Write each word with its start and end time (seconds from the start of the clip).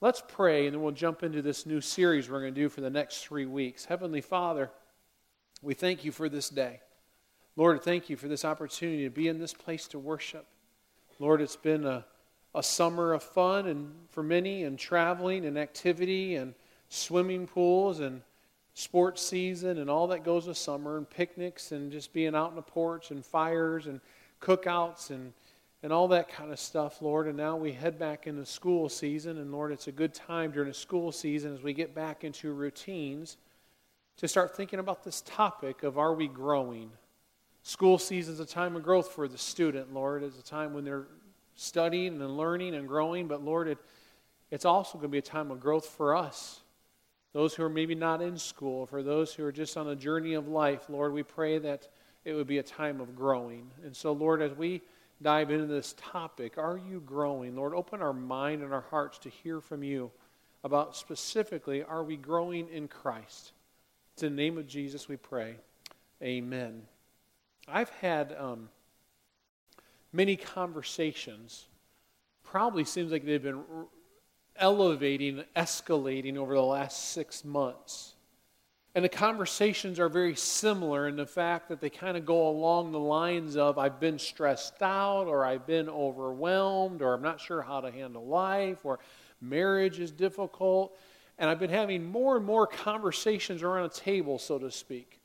let's 0.00 0.22
pray, 0.26 0.66
and 0.66 0.74
then 0.74 0.82
we'll 0.82 0.92
jump 0.92 1.22
into 1.22 1.42
this 1.42 1.66
new 1.66 1.80
series 1.80 2.30
we're 2.30 2.40
going 2.40 2.54
to 2.54 2.60
do 2.60 2.68
for 2.68 2.80
the 2.80 2.90
next 2.90 3.24
three 3.24 3.46
weeks. 3.46 3.84
Heavenly 3.84 4.20
Father, 4.20 4.70
we 5.62 5.74
thank 5.74 6.04
you 6.04 6.12
for 6.12 6.28
this 6.28 6.48
day. 6.48 6.80
Lord, 7.56 7.82
thank 7.82 8.08
you 8.08 8.16
for 8.16 8.28
this 8.28 8.44
opportunity 8.44 9.04
to 9.04 9.10
be 9.10 9.26
in 9.26 9.38
this 9.38 9.52
place 9.52 9.88
to 9.88 9.98
worship. 9.98 10.46
Lord, 11.18 11.40
it's 11.40 11.56
been 11.56 11.84
a, 11.84 12.04
a 12.54 12.62
summer 12.62 13.12
of 13.12 13.22
fun 13.22 13.66
and 13.66 13.92
for 14.10 14.22
many 14.22 14.62
and 14.62 14.78
traveling 14.78 15.44
and 15.44 15.58
activity 15.58 16.36
and 16.36 16.54
swimming 16.88 17.48
pools 17.48 17.98
and 17.98 18.22
sports 18.74 19.20
season 19.26 19.78
and 19.78 19.90
all 19.90 20.06
that 20.06 20.22
goes 20.22 20.46
with 20.46 20.56
summer 20.56 20.96
and 20.96 21.10
picnics 21.10 21.72
and 21.72 21.90
just 21.90 22.12
being 22.12 22.36
out 22.36 22.50
on 22.50 22.54
the 22.54 22.62
porch 22.62 23.10
and 23.10 23.24
fires 23.24 23.88
and 23.88 24.00
cookouts 24.40 25.10
and, 25.10 25.32
and 25.82 25.92
all 25.92 26.08
that 26.08 26.28
kind 26.28 26.50
of 26.50 26.58
stuff, 26.58 27.00
Lord. 27.00 27.28
And 27.28 27.36
now 27.36 27.56
we 27.56 27.72
head 27.72 27.98
back 27.98 28.26
into 28.26 28.44
school 28.44 28.88
season. 28.88 29.38
And 29.38 29.52
Lord, 29.52 29.72
it's 29.72 29.86
a 29.86 29.92
good 29.92 30.14
time 30.14 30.50
during 30.50 30.68
the 30.68 30.74
school 30.74 31.12
season 31.12 31.54
as 31.54 31.62
we 31.62 31.72
get 31.72 31.94
back 31.94 32.24
into 32.24 32.52
routines 32.52 33.36
to 34.16 34.26
start 34.26 34.56
thinking 34.56 34.80
about 34.80 35.04
this 35.04 35.22
topic 35.22 35.84
of 35.84 35.96
are 35.96 36.14
we 36.14 36.26
growing? 36.26 36.90
School 37.62 37.98
season 37.98 38.34
is 38.34 38.40
a 38.40 38.46
time 38.46 38.74
of 38.74 38.82
growth 38.82 39.12
for 39.12 39.28
the 39.28 39.38
student, 39.38 39.92
Lord. 39.92 40.22
It's 40.22 40.38
a 40.38 40.42
time 40.42 40.72
when 40.72 40.84
they're 40.84 41.06
studying 41.54 42.20
and 42.20 42.36
learning 42.36 42.74
and 42.74 42.88
growing, 42.88 43.28
but 43.28 43.44
Lord, 43.44 43.68
it, 43.68 43.78
it's 44.50 44.64
also 44.64 44.98
going 44.98 45.10
to 45.10 45.12
be 45.12 45.18
a 45.18 45.22
time 45.22 45.50
of 45.50 45.60
growth 45.60 45.86
for 45.86 46.16
us. 46.16 46.60
Those 47.32 47.54
who 47.54 47.62
are 47.62 47.68
maybe 47.68 47.94
not 47.94 48.22
in 48.22 48.38
school, 48.38 48.86
for 48.86 49.02
those 49.02 49.34
who 49.34 49.44
are 49.44 49.52
just 49.52 49.76
on 49.76 49.88
a 49.88 49.94
journey 49.94 50.34
of 50.34 50.48
life, 50.48 50.86
Lord, 50.88 51.12
we 51.12 51.22
pray 51.22 51.58
that 51.58 51.88
it 52.24 52.32
would 52.32 52.46
be 52.46 52.58
a 52.58 52.62
time 52.62 53.00
of 53.00 53.14
growing. 53.14 53.70
And 53.84 53.94
so, 53.94 54.12
Lord, 54.12 54.40
as 54.40 54.52
we 54.54 54.82
dive 55.20 55.50
into 55.50 55.66
this 55.66 55.94
topic, 55.96 56.58
are 56.58 56.78
you 56.78 57.00
growing? 57.00 57.56
Lord, 57.56 57.74
open 57.74 58.02
our 58.02 58.12
mind 58.12 58.62
and 58.62 58.72
our 58.72 58.84
hearts 58.90 59.18
to 59.18 59.28
hear 59.28 59.60
from 59.60 59.82
you 59.82 60.10
about 60.64 60.96
specifically, 60.96 61.82
are 61.82 62.02
we 62.02 62.16
growing 62.16 62.68
in 62.68 62.88
Christ? 62.88 63.52
It's 64.14 64.22
in 64.22 64.36
the 64.36 64.42
name 64.42 64.58
of 64.58 64.66
Jesus 64.66 65.08
we 65.08 65.16
pray. 65.16 65.56
Amen. 66.22 66.82
I've 67.68 67.90
had 67.90 68.34
um, 68.38 68.68
many 70.12 70.36
conversations, 70.36 71.66
probably 72.42 72.84
seems 72.84 73.12
like 73.12 73.24
they've 73.24 73.42
been 73.42 73.62
elevating, 74.56 75.44
escalating 75.54 76.36
over 76.36 76.54
the 76.54 76.62
last 76.62 77.12
six 77.12 77.44
months. 77.44 78.14
And 78.98 79.04
the 79.04 79.08
conversations 79.08 80.00
are 80.00 80.08
very 80.08 80.34
similar 80.34 81.06
in 81.06 81.14
the 81.14 81.24
fact 81.24 81.68
that 81.68 81.80
they 81.80 81.88
kind 81.88 82.16
of 82.16 82.26
go 82.26 82.48
along 82.48 82.90
the 82.90 82.98
lines 82.98 83.56
of 83.56 83.78
I've 83.78 84.00
been 84.00 84.18
stressed 84.18 84.82
out, 84.82 85.28
or 85.28 85.44
I've 85.44 85.68
been 85.68 85.88
overwhelmed, 85.88 87.00
or 87.00 87.14
I'm 87.14 87.22
not 87.22 87.40
sure 87.40 87.62
how 87.62 87.80
to 87.80 87.92
handle 87.92 88.26
life, 88.26 88.78
or 88.82 88.98
marriage 89.40 90.00
is 90.00 90.10
difficult. 90.10 90.98
And 91.38 91.48
I've 91.48 91.60
been 91.60 91.70
having 91.70 92.06
more 92.06 92.36
and 92.38 92.44
more 92.44 92.66
conversations 92.66 93.62
around 93.62 93.84
a 93.84 93.88
table, 93.88 94.36
so 94.36 94.58
to 94.58 94.68
speak 94.68 95.20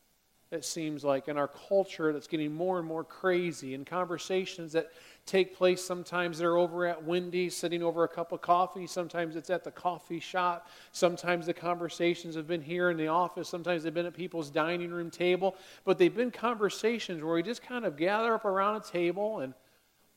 it 0.51 0.63
seems 0.63 1.03
like, 1.03 1.27
in 1.27 1.35
our 1.35 1.47
culture 1.47 2.13
that's 2.13 2.27
getting 2.27 2.53
more 2.53 2.77
and 2.77 2.87
more 2.87 3.03
crazy, 3.03 3.73
and 3.73 3.87
conversations 3.87 4.71
that 4.73 4.91
take 5.25 5.55
place. 5.55 5.83
Sometimes 5.83 6.37
they're 6.37 6.57
over 6.57 6.85
at 6.85 7.03
Wendy's 7.03 7.55
sitting 7.55 7.81
over 7.81 8.03
a 8.03 8.07
cup 8.07 8.31
of 8.31 8.41
coffee. 8.41 8.87
Sometimes 8.87 9.35
it's 9.35 9.49
at 9.49 9.63
the 9.63 9.71
coffee 9.71 10.19
shop. 10.19 10.69
Sometimes 10.91 11.45
the 11.45 11.53
conversations 11.53 12.35
have 12.35 12.47
been 12.47 12.61
here 12.61 12.89
in 12.89 12.97
the 12.97 13.07
office. 13.07 13.47
Sometimes 13.47 13.83
they've 13.83 13.93
been 13.93 14.05
at 14.05 14.13
people's 14.13 14.49
dining 14.49 14.91
room 14.91 15.09
table. 15.09 15.55
But 15.85 15.97
they've 15.97 16.13
been 16.13 16.31
conversations 16.31 17.23
where 17.23 17.35
we 17.35 17.43
just 17.43 17.61
kind 17.61 17.85
of 17.85 17.95
gather 17.95 18.33
up 18.33 18.45
around 18.45 18.77
a 18.77 18.81
table 18.81 19.39
and 19.39 19.53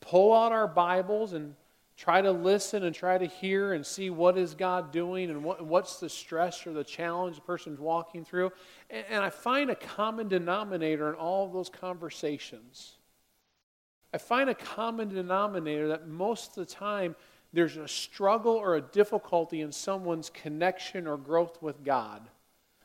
pull 0.00 0.34
out 0.34 0.52
our 0.52 0.68
Bibles 0.68 1.32
and 1.32 1.54
try 1.96 2.20
to 2.20 2.30
listen 2.30 2.84
and 2.84 2.94
try 2.94 3.16
to 3.16 3.26
hear 3.26 3.72
and 3.72 3.84
see 3.86 4.10
what 4.10 4.36
is 4.36 4.54
God 4.54 4.92
doing 4.92 5.30
and 5.30 5.42
what, 5.42 5.64
what's 5.64 5.98
the 5.98 6.08
stress 6.08 6.66
or 6.66 6.72
the 6.72 6.84
challenge 6.84 7.36
the 7.36 7.42
person's 7.42 7.80
walking 7.80 8.24
through. 8.24 8.52
And, 8.90 9.04
and 9.08 9.24
I 9.24 9.30
find 9.30 9.70
a 9.70 9.76
common 9.76 10.28
denominator 10.28 11.08
in 11.08 11.14
all 11.14 11.46
of 11.46 11.52
those 11.52 11.70
conversations. 11.70 12.95
I 14.16 14.18
find 14.18 14.48
a 14.48 14.54
common 14.54 15.10
denominator 15.10 15.88
that 15.88 16.08
most 16.08 16.56
of 16.56 16.66
the 16.66 16.74
time 16.74 17.14
there's 17.52 17.76
a 17.76 17.86
struggle 17.86 18.54
or 18.54 18.76
a 18.76 18.80
difficulty 18.80 19.60
in 19.60 19.70
someone's 19.70 20.30
connection 20.30 21.06
or 21.06 21.18
growth 21.18 21.60
with 21.60 21.84
God. 21.84 22.22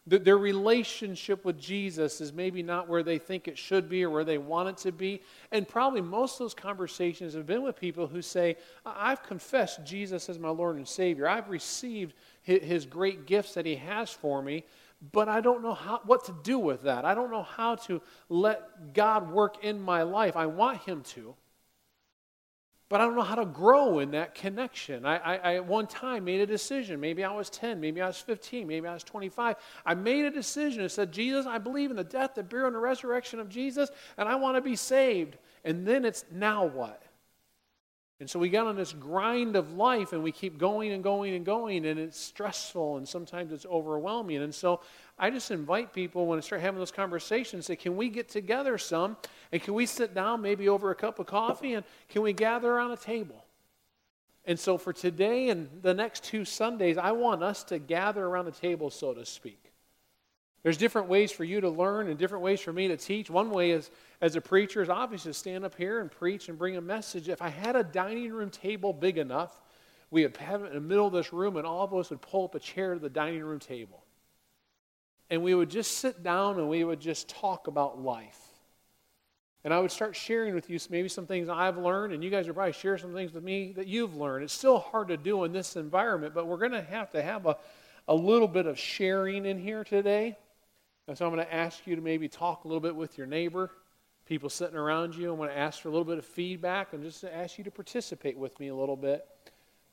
That 0.07 0.25
their 0.25 0.37
relationship 0.37 1.45
with 1.45 1.57
Jesus 1.57 2.19
is 2.19 2.33
maybe 2.33 2.61
not 2.61 2.89
where 2.89 3.01
they 3.01 3.17
think 3.17 3.47
it 3.47 3.57
should 3.57 3.87
be 3.87 4.03
or 4.03 4.09
where 4.09 4.25
they 4.25 4.39
want 4.39 4.67
it 4.67 4.77
to 4.79 4.91
be. 4.91 5.21
And 5.53 5.65
probably 5.65 6.01
most 6.01 6.33
of 6.33 6.39
those 6.39 6.53
conversations 6.53 7.33
have 7.33 7.47
been 7.47 7.63
with 7.63 7.79
people 7.79 8.07
who 8.07 8.21
say, 8.21 8.57
I've 8.85 9.23
confessed 9.23 9.85
Jesus 9.85 10.27
as 10.27 10.37
my 10.37 10.49
Lord 10.49 10.75
and 10.75 10.85
Savior. 10.85 11.29
I've 11.29 11.47
received 11.47 12.13
his 12.41 12.85
great 12.85 13.25
gifts 13.25 13.53
that 13.53 13.65
he 13.65 13.77
has 13.77 14.09
for 14.09 14.41
me, 14.41 14.65
but 15.11 15.27
I 15.29 15.41
don't 15.41 15.63
know 15.63 15.73
how, 15.73 16.01
what 16.05 16.25
to 16.25 16.35
do 16.43 16.59
with 16.59 16.83
that. 16.83 17.05
I 17.05 17.15
don't 17.15 17.31
know 17.31 17.43
how 17.43 17.75
to 17.75 18.01
let 18.29 18.93
God 18.93 19.31
work 19.31 19.63
in 19.63 19.81
my 19.81 20.03
life. 20.03 20.35
I 20.35 20.45
want 20.45 20.79
him 20.83 21.01
to 21.15 21.35
but 22.91 22.99
I 22.99 23.05
don't 23.05 23.15
know 23.15 23.21
how 23.21 23.35
to 23.35 23.45
grow 23.45 23.99
in 23.99 24.11
that 24.11 24.35
connection. 24.35 25.05
I, 25.05 25.15
I, 25.15 25.35
I, 25.35 25.55
at 25.55 25.65
one 25.65 25.87
time 25.87 26.25
made 26.25 26.41
a 26.41 26.45
decision. 26.45 26.99
Maybe 26.99 27.23
I 27.23 27.31
was 27.31 27.49
10, 27.49 27.79
maybe 27.79 28.01
I 28.01 28.07
was 28.07 28.17
15, 28.17 28.67
maybe 28.67 28.85
I 28.85 28.93
was 28.93 29.05
25. 29.05 29.55
I 29.85 29.93
made 29.93 30.25
a 30.25 30.29
decision 30.29 30.81
and 30.81 30.91
said, 30.91 31.09
Jesus, 31.09 31.45
I 31.45 31.57
believe 31.57 31.89
in 31.89 31.95
the 31.95 32.03
death, 32.03 32.35
the 32.35 32.43
burial, 32.43 32.67
and 32.67 32.75
the 32.75 32.81
resurrection 32.81 33.39
of 33.39 33.47
Jesus, 33.47 33.89
and 34.17 34.27
I 34.27 34.35
want 34.35 34.57
to 34.57 34.61
be 34.61 34.75
saved. 34.75 35.37
And 35.63 35.87
then 35.87 36.03
it's 36.03 36.25
now 36.33 36.65
what? 36.65 37.01
And 38.21 38.29
so 38.29 38.37
we 38.37 38.49
got 38.49 38.67
on 38.67 38.75
this 38.75 38.93
grind 38.93 39.55
of 39.55 39.73
life 39.73 40.13
and 40.13 40.21
we 40.21 40.31
keep 40.31 40.59
going 40.59 40.91
and 40.91 41.03
going 41.03 41.33
and 41.33 41.43
going, 41.43 41.87
and 41.87 41.99
it's 41.99 42.19
stressful 42.19 42.97
and 42.97 43.09
sometimes 43.09 43.51
it's 43.51 43.65
overwhelming. 43.65 44.43
And 44.43 44.53
so 44.53 44.81
I 45.17 45.31
just 45.31 45.49
invite 45.49 45.91
people 45.91 46.27
when 46.27 46.37
I 46.37 46.41
start 46.41 46.61
having 46.61 46.77
those 46.77 46.91
conversations, 46.91 47.65
say, 47.65 47.75
can 47.75 47.97
we 47.97 48.09
get 48.09 48.29
together 48.29 48.77
some? 48.77 49.17
And 49.51 49.59
can 49.59 49.73
we 49.73 49.87
sit 49.87 50.13
down 50.13 50.39
maybe 50.39 50.69
over 50.69 50.91
a 50.91 50.95
cup 50.95 51.17
of 51.17 51.25
coffee 51.25 51.73
and 51.73 51.83
can 52.09 52.21
we 52.21 52.31
gather 52.31 52.71
around 52.71 52.91
a 52.91 52.97
table? 52.97 53.43
And 54.45 54.59
so 54.59 54.77
for 54.77 54.93
today 54.93 55.49
and 55.49 55.67
the 55.81 55.95
next 55.95 56.23
two 56.23 56.45
Sundays, 56.45 56.99
I 56.99 57.13
want 57.13 57.41
us 57.41 57.63
to 57.65 57.79
gather 57.79 58.23
around 58.23 58.45
the 58.45 58.51
table, 58.51 58.91
so 58.91 59.15
to 59.15 59.25
speak. 59.25 59.60
There's 60.63 60.77
different 60.77 61.07
ways 61.07 61.31
for 61.31 61.43
you 61.43 61.61
to 61.61 61.69
learn 61.69 62.07
and 62.07 62.19
different 62.19 62.43
ways 62.43 62.61
for 62.61 62.71
me 62.71 62.87
to 62.87 62.97
teach. 62.97 63.29
One 63.29 63.49
way 63.49 63.71
is, 63.71 63.89
as 64.21 64.35
a 64.35 64.41
preacher, 64.41 64.81
is 64.81 64.89
obviously 64.89 65.31
to 65.31 65.37
stand 65.37 65.65
up 65.65 65.75
here 65.75 66.01
and 66.01 66.11
preach 66.11 66.49
and 66.49 66.57
bring 66.57 66.77
a 66.77 66.81
message. 66.81 67.29
If 67.29 67.41
I 67.41 67.49
had 67.49 67.75
a 67.75 67.83
dining 67.83 68.31
room 68.31 68.51
table 68.51 68.93
big 68.93 69.17
enough, 69.17 69.59
we 70.11 70.23
would 70.23 70.37
have 70.37 70.63
it 70.63 70.67
in 70.67 70.73
the 70.73 70.81
middle 70.81 71.07
of 71.07 71.13
this 71.13 71.33
room 71.33 71.57
and 71.57 71.65
all 71.65 71.83
of 71.83 71.93
us 71.93 72.09
would 72.11 72.21
pull 72.21 72.45
up 72.45 72.55
a 72.55 72.59
chair 72.59 72.93
to 72.93 72.99
the 72.99 73.09
dining 73.09 73.43
room 73.43 73.59
table 73.59 74.03
and 75.31 75.41
we 75.41 75.55
would 75.55 75.69
just 75.69 75.97
sit 75.99 76.21
down 76.21 76.59
and 76.59 76.69
we 76.69 76.83
would 76.83 76.99
just 76.99 77.29
talk 77.29 77.67
about 77.67 77.99
life. 77.99 78.37
And 79.63 79.73
I 79.73 79.79
would 79.79 79.91
start 79.91 80.13
sharing 80.13 80.53
with 80.53 80.69
you 80.69 80.77
maybe 80.89 81.07
some 81.07 81.25
things 81.25 81.47
I've 81.47 81.77
learned, 81.77 82.13
and 82.13 82.21
you 82.21 82.29
guys 82.29 82.47
are 82.47 82.53
probably 82.53 82.73
share 82.73 82.97
some 82.97 83.13
things 83.13 83.31
with 83.31 83.43
me 83.43 83.71
that 83.77 83.87
you've 83.87 84.17
learned. 84.17 84.43
It's 84.43 84.53
still 84.53 84.79
hard 84.79 85.07
to 85.07 85.17
do 85.17 85.45
in 85.45 85.53
this 85.53 85.77
environment, 85.77 86.33
but 86.33 86.47
we're 86.47 86.57
going 86.57 86.73
to 86.73 86.81
have 86.81 87.11
to 87.11 87.21
have 87.21 87.45
a, 87.45 87.55
a 88.09 88.13
little 88.13 88.47
bit 88.47 88.65
of 88.65 88.77
sharing 88.77 89.45
in 89.45 89.57
here 89.57 89.85
today. 89.85 90.37
And 91.07 91.17
so 91.17 91.25
I'm 91.25 91.33
going 91.33 91.45
to 91.45 91.53
ask 91.53 91.85
you 91.87 91.95
to 91.95 92.01
maybe 92.01 92.27
talk 92.27 92.63
a 92.63 92.67
little 92.67 92.81
bit 92.81 92.95
with 92.95 93.17
your 93.17 93.27
neighbor, 93.27 93.71
people 94.25 94.49
sitting 94.49 94.77
around 94.77 95.15
you. 95.15 95.31
I'm 95.31 95.37
going 95.37 95.49
to 95.49 95.57
ask 95.57 95.81
for 95.81 95.89
a 95.89 95.91
little 95.91 96.05
bit 96.05 96.17
of 96.17 96.25
feedback 96.25 96.93
and 96.93 97.03
just 97.03 97.23
ask 97.23 97.57
you 97.57 97.63
to 97.63 97.71
participate 97.71 98.37
with 98.37 98.59
me 98.59 98.67
a 98.67 98.75
little 98.75 98.95
bit. 98.95 99.25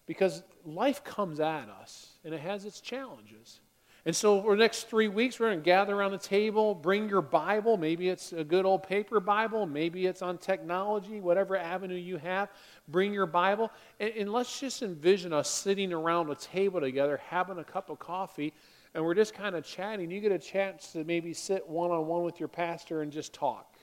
Because 0.06 0.42
life 0.64 1.04
comes 1.04 1.38
at 1.38 1.68
us, 1.68 2.12
and 2.24 2.32
it 2.32 2.40
has 2.40 2.64
its 2.64 2.80
challenges. 2.80 3.60
And 4.06 4.16
so, 4.16 4.40
for 4.40 4.56
the 4.56 4.60
next 4.60 4.88
three 4.88 5.08
weeks, 5.08 5.38
we're 5.38 5.48
going 5.48 5.58
to 5.58 5.64
gather 5.64 5.94
around 5.94 6.12
the 6.12 6.18
table, 6.18 6.74
bring 6.74 7.10
your 7.10 7.20
Bible. 7.20 7.76
Maybe 7.76 8.08
it's 8.08 8.32
a 8.32 8.42
good 8.42 8.64
old 8.64 8.84
paper 8.84 9.20
Bible, 9.20 9.66
maybe 9.66 10.06
it's 10.06 10.22
on 10.22 10.38
technology, 10.38 11.20
whatever 11.20 11.58
avenue 11.58 11.96
you 11.96 12.16
have. 12.16 12.48
Bring 12.88 13.12
your 13.12 13.26
Bible. 13.26 13.70
And, 14.00 14.12
and 14.16 14.32
let's 14.32 14.58
just 14.58 14.82
envision 14.82 15.34
us 15.34 15.50
sitting 15.50 15.92
around 15.92 16.30
a 16.30 16.36
table 16.36 16.80
together, 16.80 17.20
having 17.28 17.58
a 17.58 17.64
cup 17.64 17.90
of 17.90 17.98
coffee, 17.98 18.54
and 18.94 19.04
we're 19.04 19.14
just 19.14 19.34
kind 19.34 19.54
of 19.54 19.64
chatting. 19.64 20.10
You 20.10 20.20
get 20.20 20.32
a 20.32 20.38
chance 20.38 20.92
to 20.92 21.04
maybe 21.04 21.32
sit 21.32 21.68
one 21.68 21.90
on 21.90 22.06
one 22.06 22.22
with 22.22 22.40
your 22.40 22.48
pastor 22.48 23.02
and 23.02 23.12
just 23.12 23.32
talk. 23.32 23.76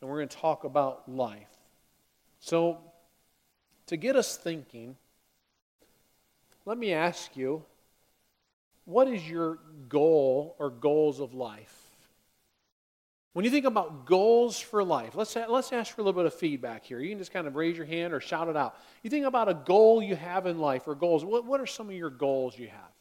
And 0.00 0.08
we're 0.08 0.16
going 0.16 0.28
to 0.28 0.36
talk 0.36 0.64
about 0.64 1.08
life. 1.08 1.50
So, 2.38 2.78
to 3.86 3.96
get 3.96 4.16
us 4.16 4.36
thinking, 4.36 4.96
let 6.64 6.76
me 6.76 6.92
ask 6.92 7.36
you 7.36 7.64
what 8.84 9.08
is 9.08 9.28
your 9.28 9.58
goal 9.88 10.54
or 10.58 10.70
goals 10.70 11.20
of 11.20 11.34
life? 11.34 11.82
When 13.32 13.44
you 13.44 13.50
think 13.50 13.66
about 13.66 14.06
goals 14.06 14.58
for 14.58 14.82
life, 14.82 15.14
let's, 15.14 15.36
let's 15.36 15.70
ask 15.72 15.94
for 15.94 16.00
a 16.00 16.04
little 16.04 16.18
bit 16.18 16.26
of 16.26 16.32
feedback 16.32 16.84
here. 16.84 17.00
You 17.00 17.10
can 17.10 17.18
just 17.18 17.32
kind 17.32 17.46
of 17.46 17.54
raise 17.54 17.76
your 17.76 17.84
hand 17.84 18.14
or 18.14 18.20
shout 18.20 18.48
it 18.48 18.56
out. 18.56 18.76
You 19.02 19.10
think 19.10 19.26
about 19.26 19.50
a 19.50 19.54
goal 19.54 20.02
you 20.02 20.16
have 20.16 20.46
in 20.46 20.58
life 20.58 20.86
or 20.86 20.94
goals. 20.94 21.22
What, 21.22 21.44
what 21.44 21.60
are 21.60 21.66
some 21.66 21.90
of 21.90 21.94
your 21.94 22.08
goals 22.08 22.58
you 22.58 22.68
have? 22.68 22.95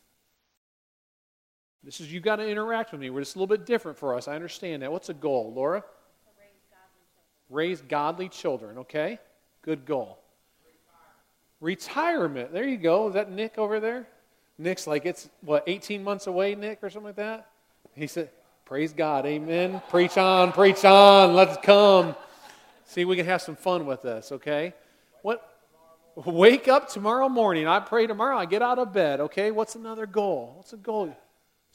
This 1.85 2.01
is, 2.01 2.11
you've 2.11 2.23
got 2.23 2.37
to 2.37 2.47
interact 2.47 2.91
with 2.91 2.99
me. 2.99 3.11
We're 3.11 3.21
just 3.21 3.35
a 3.35 3.39
little 3.39 3.55
bit 3.55 3.65
different 3.65 3.97
for 3.97 4.15
us. 4.15 4.27
I 4.27 4.33
understand 4.33 4.81
that. 4.81 4.91
What's 4.91 5.09
a 5.09 5.13
goal, 5.13 5.53
Laura? 5.55 5.83
Raise 7.49 7.79
godly, 7.81 8.25
godly 8.25 8.29
children, 8.29 8.77
okay? 8.79 9.19
Good 9.61 9.85
goal. 9.85 10.17
Retirement. 11.61 12.49
Retirement. 12.49 12.53
There 12.53 12.67
you 12.67 12.77
go. 12.77 13.09
Is 13.09 13.13
that 13.13 13.31
Nick 13.31 13.59
over 13.59 13.79
there? 13.79 14.07
Nick's 14.57 14.87
like, 14.87 15.05
it's 15.05 15.29
what, 15.41 15.63
18 15.67 16.03
months 16.03 16.25
away, 16.25 16.55
Nick, 16.55 16.79
or 16.81 16.89
something 16.89 17.07
like 17.07 17.17
that? 17.17 17.49
He 17.93 18.07
said, 18.07 18.29
Praise 18.65 18.93
God, 18.93 19.27
amen. 19.27 19.79
Preach 19.89 20.17
on, 20.17 20.51
preach 20.51 20.83
on, 20.83 21.35
let's 21.35 21.55
come. 21.63 22.15
See, 22.85 23.05
we 23.05 23.15
can 23.15 23.27
have 23.27 23.43
some 23.43 23.55
fun 23.55 23.85
with 23.85 24.01
this, 24.01 24.31
okay? 24.31 24.73
What? 25.21 25.47
Wake 26.15 26.67
up 26.67 26.89
tomorrow 26.89 27.29
morning. 27.29 27.67
I 27.67 27.79
pray 27.79 28.07
tomorrow. 28.07 28.35
I 28.35 28.45
get 28.45 28.63
out 28.63 28.79
of 28.79 28.91
bed, 28.91 29.19
okay? 29.19 29.51
What's 29.51 29.75
another 29.75 30.07
goal? 30.07 30.53
What's 30.55 30.73
a 30.73 30.77
goal? 30.77 31.15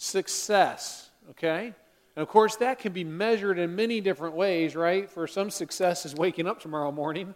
Success, 0.03 1.11
okay? 1.29 1.75
And 2.17 2.23
of 2.23 2.29
course, 2.29 2.57
that 2.57 2.79
can 2.79 2.95
be 2.95 3.05
measured 3.05 3.59
in 3.59 3.77
many 3.77 4.01
different 4.01 4.35
ways, 4.35 4.75
right? 4.75 5.11
For 5.11 5.27
some, 5.27 5.51
success 5.51 6.07
is 6.07 6.15
waking 6.15 6.47
up 6.47 6.59
tomorrow 6.59 6.91
morning. 6.91 7.35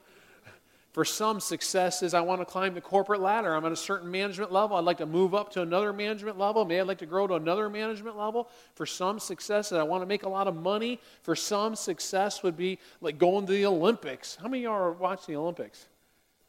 For 0.93 1.05
some, 1.05 1.41
success 1.41 2.03
is 2.03 2.15
I 2.15 2.23
want 2.23 2.41
to 2.41 2.47
climb 2.47 2.73
the 2.73 2.81
corporate 2.81 3.21
ladder. 3.21 3.55
I'm 3.55 3.67
at 3.67 3.73
a 3.73 3.77
certain 3.77 4.11
management 4.11 4.51
level. 4.51 4.79
I'd 4.79 4.85
like 4.87 4.97
to 4.97 5.07
move 5.07 5.35
up 5.35 5.53
to 5.53 5.61
another 5.61 5.93
management 5.93 6.39
level. 6.39 6.65
Maybe 6.65 6.81
I'd 6.81 6.87
like 6.87 6.99
to 6.99 7.07
grow 7.07 7.27
to 7.27 7.35
another 7.35 7.69
management 7.69 8.17
level. 8.17 8.49
For 8.77 8.87
some, 8.87 9.19
success 9.19 9.71
is 9.71 9.77
I 9.77 9.83
want 9.83 10.01
to 10.01 10.07
make 10.07 10.23
a 10.23 10.29
lot 10.31 10.49
of 10.49 10.57
money. 10.57 11.03
For 11.23 11.37
some, 11.37 11.77
success 11.77 12.43
would 12.43 12.57
be 12.57 12.79
like 13.03 13.19
going 13.19 13.45
to 13.45 13.53
the 13.53 13.67
Olympics. 13.67 14.37
How 14.37 14.49
many 14.49 14.65
of 14.65 14.71
y'all 14.71 14.83
are 14.83 14.93
watching 14.93 15.35
the 15.35 15.39
Olympics? 15.39 15.85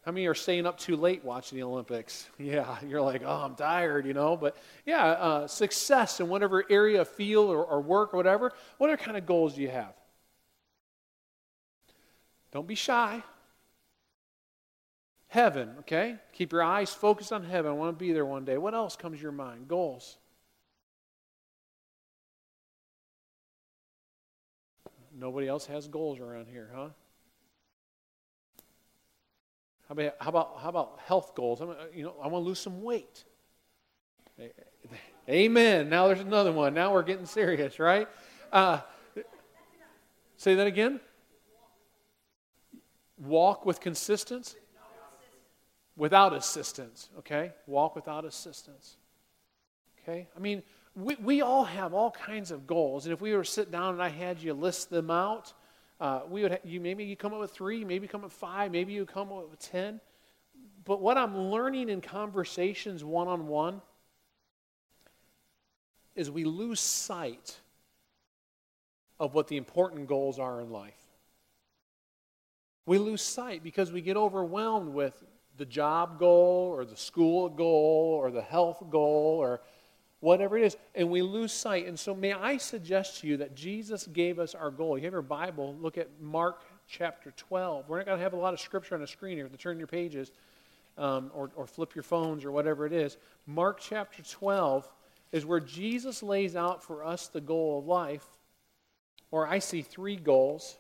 How 0.06 0.12
many 0.12 0.28
are 0.28 0.36
staying 0.36 0.68
up 0.68 0.78
too 0.78 0.96
late 0.96 1.26
watching 1.26 1.58
the 1.58 1.64
Olympics? 1.64 2.30
Yeah, 2.38 2.78
you're 2.88 3.02
like, 3.02 3.24
oh, 3.26 3.42
I'm 3.44 3.56
tired, 3.56 4.06
you 4.06 4.14
know. 4.14 4.38
But 4.38 4.56
yeah, 4.86 5.04
uh, 5.04 5.48
success 5.48 6.20
in 6.20 6.30
whatever 6.30 6.64
area, 6.70 7.04
field, 7.04 7.50
or, 7.50 7.66
or 7.66 7.82
work, 7.82 8.14
or 8.14 8.18
whatever. 8.18 8.54
What 8.78 8.92
other 8.92 8.98
kind 8.98 9.18
of 9.18 9.26
goals 9.26 9.56
do 9.56 9.64
you 9.64 9.70
have? 9.70 9.94
Don't 12.52 12.68
be 12.68 12.76
shy. 12.76 13.24
Heaven, 15.28 15.72
okay? 15.80 16.18
Keep 16.34 16.52
your 16.52 16.62
eyes 16.62 16.94
focused 16.94 17.34
on 17.34 17.44
heaven. 17.44 17.72
I 17.72 17.74
want 17.74 17.98
to 17.98 18.00
be 18.00 18.14
there 18.14 18.28
one 18.28 18.46
day. 18.46 18.60
What 18.60 18.76
else 18.76 18.96
comes 18.96 19.18
to 19.18 19.24
your 19.24 19.32
mind? 19.32 19.68
Goals. 19.68 20.18
Nobody 25.18 25.48
else 25.48 25.66
has 25.66 25.88
goals 25.88 26.20
around 26.20 26.48
here, 26.48 26.70
huh? 26.76 26.90
How 29.88 29.94
about, 29.94 30.16
how 30.20 30.30
about, 30.30 30.58
how 30.62 30.70
about 30.70 31.00
health 31.06 31.36
goals? 31.36 31.62
I 31.62 31.66
you 31.94 32.04
know, 32.04 32.16
I 32.22 32.28
want 32.28 32.44
to 32.44 32.48
lose 32.48 32.60
some 32.60 32.82
weight. 32.82 33.24
Amen. 35.30 35.90
Now 35.90 36.08
there's 36.08 36.20
another 36.20 36.52
one. 36.52 36.74
Now 36.74 36.94
we're 36.94 37.04
getting 37.04 37.26
serious, 37.26 37.80
right? 37.80 38.08
Uh, 38.52 38.80
say 40.38 40.56
that 40.56 40.68
again. 40.68 41.00
Walk 43.18 43.66
with 43.66 43.80
consistency. 43.80 44.58
Without 45.98 46.34
assistance, 46.34 47.10
okay? 47.20 47.54
Walk 47.68 47.96
without 47.96 48.26
assistance. 48.26 48.98
Okay? 50.02 50.28
I 50.36 50.40
mean, 50.40 50.62
we, 50.94 51.16
we 51.16 51.42
all 51.42 51.64
have 51.64 51.94
all 51.94 52.12
kinds 52.12 52.52
of 52.52 52.68
goals. 52.68 53.06
And 53.06 53.14
if 53.14 53.22
we 53.22 53.34
were 53.34 53.44
to 53.44 53.50
sit 53.50 53.72
down 53.72 53.94
and 53.94 54.04
I 54.04 54.10
had 54.10 54.42
you 54.42 54.54
list 54.54 54.90
them 54.90 55.10
out, 55.10 55.54
uh, 56.00 56.22
we 56.30 56.44
would 56.44 56.60
you 56.64 56.80
maybe 56.80 57.06
you 57.06 57.16
come 57.16 57.34
up 57.34 57.40
with 57.40 57.52
three, 57.52 57.84
maybe 57.86 58.08
come 58.08 58.22
up 58.22 58.26
with 58.26 58.34
five, 58.34 58.72
maybe 58.72 58.94
you 58.94 59.06
come 59.06 59.32
up 59.32 59.50
with 59.50 59.60
ten. 59.60 60.00
But 60.84 61.02
what 61.02 61.18
I'm 61.18 61.38
learning 61.38 61.90
in 61.90 62.02
conversations 62.02 63.04
one 63.04 63.28
on 63.28 63.48
one 63.48 63.82
is 66.16 66.30
we 66.30 66.46
lose 66.46 66.80
sight 66.80 67.60
of 69.20 69.34
what 69.34 69.48
the 69.48 69.58
important 69.58 70.08
goals 70.08 70.40
are 70.40 70.62
in 70.62 70.70
life. 70.70 70.94
We 72.86 72.98
lose 72.98 73.22
sight 73.22 73.64
because 73.64 73.92
we 73.92 74.02
get 74.02 74.16
overwhelmed 74.16 74.94
with 74.94 75.24
the 75.58 75.66
job 75.66 76.20
goal 76.20 76.72
or 76.76 76.86
the 76.86 76.98
school 76.98 77.50
goal 77.50 78.14
or 78.22 78.30
the 78.30 78.42
health 78.42 78.84
goal 78.90 79.38
or 79.40 79.62
whatever 80.26 80.58
it 80.58 80.64
is, 80.64 80.76
and 80.96 81.12
we 81.12 81.22
lose 81.22 81.52
sight. 81.52 81.86
And 81.86 82.00
so, 82.00 82.16
may 82.16 82.34
I 82.34 82.58
suggest 82.58 83.20
to 83.20 83.28
you 83.28 83.38
that 83.38 83.56
Jesus 83.56 84.08
gave 84.08 84.40
us 84.40 84.56
our 84.56 84.72
goal. 84.72 84.98
You 84.98 85.04
have 85.04 85.14
your 85.14 85.22
Bible, 85.22 85.76
look 85.80 86.00
at 86.00 86.10
Mark 86.20 86.64
chapter 86.88 87.32
12. 87.38 87.88
We're 87.88 87.98
not 87.98 88.08
going 88.08 88.18
to 88.18 88.24
have 88.24 88.34
a 88.34 88.38
lot 88.38 88.52
of 88.52 88.60
scripture 88.60 88.96
on 88.96 89.02
the 89.02 89.08
screen 89.08 89.38
here 89.38 89.48
to 89.48 89.58
turn 89.58 89.78
your 89.78 89.86
pages 89.86 90.32
um, 90.98 91.30
or, 91.36 91.52
or 91.56 91.68
flip 91.68 91.94
your 91.94 92.04
phones 92.04 92.44
or 92.44 92.52
whatever 92.52 92.88
it 92.88 92.94
is. 92.94 93.18
Mark 93.46 93.80
chapter 93.80 94.24
12 94.24 94.92
is 95.32 95.46
where 95.46 95.60
Jesus 95.60 96.24
lays 96.24 96.56
out 96.56 96.84
for 96.84 97.06
us 97.06 97.28
the 97.28 97.40
goal 97.40 97.78
of 97.78 97.86
life, 97.86 98.26
or 99.30 99.48
I 99.48 99.60
see 99.60 99.84
three 99.84 100.16
goals. 100.16 100.80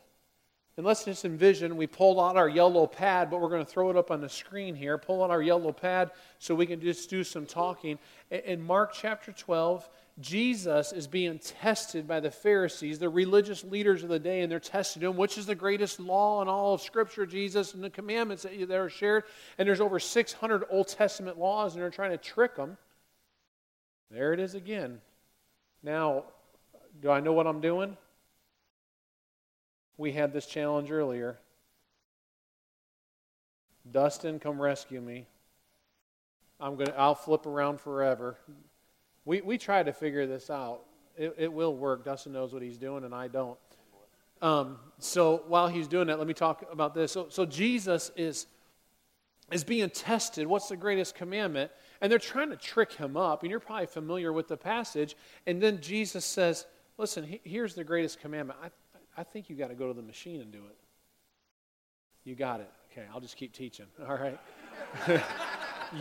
And 0.77 0.85
let's 0.85 1.05
just 1.05 1.23
envision 1.23 1.77
we 1.77 1.87
pulled 1.87 2.19
out 2.19 2.35
our 2.35 2.49
yellow 2.49 2.85
pad, 2.85 3.29
but 3.29 3.39
we're 3.39 3.49
going 3.49 3.63
to 3.63 3.71
throw 3.71 3.89
it 3.89 3.95
up 3.95 4.11
on 4.11 4.19
the 4.19 4.27
screen 4.27 4.75
here. 4.75 4.97
Pull 4.97 5.23
out 5.23 5.29
our 5.29 5.41
yellow 5.41 5.71
pad 5.71 6.11
so 6.37 6.53
we 6.53 6.65
can 6.65 6.81
just 6.81 7.09
do 7.09 7.23
some 7.23 7.45
talking. 7.45 7.97
In 8.29 8.61
Mark 8.61 8.93
chapter 8.93 9.31
12, 9.31 9.89
Jesus 10.19 10.91
is 10.91 11.07
being 11.07 11.39
tested 11.39 12.09
by 12.09 12.19
the 12.19 12.31
Pharisees, 12.31 12.99
the 12.99 13.07
religious 13.07 13.63
leaders 13.63 14.03
of 14.03 14.09
the 14.09 14.19
day, 14.19 14.41
and 14.41 14.51
they're 14.51 14.59
testing 14.59 15.01
him. 15.01 15.15
Which 15.15 15.37
is 15.37 15.45
the 15.45 15.55
greatest 15.55 15.97
law 15.97 16.41
in 16.41 16.49
all 16.49 16.73
of 16.73 16.81
Scripture, 16.81 17.25
Jesus, 17.25 17.73
and 17.73 17.81
the 17.81 17.89
commandments 17.89 18.43
that 18.43 18.71
are 18.71 18.89
shared? 18.89 19.23
And 19.57 19.65
there's 19.65 19.81
over 19.81 19.97
600 19.97 20.65
Old 20.69 20.89
Testament 20.89 21.37
laws, 21.37 21.73
and 21.73 21.81
they're 21.81 21.89
trying 21.89 22.11
to 22.11 22.17
trick 22.17 22.57
them. 22.57 22.77
There 24.11 24.33
it 24.33 24.41
is 24.41 24.55
again. 24.55 24.99
Now, 25.83 26.25
do 27.01 27.11
I 27.11 27.21
know 27.21 27.33
what 27.33 27.47
I'm 27.47 27.61
doing? 27.61 27.95
We 29.97 30.11
had 30.11 30.33
this 30.33 30.45
challenge 30.45 30.91
earlier. 30.91 31.39
Dustin, 33.89 34.39
come 34.39 34.61
rescue 34.61 35.01
me. 35.01 35.27
I'm 36.59 36.75
gonna 36.75 36.93
I'll 36.97 37.15
flip 37.15 37.45
around 37.45 37.79
forever. 37.79 38.37
We 39.25 39.41
we 39.41 39.57
try 39.57 39.83
to 39.83 39.93
figure 39.93 40.25
this 40.25 40.49
out. 40.49 40.81
It, 41.17 41.35
it 41.37 41.53
will 41.53 41.75
work. 41.75 42.03
Dustin 42.03 42.33
knows 42.33 42.53
what 42.53 42.61
he's 42.61 42.77
doing, 42.77 43.03
and 43.03 43.13
I 43.13 43.27
don't. 43.27 43.57
Um, 44.41 44.77
so 44.99 45.43
while 45.47 45.67
he's 45.67 45.87
doing 45.87 46.07
that, 46.07 46.17
let 46.17 46.27
me 46.27 46.33
talk 46.33 46.65
about 46.71 46.93
this. 46.93 47.11
So, 47.11 47.27
so 47.29 47.45
Jesus 47.45 48.11
is 48.15 48.47
is 49.51 49.63
being 49.63 49.89
tested. 49.89 50.47
What's 50.47 50.69
the 50.69 50.77
greatest 50.77 51.15
commandment? 51.15 51.71
And 52.01 52.11
they're 52.11 52.19
trying 52.19 52.49
to 52.49 52.57
trick 52.57 52.93
him 52.93 53.15
up. 53.15 53.43
And 53.43 53.51
you're 53.51 53.59
probably 53.59 53.85
familiar 53.85 54.33
with 54.33 54.47
the 54.47 54.57
passage. 54.57 55.15
And 55.45 55.61
then 55.61 55.81
Jesus 55.81 56.25
says, 56.25 56.65
"Listen, 56.97 57.39
here's 57.43 57.75
the 57.75 57.83
greatest 57.83 58.19
commandment. 58.19 58.59
I, 58.61 58.69
I 59.17 59.23
think 59.23 59.49
you 59.49 59.55
got 59.55 59.69
to 59.69 59.75
go 59.75 59.87
to 59.87 59.93
the 59.93 60.01
machine 60.01 60.41
and 60.41 60.51
do 60.51 60.59
it. 60.59 60.77
You 62.23 62.35
got 62.35 62.59
it. 62.59 62.69
Okay, 62.91 63.05
I'll 63.13 63.21
just 63.21 63.37
keep 63.37 63.53
teaching. 63.53 63.85
All 64.07 64.17
right. 64.17 64.39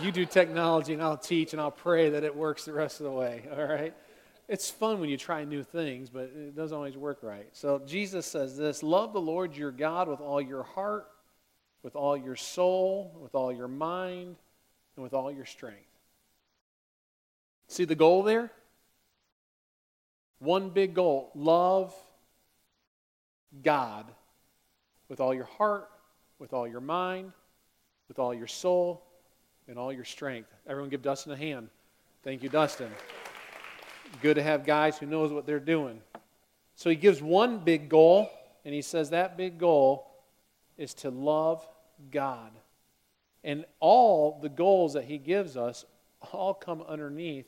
you 0.01 0.11
do 0.11 0.25
technology 0.25 0.95
and 0.95 1.03
I'll 1.03 1.17
teach 1.17 1.53
and 1.53 1.61
I'll 1.61 1.71
pray 1.71 2.11
that 2.11 2.25
it 2.25 2.35
works 2.35 2.65
the 2.65 2.73
rest 2.73 3.01
of 3.01 3.05
the 3.05 3.13
way. 3.13 3.45
All 3.57 3.65
right. 3.65 3.95
It's 4.49 4.71
fun 4.71 5.01
when 5.01 5.09
you 5.09 5.17
try 5.17 5.45
new 5.45 5.63
things, 5.63 6.11
but 6.11 6.25
it 6.25 6.55
doesn't 6.55 6.77
always 6.77 6.97
work 6.97 7.21
right. 7.23 7.49
So 7.53 7.81
Jesus 7.87 8.27
says 8.27 8.57
this 8.57 8.83
Love 8.83 9.13
the 9.13 9.21
Lord 9.21 9.57
your 9.57 9.71
God 9.71 10.07
with 10.07 10.21
all 10.21 10.41
your 10.41 10.65
heart, 10.65 11.07
with 11.83 11.97
all 11.97 12.15
your 12.15 12.37
soul, 12.37 13.17
with 13.23 13.35
all 13.35 13.51
your 13.51 13.69
mind, 13.69 14.37
and 14.97 15.03
with 15.03 15.15
all 15.15 15.33
your 15.33 15.47
strength. 15.47 15.79
See 17.69 17.87
the 17.87 17.95
goal 17.95 18.23
there? 18.23 18.53
One 20.41 20.69
big 20.69 20.93
goal 20.93 21.31
love 21.35 21.95
God 23.63 24.07
with 25.09 25.21
all 25.21 25.35
your 25.35 25.45
heart, 25.45 25.91
with 26.39 26.53
all 26.53 26.67
your 26.67 26.81
mind, 26.81 27.33
with 28.09 28.19
all 28.19 28.35
your 28.35 28.47
soul, 28.47 29.05
and 29.69 29.79
all 29.79 29.93
your 29.93 30.05
strength. 30.05 30.53
Everyone 30.67 30.91
give 30.91 31.03
Dustin 31.03 31.33
a 31.33 31.37
hand. 31.37 31.69
Thank 32.23 32.43
you, 32.43 32.49
Dustin. 32.49 32.91
Good 34.23 34.35
to 34.35 34.43
have 34.43 34.65
guys 34.65 34.99
who 34.99 35.07
knows 35.07 35.33
what 35.33 35.47
they're 35.47 35.61
doing. 35.61 36.01
So 36.75 36.91
he 36.91 36.97
gives 36.97 37.23
one 37.23 37.59
big 37.59 37.89
goal, 37.89 38.31
and 38.65 38.75
he 38.75 38.83
says 38.83 39.11
that 39.11 39.37
big 39.37 39.59
goal 39.59 40.07
is 40.77 40.95
to 40.95 41.11
love 41.11 41.67
God. 42.11 42.51
And 43.43 43.65
all 43.81 44.39
the 44.41 44.49
goals 44.49 44.95
that 44.95 45.05
he 45.05 45.19
gives 45.19 45.57
us 45.57 45.85
all 46.33 46.55
come 46.55 46.83
underneath 46.83 47.47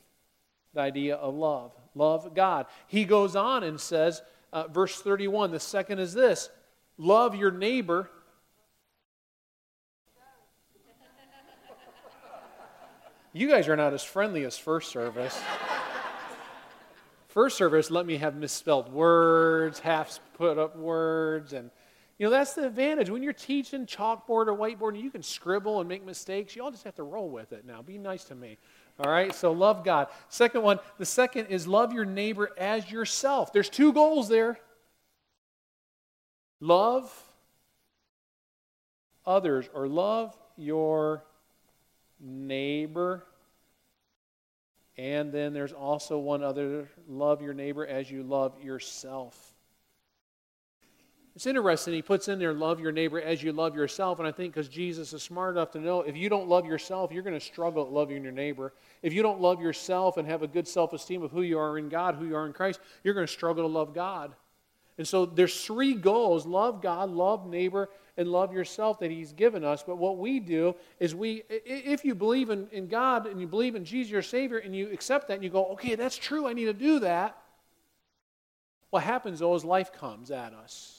the 0.74 0.80
idea 0.80 1.16
of 1.16 1.34
love. 1.34 1.72
Love 1.94 2.34
God. 2.34 2.66
He 2.86 3.04
goes 3.04 3.34
on 3.34 3.64
and 3.64 3.80
says, 3.80 4.22
uh, 4.56 4.66
verse 4.68 5.02
31. 5.02 5.50
The 5.50 5.60
second 5.60 5.98
is 5.98 6.14
this 6.14 6.48
love 6.96 7.36
your 7.36 7.50
neighbor. 7.50 8.10
You 13.34 13.48
guys 13.50 13.68
are 13.68 13.76
not 13.76 13.92
as 13.92 14.02
friendly 14.02 14.44
as 14.44 14.56
first 14.56 14.90
service. 14.90 15.38
First 17.28 17.58
service 17.58 17.90
let 17.90 18.06
me 18.06 18.16
have 18.16 18.34
misspelled 18.34 18.90
words, 18.90 19.78
half 19.78 20.20
put 20.38 20.56
up 20.56 20.74
words, 20.74 21.52
and 21.52 21.70
you 22.18 22.24
know 22.24 22.30
that's 22.30 22.54
the 22.54 22.66
advantage 22.66 23.10
when 23.10 23.22
you're 23.22 23.34
teaching 23.34 23.84
chalkboard 23.84 24.46
or 24.46 24.56
whiteboard 24.56 24.94
and 24.94 25.02
you 25.02 25.10
can 25.10 25.22
scribble 25.22 25.80
and 25.80 25.88
make 25.88 26.02
mistakes. 26.02 26.56
You 26.56 26.64
all 26.64 26.70
just 26.70 26.84
have 26.84 26.94
to 26.94 27.02
roll 27.02 27.28
with 27.28 27.52
it 27.52 27.66
now. 27.66 27.82
Be 27.82 27.98
nice 27.98 28.24
to 28.24 28.34
me. 28.34 28.56
All 28.98 29.10
right, 29.10 29.34
so 29.34 29.52
love 29.52 29.84
God. 29.84 30.08
Second 30.28 30.62
one, 30.62 30.78
the 30.98 31.06
second 31.06 31.46
is 31.46 31.66
love 31.66 31.92
your 31.92 32.06
neighbor 32.06 32.50
as 32.56 32.90
yourself. 32.90 33.52
There's 33.52 33.68
two 33.68 33.92
goals 33.92 34.28
there 34.28 34.58
love 36.60 37.12
others 39.26 39.68
or 39.74 39.86
love 39.86 40.36
your 40.56 41.22
neighbor 42.20 43.24
And 44.98 45.30
then 45.32 45.52
there's 45.52 45.72
also 45.72 46.18
one 46.18 46.42
other 46.42 46.88
love 47.06 47.42
your 47.42 47.52
neighbor 47.54 47.86
as 47.86 48.10
you 48.10 48.22
love 48.22 48.62
yourself. 48.62 49.52
It's 51.36 51.44
interesting. 51.44 51.92
He 51.92 52.00
puts 52.00 52.28
in 52.28 52.38
there, 52.38 52.54
love 52.54 52.80
your 52.80 52.92
neighbor 52.92 53.20
as 53.20 53.42
you 53.42 53.52
love 53.52 53.76
yourself. 53.76 54.18
And 54.18 54.26
I 54.26 54.32
think 54.32 54.54
because 54.54 54.70
Jesus 54.70 55.12
is 55.12 55.22
smart 55.22 55.54
enough 55.54 55.70
to 55.72 55.78
know 55.78 56.00
if 56.00 56.16
you 56.16 56.30
don't 56.30 56.48
love 56.48 56.64
yourself, 56.64 57.12
you're 57.12 57.22
going 57.22 57.38
to 57.38 57.44
struggle 57.44 57.84
at 57.84 57.92
loving 57.92 58.22
your 58.22 58.32
neighbor. 58.32 58.72
If 59.02 59.12
you 59.12 59.22
don't 59.22 59.38
love 59.38 59.60
yourself 59.60 60.16
and 60.16 60.26
have 60.26 60.42
a 60.42 60.46
good 60.46 60.66
self 60.66 60.94
esteem 60.94 61.22
of 61.22 61.32
who 61.32 61.42
you 61.42 61.58
are 61.58 61.76
in 61.76 61.90
God, 61.90 62.14
who 62.14 62.24
you 62.24 62.34
are 62.36 62.46
in 62.46 62.54
Christ, 62.54 62.80
you're 63.04 63.12
going 63.12 63.26
to 63.26 63.32
struggle 63.32 63.64
to 63.64 63.68
love 63.68 63.92
God. 63.92 64.34
And 64.96 65.06
so 65.06 65.26
there's 65.26 65.62
three 65.62 65.92
goals 65.92 66.46
love 66.46 66.80
God, 66.80 67.10
love 67.10 67.46
neighbor, 67.46 67.90
and 68.16 68.32
love 68.32 68.54
yourself 68.54 68.98
that 69.00 69.10
He's 69.10 69.34
given 69.34 69.62
us. 69.62 69.82
But 69.82 69.98
what 69.98 70.16
we 70.16 70.40
do 70.40 70.74
is 71.00 71.14
we, 71.14 71.42
if 71.50 72.02
you 72.02 72.14
believe 72.14 72.48
in, 72.48 72.66
in 72.72 72.88
God 72.88 73.26
and 73.26 73.38
you 73.38 73.46
believe 73.46 73.74
in 73.74 73.84
Jesus, 73.84 74.10
your 74.10 74.22
Savior, 74.22 74.56
and 74.56 74.74
you 74.74 74.90
accept 74.90 75.28
that 75.28 75.34
and 75.34 75.44
you 75.44 75.50
go, 75.50 75.66
okay, 75.72 75.96
that's 75.96 76.16
true, 76.16 76.46
I 76.46 76.54
need 76.54 76.64
to 76.64 76.72
do 76.72 77.00
that. 77.00 77.36
What 78.88 79.02
happens 79.02 79.40
though 79.40 79.54
is 79.54 79.66
life 79.66 79.92
comes 79.92 80.30
at 80.30 80.54
us 80.54 80.95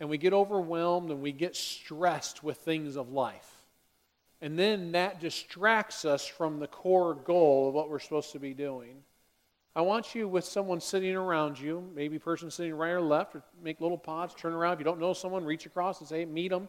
and 0.00 0.08
we 0.08 0.18
get 0.18 0.32
overwhelmed 0.32 1.10
and 1.10 1.20
we 1.20 1.32
get 1.32 1.56
stressed 1.56 2.42
with 2.44 2.58
things 2.58 2.96
of 2.96 3.10
life. 3.10 3.54
And 4.40 4.58
then 4.58 4.92
that 4.92 5.20
distracts 5.20 6.04
us 6.04 6.26
from 6.26 6.60
the 6.60 6.68
core 6.68 7.14
goal 7.14 7.68
of 7.68 7.74
what 7.74 7.90
we're 7.90 7.98
supposed 7.98 8.32
to 8.32 8.38
be 8.38 8.54
doing. 8.54 9.02
I 9.74 9.82
want 9.82 10.14
you 10.14 10.28
with 10.28 10.44
someone 10.44 10.80
sitting 10.80 11.14
around 11.14 11.58
you, 11.58 11.88
maybe 11.94 12.18
person 12.18 12.50
sitting 12.50 12.74
right 12.74 12.90
or 12.90 13.00
left, 13.00 13.36
or 13.36 13.42
make 13.62 13.80
little 13.80 13.98
pods, 13.98 14.34
turn 14.34 14.52
around. 14.52 14.74
If 14.74 14.78
you 14.80 14.84
don't 14.84 15.00
know 15.00 15.12
someone, 15.12 15.44
reach 15.44 15.66
across 15.66 16.00
and 16.00 16.08
say, 16.08 16.24
meet 16.24 16.48
them. 16.48 16.68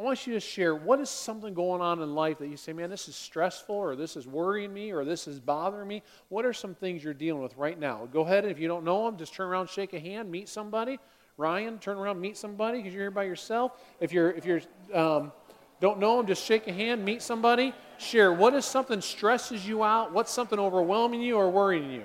I 0.00 0.04
want 0.04 0.28
you 0.28 0.34
to 0.34 0.40
share 0.40 0.76
what 0.76 1.00
is 1.00 1.10
something 1.10 1.54
going 1.54 1.80
on 1.80 2.00
in 2.00 2.14
life 2.14 2.38
that 2.38 2.46
you 2.46 2.56
say, 2.56 2.72
man, 2.72 2.88
this 2.88 3.08
is 3.08 3.16
stressful, 3.16 3.74
or 3.74 3.96
this 3.96 4.16
is 4.16 4.28
worrying 4.28 4.72
me, 4.72 4.92
or 4.92 5.04
this 5.04 5.26
is 5.26 5.40
bothering 5.40 5.88
me. 5.88 6.02
What 6.28 6.44
are 6.44 6.52
some 6.52 6.74
things 6.74 7.02
you're 7.02 7.14
dealing 7.14 7.42
with 7.42 7.56
right 7.56 7.78
now? 7.78 8.08
Go 8.12 8.20
ahead, 8.20 8.44
and 8.44 8.52
if 8.52 8.60
you 8.60 8.68
don't 8.68 8.84
know 8.84 9.04
them, 9.06 9.16
just 9.16 9.34
turn 9.34 9.48
around, 9.48 9.68
shake 9.68 9.94
a 9.94 10.00
hand, 10.00 10.30
meet 10.30 10.48
somebody. 10.48 11.00
Ryan, 11.38 11.78
turn 11.78 11.96
around, 11.96 12.20
meet 12.20 12.36
somebody 12.36 12.78
because 12.78 12.92
you're 12.92 13.04
here 13.04 13.10
by 13.12 13.22
yourself. 13.22 13.80
If 14.00 14.12
you're 14.12 14.32
if 14.32 14.44
you're 14.44 14.60
um, 14.92 15.32
don't 15.80 16.00
know 16.00 16.16
them, 16.16 16.26
just 16.26 16.44
shake 16.44 16.66
a 16.66 16.72
hand, 16.72 17.04
meet 17.04 17.22
somebody, 17.22 17.72
share. 17.96 18.32
What 18.32 18.54
is 18.54 18.64
something 18.64 19.00
stresses 19.00 19.66
you 19.66 19.84
out? 19.84 20.12
What's 20.12 20.32
something 20.32 20.58
overwhelming 20.58 21.22
you 21.22 21.36
or 21.36 21.48
worrying 21.48 21.92
you? 21.92 22.02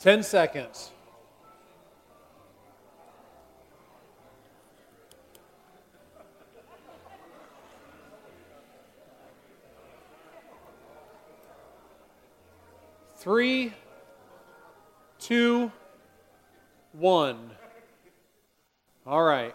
10 0.00 0.22
seconds. 0.22 0.92
Three, 13.16 13.74
two, 15.18 15.72
one. 16.92 17.50
All 19.04 19.22
right. 19.22 19.54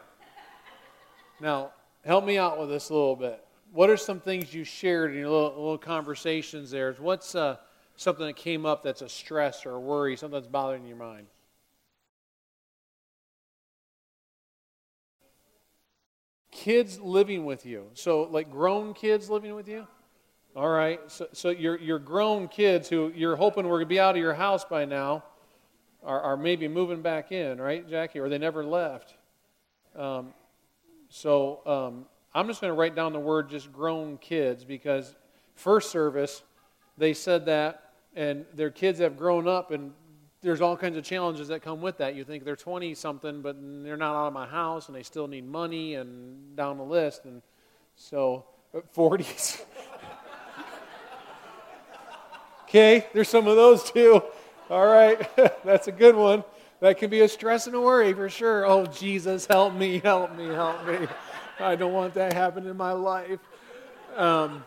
Now, 1.39 1.71
help 2.03 2.25
me 2.25 2.37
out 2.37 2.59
with 2.59 2.69
this 2.69 2.89
a 2.89 2.93
little 2.93 3.15
bit. 3.15 3.43
What 3.71 3.89
are 3.89 3.97
some 3.97 4.19
things 4.19 4.53
you 4.53 4.65
shared 4.65 5.11
in 5.11 5.17
your 5.17 5.29
little, 5.29 5.49
little 5.51 5.77
conversations 5.77 6.71
there? 6.71 6.93
What's 6.99 7.33
uh, 7.33 7.55
something 7.95 8.25
that 8.25 8.35
came 8.35 8.65
up 8.65 8.83
that's 8.83 9.01
a 9.01 9.09
stress 9.09 9.65
or 9.65 9.71
a 9.71 9.79
worry, 9.79 10.15
something 10.17 10.39
that's 10.39 10.47
bothering 10.47 10.85
your 10.85 10.97
mind? 10.97 11.27
Kids 16.51 16.99
living 16.99 17.45
with 17.45 17.65
you. 17.65 17.87
So, 17.93 18.23
like 18.23 18.51
grown 18.51 18.93
kids 18.93 19.29
living 19.29 19.55
with 19.55 19.67
you? 19.67 19.87
All 20.55 20.69
right. 20.69 20.99
So, 21.07 21.27
so 21.33 21.49
your, 21.49 21.79
your 21.79 21.97
grown 21.97 22.47
kids 22.47 22.87
who 22.87 23.11
you're 23.15 23.35
hoping 23.35 23.65
were 23.65 23.77
going 23.77 23.85
to 23.85 23.89
be 23.89 23.99
out 23.99 24.15
of 24.15 24.21
your 24.21 24.35
house 24.35 24.63
by 24.63 24.85
now 24.85 25.23
are, 26.03 26.21
are 26.21 26.37
maybe 26.37 26.67
moving 26.67 27.01
back 27.01 27.31
in, 27.31 27.59
right, 27.59 27.87
Jackie? 27.89 28.19
Or 28.19 28.29
they 28.29 28.37
never 28.37 28.63
left. 28.63 29.15
Um, 29.95 30.33
so 31.09 31.61
um, 31.65 32.05
I'm 32.35 32.47
just 32.47 32.61
going 32.61 32.69
to 32.69 32.75
write 32.75 32.95
down 32.95 33.13
the 33.13 33.19
word 33.19 33.49
just 33.49 33.71
grown 33.71 34.17
kids 34.17 34.63
because 34.63 35.15
first 35.55 35.89
service, 35.91 36.43
they 36.97 37.13
said 37.13 37.45
that 37.45 37.93
and 38.15 38.45
their 38.53 38.69
kids 38.69 38.99
have 38.99 39.17
grown 39.17 39.47
up 39.47 39.71
and 39.71 39.91
there's 40.41 40.61
all 40.61 40.75
kinds 40.75 40.97
of 40.97 41.03
challenges 41.03 41.47
that 41.47 41.61
come 41.61 41.81
with 41.81 41.97
that. 41.99 42.15
You 42.15 42.25
think 42.25 42.43
they're 42.43 42.55
20 42.55 42.93
something, 42.95 43.41
but 43.41 43.55
they're 43.59 43.97
not 43.97 44.13
out 44.13 44.27
of 44.27 44.33
my 44.33 44.45
house 44.45 44.87
and 44.87 44.95
they 44.95 45.03
still 45.03 45.27
need 45.27 45.47
money 45.47 45.95
and 45.95 46.55
down 46.55 46.77
the 46.77 46.83
list. 46.83 47.23
And 47.25 47.41
so, 47.95 48.45
40s. 48.95 49.61
Uh, 49.61 50.63
okay, 52.63 53.07
there's 53.13 53.29
some 53.29 53.47
of 53.47 53.55
those 53.55 53.89
too. 53.89 54.21
All 54.69 54.85
right, 54.85 55.29
that's 55.63 55.87
a 55.87 55.91
good 55.91 56.15
one. 56.15 56.43
That 56.81 56.97
can 56.97 57.09
be 57.09 57.21
a 57.21 57.29
stress 57.29 57.67
and 57.67 57.75
a 57.75 57.79
worry 57.79 58.11
for 58.11 58.29
sure. 58.29 58.65
Oh, 58.65 58.85
Jesus, 58.85 59.45
help 59.45 59.73
me, 59.73 59.99
help 59.99 60.35
me, 60.35 60.47
help 60.47 60.85
me. 60.85 61.07
I 61.59 61.77
don't 61.77 61.93
want 61.93 62.13
that 62.15 62.33
happen 62.33 62.67
in 62.67 62.75
my 62.75 62.91
life. 62.91 63.39
Um, 64.17 64.65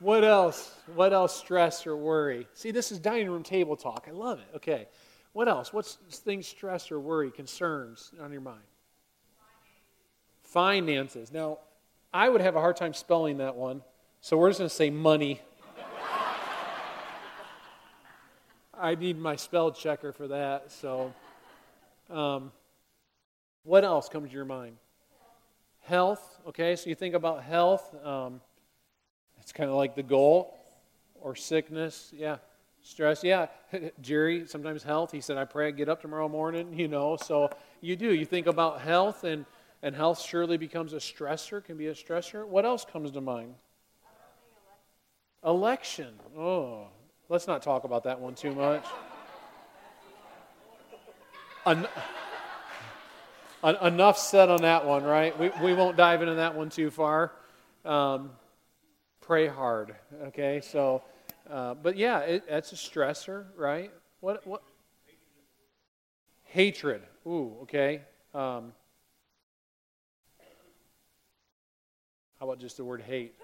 what 0.00 0.24
else? 0.24 0.74
What 0.94 1.12
else 1.12 1.36
stress 1.36 1.86
or 1.86 1.96
worry? 1.96 2.46
See, 2.54 2.70
this 2.70 2.92
is 2.92 2.98
dining 2.98 3.30
room 3.30 3.42
table 3.42 3.76
talk. 3.76 4.06
I 4.08 4.12
love 4.12 4.38
it. 4.38 4.56
Okay. 4.56 4.86
What 5.32 5.48
else? 5.48 5.72
What's 5.72 5.98
things 6.10 6.46
stress 6.46 6.90
or 6.90 7.00
worry, 7.00 7.30
concerns 7.30 8.12
on 8.20 8.32
your 8.32 8.40
mind? 8.40 8.62
Finances. 10.42 11.32
Now, 11.32 11.58
I 12.12 12.28
would 12.28 12.40
have 12.40 12.56
a 12.56 12.60
hard 12.60 12.76
time 12.76 12.94
spelling 12.94 13.38
that 13.38 13.54
one, 13.54 13.82
so 14.20 14.36
we're 14.36 14.50
just 14.50 14.58
going 14.58 14.68
to 14.68 14.74
say 14.74 14.90
money. 14.90 15.40
I 18.74 18.94
need 18.94 19.18
my 19.18 19.36
spell 19.36 19.72
checker 19.72 20.12
for 20.12 20.28
that. 20.28 20.72
So, 20.72 21.12
um, 22.08 22.52
what 23.64 23.84
else 23.84 24.08
comes 24.08 24.28
to 24.28 24.34
your 24.34 24.44
mind? 24.44 24.76
Health. 25.80 26.40
Okay, 26.48 26.76
so 26.76 26.88
you 26.88 26.94
think 26.94 27.14
about 27.14 27.42
health. 27.42 27.94
Um, 28.04 28.40
it's 29.48 29.52
kind 29.54 29.70
of 29.70 29.76
like 29.76 29.94
the 29.94 30.02
goal 30.02 30.58
or 31.22 31.34
sickness. 31.34 32.12
Yeah. 32.14 32.36
Stress. 32.82 33.24
Yeah. 33.24 33.46
Jerry, 34.02 34.46
sometimes 34.46 34.82
health. 34.82 35.10
He 35.10 35.22
said, 35.22 35.38
I 35.38 35.46
pray 35.46 35.68
I 35.68 35.70
get 35.70 35.88
up 35.88 36.02
tomorrow 36.02 36.28
morning, 36.28 36.74
you 36.78 36.86
know. 36.86 37.16
So 37.16 37.48
you 37.80 37.96
do. 37.96 38.12
You 38.12 38.26
think 38.26 38.46
about 38.46 38.82
health, 38.82 39.24
and, 39.24 39.46
and 39.82 39.96
health 39.96 40.20
surely 40.20 40.58
becomes 40.58 40.92
a 40.92 40.98
stressor, 40.98 41.64
can 41.64 41.78
be 41.78 41.86
a 41.86 41.94
stressor. 41.94 42.46
What 42.46 42.66
else 42.66 42.84
comes 42.84 43.10
to 43.12 43.22
mind? 43.22 43.54
Election. 45.42 46.12
Oh, 46.36 46.88
let's 47.30 47.46
not 47.46 47.62
talk 47.62 47.84
about 47.84 48.04
that 48.04 48.20
one 48.20 48.34
too 48.34 48.54
much. 48.54 48.84
En- 51.64 51.86
enough 53.64 54.18
said 54.18 54.50
on 54.50 54.60
that 54.60 54.84
one, 54.84 55.04
right? 55.04 55.38
We, 55.38 55.50
we 55.62 55.72
won't 55.72 55.96
dive 55.96 56.20
into 56.20 56.34
that 56.34 56.54
one 56.54 56.68
too 56.68 56.90
far. 56.90 57.32
Um, 57.86 58.32
pray 59.28 59.46
hard. 59.46 59.94
Okay, 60.28 60.62
so, 60.64 61.02
uh, 61.50 61.74
but 61.74 61.98
yeah, 61.98 62.20
it, 62.20 62.48
that's 62.48 62.72
a 62.72 62.76
stressor, 62.76 63.44
right? 63.56 63.92
What 64.20 64.46
what? 64.46 64.62
Hatred. 66.44 67.02
Ooh, 67.26 67.58
okay. 67.64 68.00
Um, 68.34 68.72
how 72.40 72.46
about 72.46 72.58
just 72.58 72.78
the 72.78 72.84
word 72.84 73.02
hate? 73.02 73.34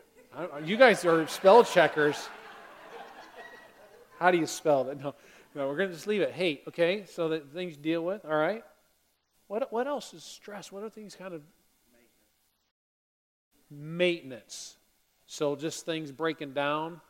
you 0.65 0.79
guys 0.79 1.05
are 1.05 1.27
spell 1.27 1.63
checkers. 1.63 2.31
How 4.19 4.31
do 4.31 4.39
you 4.39 4.47
spell 4.47 4.85
that? 4.85 4.99
No, 4.99 5.15
no, 5.55 5.69
we're 5.69 5.77
going 5.77 5.91
to 5.91 5.95
just 5.95 6.07
leave 6.07 6.23
it. 6.23 6.33
Hate, 6.33 6.63
okay? 6.67 7.05
So 7.05 7.29
that 7.29 7.53
things 7.53 7.77
deal 7.77 8.03
with, 8.03 8.25
all 8.25 8.35
right? 8.35 8.65
What, 9.49 9.71
what 9.71 9.87
else 9.87 10.15
is 10.15 10.25
stress? 10.25 10.73
What 10.73 10.83
are 10.83 10.89
things 10.89 11.15
kind 11.15 11.35
of 11.35 11.43
maintenance? 13.71 14.77
So 15.35 15.57
just 15.57 15.85
things 15.85 16.13
breaking 16.13 16.53
down. 16.53 17.01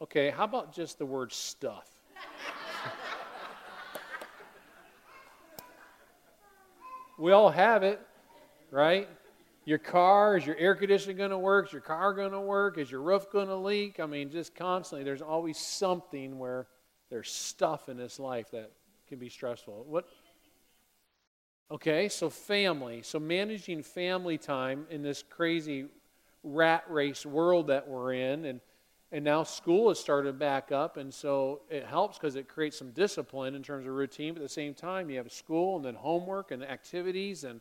Okay, 0.00 0.30
how 0.30 0.44
about 0.44 0.72
just 0.72 0.98
the 0.98 1.04
word 1.04 1.32
stuff? 1.32 1.90
we 7.18 7.32
all 7.32 7.50
have 7.50 7.82
it, 7.82 8.00
right? 8.70 9.08
Your 9.64 9.78
car, 9.78 10.36
is 10.36 10.46
your 10.46 10.54
air 10.58 10.76
conditioning 10.76 11.16
going 11.16 11.30
to 11.30 11.38
work? 11.38 11.66
Is 11.66 11.72
your 11.72 11.82
car 11.82 12.14
going 12.14 12.30
to 12.30 12.40
work? 12.40 12.78
Is 12.78 12.88
your 12.88 13.02
roof 13.02 13.26
going 13.32 13.48
to 13.48 13.56
leak? 13.56 13.98
I 13.98 14.06
mean, 14.06 14.30
just 14.30 14.54
constantly, 14.54 15.02
there's 15.02 15.22
always 15.22 15.58
something 15.58 16.38
where 16.38 16.68
there's 17.10 17.32
stuff 17.32 17.88
in 17.88 17.96
this 17.96 18.20
life 18.20 18.52
that 18.52 18.70
can 19.08 19.18
be 19.18 19.28
stressful. 19.28 19.86
What? 19.88 20.06
Okay, 21.72 22.08
so 22.08 22.28
family. 22.28 23.02
So 23.02 23.20
managing 23.20 23.84
family 23.84 24.38
time 24.38 24.86
in 24.90 25.02
this 25.02 25.22
crazy 25.22 25.86
rat 26.42 26.82
race 26.88 27.24
world 27.24 27.68
that 27.68 27.86
we're 27.86 28.14
in, 28.14 28.44
and 28.44 28.60
and 29.12 29.24
now 29.24 29.42
school 29.42 29.88
has 29.88 29.98
started 29.98 30.38
back 30.38 30.72
up, 30.72 30.96
and 30.96 31.12
so 31.12 31.62
it 31.68 31.84
helps 31.84 32.18
because 32.18 32.36
it 32.36 32.48
creates 32.48 32.78
some 32.78 32.90
discipline 32.90 33.54
in 33.54 33.62
terms 33.62 33.86
of 33.86 33.92
routine. 33.92 34.34
But 34.34 34.40
at 34.40 34.48
the 34.48 34.52
same 34.52 34.74
time, 34.74 35.10
you 35.10 35.16
have 35.18 35.30
school 35.32 35.76
and 35.76 35.84
then 35.84 35.94
homework 35.94 36.50
and 36.50 36.62
activities 36.62 37.44
and 37.44 37.60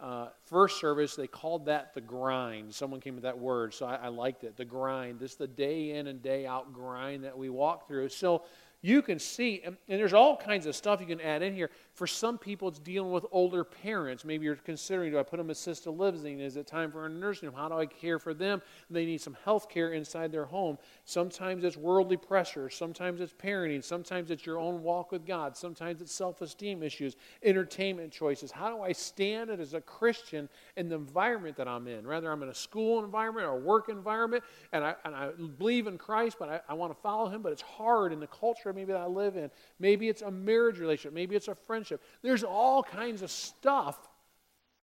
uh, 0.00 0.28
first 0.46 0.78
service, 0.78 1.16
they 1.16 1.26
called 1.26 1.66
that 1.66 1.92
the 1.92 2.00
grind. 2.00 2.72
Someone 2.72 3.00
came 3.00 3.14
with 3.14 3.24
that 3.24 3.36
word, 3.36 3.74
so 3.74 3.86
I, 3.86 3.96
I 3.96 4.08
liked 4.08 4.44
it. 4.44 4.56
The 4.56 4.64
grind. 4.64 5.18
This 5.18 5.32
is 5.32 5.36
the 5.36 5.48
day 5.48 5.90
in 5.90 6.06
and 6.06 6.22
day 6.22 6.46
out 6.46 6.72
grind 6.72 7.24
that 7.24 7.36
we 7.36 7.48
walk 7.48 7.88
through. 7.88 8.10
So 8.10 8.44
you 8.80 9.02
can 9.02 9.18
see, 9.18 9.60
and, 9.64 9.76
and, 9.88 9.98
there's 9.98 10.12
all 10.12 10.36
kinds 10.36 10.66
of 10.66 10.76
stuff 10.76 11.00
you 11.00 11.06
can 11.06 11.20
add 11.20 11.42
in 11.42 11.52
here. 11.52 11.70
For 11.98 12.06
some 12.06 12.38
people, 12.38 12.68
it's 12.68 12.78
dealing 12.78 13.10
with 13.10 13.26
older 13.32 13.64
parents. 13.64 14.24
Maybe 14.24 14.44
you're 14.44 14.54
considering, 14.54 15.10
do 15.10 15.18
I 15.18 15.24
put 15.24 15.38
them 15.38 15.46
in 15.46 15.50
assisted 15.50 15.90
living? 15.90 16.38
Is 16.38 16.56
it 16.56 16.66
time 16.66 16.92
for 16.92 17.06
a 17.06 17.08
nursing 17.08 17.48
home? 17.48 17.58
How 17.58 17.68
do 17.68 17.74
I 17.74 17.86
care 17.86 18.20
for 18.20 18.32
them? 18.32 18.62
They 18.88 19.04
need 19.04 19.20
some 19.20 19.36
health 19.44 19.68
care 19.68 19.92
inside 19.92 20.30
their 20.30 20.44
home. 20.44 20.78
Sometimes 21.04 21.64
it's 21.64 21.76
worldly 21.76 22.16
pressure. 22.16 22.70
Sometimes 22.70 23.20
it's 23.20 23.32
parenting. 23.32 23.82
Sometimes 23.82 24.30
it's 24.30 24.46
your 24.46 24.58
own 24.58 24.82
walk 24.82 25.10
with 25.10 25.26
God. 25.26 25.56
Sometimes 25.56 26.00
it's 26.00 26.12
self 26.12 26.40
esteem 26.40 26.84
issues, 26.84 27.16
entertainment 27.42 28.12
choices. 28.12 28.52
How 28.52 28.70
do 28.70 28.80
I 28.80 28.92
stand 28.92 29.50
it 29.50 29.58
as 29.58 29.74
a 29.74 29.80
Christian 29.80 30.48
in 30.76 30.88
the 30.88 30.94
environment 30.94 31.56
that 31.56 31.66
I'm 31.66 31.88
in? 31.88 32.06
Rather, 32.06 32.30
I'm 32.30 32.44
in 32.44 32.48
a 32.48 32.54
school 32.54 33.02
environment 33.02 33.44
or 33.46 33.56
a 33.56 33.60
work 33.60 33.88
environment, 33.88 34.44
and 34.72 34.84
I, 34.84 34.94
and 35.04 35.14
I 35.16 35.30
believe 35.58 35.86
in 35.88 35.98
Christ, 35.98 36.36
but 36.38 36.48
I, 36.48 36.60
I 36.68 36.74
want 36.74 36.94
to 36.94 37.00
follow 37.00 37.28
Him, 37.28 37.42
but 37.42 37.50
it's 37.50 37.62
hard 37.62 38.12
in 38.12 38.20
the 38.20 38.28
culture 38.28 38.48
culture 38.58 38.72
maybe 38.72 38.92
that 38.92 39.00
I 39.00 39.06
live 39.06 39.36
in. 39.36 39.50
Maybe 39.78 40.08
it's 40.08 40.22
a 40.22 40.30
marriage 40.30 40.78
relationship. 40.78 41.12
Maybe 41.12 41.36
it's 41.36 41.48
a 41.48 41.54
friendship. 41.54 41.87
There's 42.22 42.44
all 42.44 42.82
kinds 42.82 43.22
of 43.22 43.30
stuff 43.30 43.96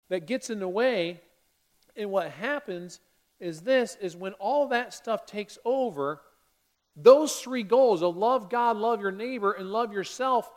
that 0.09 0.27
gets 0.27 0.49
in 0.49 0.59
the 0.59 0.67
way. 0.67 1.21
And 1.95 2.11
what 2.11 2.31
happens 2.31 2.99
is 3.39 3.61
this 3.61 3.97
is 4.01 4.15
when 4.15 4.33
all 4.33 4.67
that 4.69 4.93
stuff 4.93 5.25
takes 5.25 5.57
over, 5.65 6.21
those 6.95 7.35
three 7.39 7.63
goals 7.63 8.03
of 8.03 8.15
love 8.15 8.49
God, 8.49 8.77
love 8.77 9.01
your 9.01 9.11
neighbor, 9.11 9.51
and 9.51 9.71
love 9.71 9.93
yourself 9.93 10.51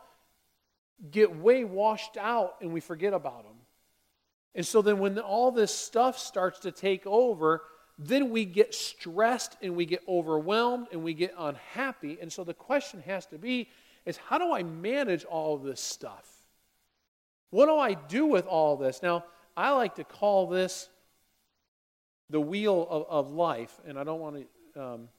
get 1.11 1.35
way 1.35 1.63
washed 1.63 2.17
out 2.17 2.55
and 2.61 2.73
we 2.73 2.79
forget 2.79 3.13
about 3.13 3.43
them. 3.43 3.55
And 4.55 4.65
so 4.65 4.81
then 4.81 4.99
when 4.99 5.19
all 5.19 5.51
this 5.51 5.73
stuff 5.73 6.17
starts 6.17 6.59
to 6.61 6.71
take 6.71 7.05
over, 7.05 7.61
then 7.99 8.31
we 8.31 8.45
get 8.45 8.73
stressed 8.73 9.55
and 9.61 9.75
we 9.75 9.85
get 9.85 10.03
overwhelmed 10.07 10.87
and 10.91 11.03
we 11.03 11.13
get 11.13 11.33
unhappy. 11.37 12.17
And 12.21 12.31
so 12.31 12.43
the 12.43 12.53
question 12.53 13.01
has 13.01 13.25
to 13.27 13.37
be 13.37 13.69
is 14.07 14.17
how 14.17 14.37
do 14.37 14.53
I 14.53 14.63
manage 14.63 15.25
all 15.25 15.57
this 15.57 15.81
stuff? 15.81 16.25
What 17.49 17.65
do 17.65 17.77
I 17.77 17.93
do 17.93 18.25
with 18.25 18.47
all 18.47 18.77
this? 18.77 19.03
Now, 19.03 19.25
I 19.55 19.71
like 19.71 19.95
to 19.95 20.05
call 20.05 20.47
this 20.47 20.89
the 22.29 22.39
wheel 22.39 22.87
of, 22.89 23.05
of 23.09 23.33
life, 23.33 23.77
and 23.85 23.99
I 23.99 24.03
don't 24.03 24.19
want 24.19 24.47
to. 24.73 24.81
Um, 24.81 25.09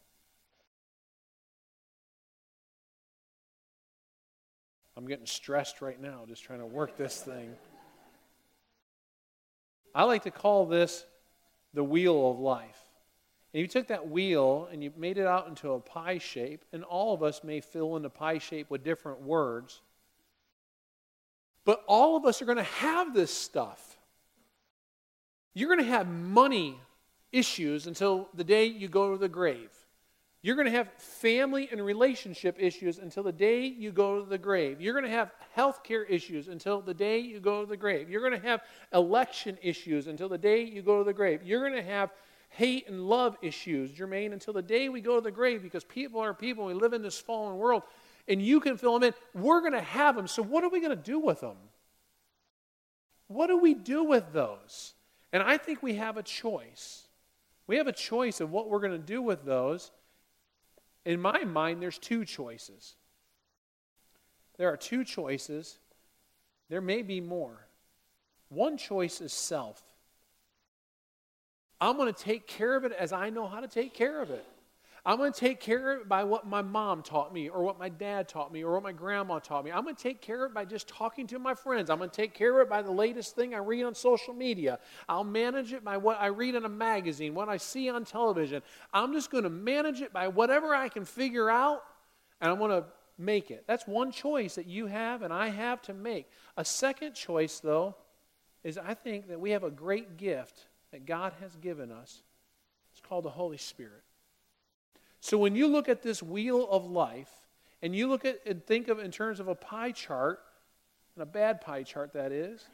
I'm 4.96 5.07
getting 5.07 5.27
stressed 5.27 5.81
right 5.81 6.01
now 6.01 6.24
just 6.27 6.42
trying 6.42 6.59
to 6.61 6.66
work 6.66 6.96
this 6.96 7.20
thing. 7.20 7.55
I 9.94 10.05
like 10.05 10.24
to 10.24 10.31
call 10.31 10.66
this 10.66 11.05
the 11.74 11.85
wheel 11.85 12.31
of 12.31 12.38
life. 12.38 12.88
And 13.59 13.62
you 13.62 13.66
took 13.66 13.88
that 13.88 14.09
wheel 14.09 14.68
and 14.71 14.85
you 14.85 14.92
made 14.97 15.18
it 15.18 15.27
out 15.27 15.49
into 15.49 15.73
a 15.73 15.81
pie 15.81 16.18
shape, 16.18 16.64
and 16.73 16.85
all 16.85 17.12
of 17.12 17.25
us 17.25 17.42
may 17.42 17.61
fill 17.61 17.97
in 17.97 18.03
the 18.03 18.09
pie 18.09 18.38
shape 18.38 18.71
with 18.71 18.85
different 18.85 19.21
words. 19.23 19.83
But 21.64 21.83
all 21.88 22.16
of 22.16 22.25
us 22.25 22.40
are 22.40 22.44
going 22.44 22.59
to 22.59 22.62
have 22.62 23.12
this 23.12 23.35
stuff. 23.35 23.99
You're 25.55 25.75
going 25.75 25.85
to 25.85 25.92
have 25.92 26.07
money 26.07 26.79
issues 27.33 27.88
until 27.88 28.29
the 28.33 28.44
day 28.44 28.66
you 28.66 28.87
go 28.87 29.11
to 29.11 29.18
the 29.18 29.29
grave. 29.29 29.73
You're 30.40 30.55
going 30.55 30.66
to 30.66 30.79
have 30.79 30.92
family 30.92 31.68
and 31.73 31.85
relationship 31.85 32.55
issues 32.61 33.01
until 33.01 33.25
the 33.25 33.33
day 33.33 33.66
you 33.66 33.90
go 33.90 34.21
to 34.21 34.25
the 34.25 34.38
grave. 34.38 34.81
You're 34.81 34.94
going 34.94 35.05
to 35.05 35.11
have 35.11 35.33
health 35.51 35.83
care 35.83 36.05
issues 36.05 36.47
until 36.47 36.81
the 36.81 36.94
day 36.94 37.18
you 37.18 37.40
go 37.40 37.64
to 37.64 37.68
the 37.68 37.77
grave. 37.77 38.09
You're 38.09 38.21
going 38.21 38.40
to 38.40 38.47
have 38.47 38.61
election 38.94 39.59
issues 39.61 40.07
until 40.07 40.29
the 40.29 40.38
day 40.38 40.62
you 40.62 40.81
go 40.81 40.99
to 40.99 41.05
the 41.05 41.12
grave. 41.12 41.42
You're 41.42 41.68
going 41.68 41.85
to 41.85 41.90
have 41.90 42.12
hate 42.49 42.89
and 42.89 43.07
love 43.09 43.37
issues, 43.43 43.93
Jermaine, 43.93 44.33
until 44.33 44.55
the 44.55 44.63
day 44.63 44.89
we 44.89 45.01
go 45.01 45.17
to 45.17 45.21
the 45.21 45.31
grave 45.31 45.63
because 45.63 45.85
people 45.85 46.21
are 46.21 46.35
people. 46.35 46.65
We 46.65 46.75
live 46.75 46.93
in 46.93 47.03
this 47.03 47.19
fallen 47.19 47.57
world, 47.57 47.83
and 48.27 48.43
you 48.43 48.61
can 48.61 48.77
fill 48.77 48.99
them 48.99 49.13
in. 49.35 49.41
We're 49.41 49.61
going 49.61 49.73
to 49.73 49.81
have 49.81 50.17
them. 50.17 50.27
So, 50.27 50.43
what 50.43 50.65
are 50.65 50.71
we 50.71 50.81
going 50.81 50.97
to 50.97 50.97
do 50.97 51.19
with 51.19 51.41
them? 51.41 51.57
What 53.29 53.49
do 53.49 53.59
we 53.59 53.75
do 53.75 54.05
with 54.05 54.33
those? 54.33 54.95
And 55.33 55.43
I 55.43 55.59
think 55.59 55.83
we 55.83 55.95
have 55.97 56.17
a 56.17 56.23
choice. 56.23 57.07
We 57.67 57.77
have 57.77 57.87
a 57.87 57.93
choice 57.93 58.41
of 58.41 58.51
what 58.51 58.71
we're 58.71 58.81
going 58.81 58.93
to 58.93 58.99
do 58.99 59.21
with 59.21 59.45
those. 59.45 59.93
In 61.05 61.21
my 61.21 61.45
mind, 61.45 61.83
there's 61.83 61.99
two 61.99 62.25
choices. 62.25 62.97
There 64.57 64.73
are 64.73 64.77
two 64.77 65.05
choices. 65.05 65.79
There 66.71 66.81
may 66.81 67.03
be 67.03 67.21
more. 67.21 67.67
One 68.49 68.79
choice 68.79 69.21
is 69.21 69.33
self. 69.33 69.83
I'm 71.81 71.97
going 71.97 72.12
to 72.12 72.23
take 72.23 72.47
care 72.47 72.77
of 72.77 72.85
it 72.85 72.93
as 72.93 73.12
I 73.12 73.31
know 73.31 73.47
how 73.47 73.61
to 73.61 73.69
take 73.69 73.95
care 73.95 74.21
of 74.21 74.31
it. 74.31 74.45
I'm 75.07 75.17
going 75.17 75.33
to 75.33 75.41
take 75.41 75.61
care 75.61 75.95
of 75.95 76.01
it 76.03 76.09
by 76.09 76.25
what 76.25 76.47
my 76.47 76.61
mom 76.61 77.03
taught 77.03 77.33
me, 77.33 77.49
or 77.49 77.62
what 77.62 77.79
my 77.79 77.88
dad 77.88 78.29
taught 78.29 78.53
me, 78.53 78.62
or 78.62 78.75
what 78.75 78.83
my 78.83 78.93
grandma 78.93 79.38
taught 79.38 79.64
me. 79.64 79.71
I'm 79.71 79.85
going 79.85 79.97
to 79.97 80.03
take 80.03 80.21
care 80.21 80.45
of 80.45 80.51
it 80.51 80.55
by 80.55 80.67
just 80.67 80.87
talking 80.87 81.27
to 81.29 81.38
my 81.38 81.55
friends. 81.55 81.88
I'm 81.88 81.97
going 81.99 82.11
to 82.11 82.17
take 82.17 82.35
care 82.35 82.61
of 82.61 82.67
it 82.67 82.69
by 82.69 82.83
the 82.83 82.91
latest 82.91 83.35
thing 83.35 83.55
I 83.55 83.59
read 83.59 83.85
on 83.85 83.95
social 83.95 84.35
media. 84.35 84.79
I'll 85.09 85.25
manage 85.25 85.73
it 85.73 85.83
by 85.83 85.97
what 85.97 86.21
I 86.21 86.27
read 86.27 86.57
in 86.57 86.64
a 86.67 86.69
magazine, 86.69 87.35
what 87.35 87.49
I 87.49 87.57
see 87.57 87.88
on 87.88 88.05
television. 88.05 88.61
I'm 88.93 89.14
just 89.14 89.31
going 89.31 89.45
to 89.45 89.51
manage 89.51 90.03
it 90.03 90.12
by 90.12 90.29
whatever 90.29 90.75
I 90.75 90.88
can 90.88 91.05
figure 91.05 91.49
out, 91.49 91.85
and 92.41 92.51
I'm 92.51 92.59
going 92.59 92.83
to 92.83 92.85
make 93.17 93.51
it. 93.51 93.64
That's 93.67 93.87
one 93.87 94.12
choice 94.12 94.57
that 94.57 94.67
you 94.67 94.87
have 94.87 95.23
and 95.23 95.33
I 95.33 95.49
have 95.49 95.81
to 95.83 95.95
make. 95.95 96.29
A 96.57 96.64
second 96.64 97.14
choice, 97.14 97.61
though, 97.61 97.97
is 98.62 98.77
I 98.77 98.95
think 98.95 99.29
that 99.29 99.41
we 99.41 99.53
have 99.53 99.64
a 99.64 99.71
great 99.71 100.17
gift 100.17 100.67
that 100.92 101.07
God 101.07 101.33
has 101.40 101.55
given 101.57 101.92
us. 101.92 102.22
It's 102.92 103.01
called 103.01 103.24
the 103.24 103.31
Holy 103.31 103.59
Spirit. 103.59 104.03
So 105.20 105.38
when 105.38 105.55
you 105.55 105.66
look 105.66 105.88
at 105.88 106.03
this 106.03 106.22
wheel 106.22 106.66
of 106.70 106.87
life, 106.90 107.31
and 107.83 107.94
you 107.94 108.09
look 108.09 108.24
at 108.24 108.40
and 108.46 108.64
think 108.64 108.88
of 108.88 108.98
in 108.98 109.11
terms 109.11 109.40
of 109.40 109.48
a 109.48 109.55
pie 109.55 109.92
chart, 109.92 110.40
and 111.14 111.22
a 111.22 111.27
bad 111.27 111.61
pie 111.61 111.83
chart 111.83 112.12
that 112.14 112.33
is, 112.33 112.64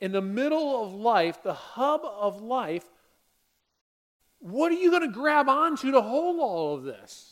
in 0.00 0.12
the 0.12 0.22
middle 0.22 0.84
of 0.84 0.94
life, 0.94 1.42
the 1.42 1.54
hub 1.54 2.02
of 2.04 2.40
life, 2.40 2.84
what 4.38 4.70
are 4.70 4.76
you 4.76 4.90
going 4.90 5.02
to 5.02 5.12
grab 5.12 5.48
onto 5.48 5.90
to 5.90 6.00
hold 6.00 6.38
all 6.38 6.74
of 6.76 6.84
this? 6.84 7.27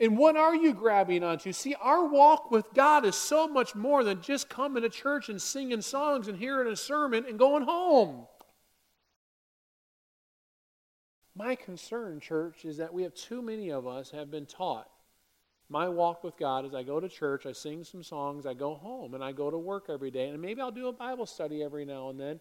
And 0.00 0.16
what 0.16 0.34
are 0.34 0.54
you 0.56 0.72
grabbing 0.72 1.22
onto? 1.22 1.52
See, 1.52 1.74
our 1.74 2.06
walk 2.06 2.50
with 2.50 2.72
God 2.72 3.04
is 3.04 3.14
so 3.14 3.46
much 3.46 3.74
more 3.74 4.02
than 4.02 4.22
just 4.22 4.48
coming 4.48 4.82
to 4.82 4.88
church 4.88 5.28
and 5.28 5.40
singing 5.40 5.82
songs 5.82 6.26
and 6.26 6.38
hearing 6.38 6.72
a 6.72 6.76
sermon 6.76 7.26
and 7.28 7.38
going 7.38 7.64
home. 7.64 8.26
My 11.34 11.54
concern, 11.54 12.18
church, 12.18 12.64
is 12.64 12.78
that 12.78 12.94
we 12.94 13.02
have 13.02 13.14
too 13.14 13.42
many 13.42 13.70
of 13.70 13.86
us 13.86 14.10
have 14.10 14.30
been 14.30 14.46
taught. 14.46 14.88
My 15.68 15.88
walk 15.88 16.24
with 16.24 16.36
God 16.38 16.64
is 16.64 16.74
I 16.74 16.82
go 16.82 16.98
to 16.98 17.08
church, 17.08 17.44
I 17.44 17.52
sing 17.52 17.84
some 17.84 18.02
songs, 18.02 18.46
I 18.46 18.54
go 18.54 18.74
home, 18.74 19.14
and 19.14 19.22
I 19.22 19.32
go 19.32 19.50
to 19.50 19.58
work 19.58 19.86
every 19.88 20.10
day, 20.10 20.30
and 20.30 20.42
maybe 20.42 20.60
I'll 20.60 20.72
do 20.72 20.88
a 20.88 20.92
Bible 20.92 21.26
study 21.26 21.62
every 21.62 21.84
now 21.84 22.08
and 22.08 22.18
then. 22.18 22.40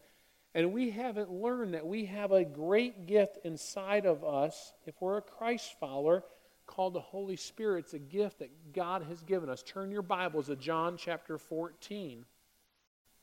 And 0.56 0.74
we 0.74 0.90
haven't 0.90 1.30
learned 1.30 1.76
that 1.76 1.86
we 1.86 2.06
have 2.06 2.32
a 2.32 2.44
great 2.44 3.06
gift 3.06 3.38
inside 3.44 4.06
of 4.06 4.24
us, 4.24 4.74
if 4.88 4.96
we're 5.00 5.18
a 5.18 5.22
Christ 5.22 5.76
follower, 5.80 6.24
called 6.70 6.94
the 6.94 7.00
Holy 7.00 7.36
Spirit. 7.36 7.86
It's 7.86 7.94
a 7.96 8.00
gift 8.00 8.40
that 8.40 8.74
God 8.74 9.04
has 9.10 9.24
given 9.24 9.50
us. 9.50 9.64
Turn 9.64 9.90
your 9.90 10.04
Bibles 10.04 10.46
to 10.46 10.56
John 10.56 10.98
chapter 10.98 11.40
14. 11.40 12.24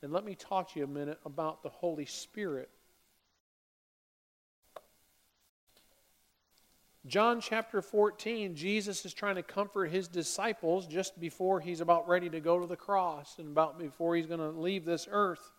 And 0.02 0.12
let 0.12 0.24
me 0.24 0.34
talk 0.34 0.72
to 0.72 0.80
you 0.80 0.84
a 0.84 0.88
minute 0.88 1.20
about 1.24 1.62
the 1.62 1.68
Holy 1.68 2.06
Spirit. 2.06 2.68
John 7.06 7.40
chapter 7.40 7.80
14, 7.80 8.56
Jesus 8.56 9.06
is 9.06 9.14
trying 9.14 9.36
to 9.36 9.42
comfort 9.44 9.92
his 9.92 10.08
disciples 10.08 10.88
just 10.88 11.18
before 11.20 11.60
he's 11.60 11.80
about 11.80 12.08
ready 12.08 12.28
to 12.28 12.40
go 12.40 12.58
to 12.58 12.66
the 12.66 12.74
cross 12.74 13.38
and 13.38 13.46
about 13.46 13.78
before 13.78 14.16
he's 14.16 14.26
going 14.26 14.40
to 14.40 14.50
leave 14.50 14.84
this 14.84 15.06
earth. 15.08 15.52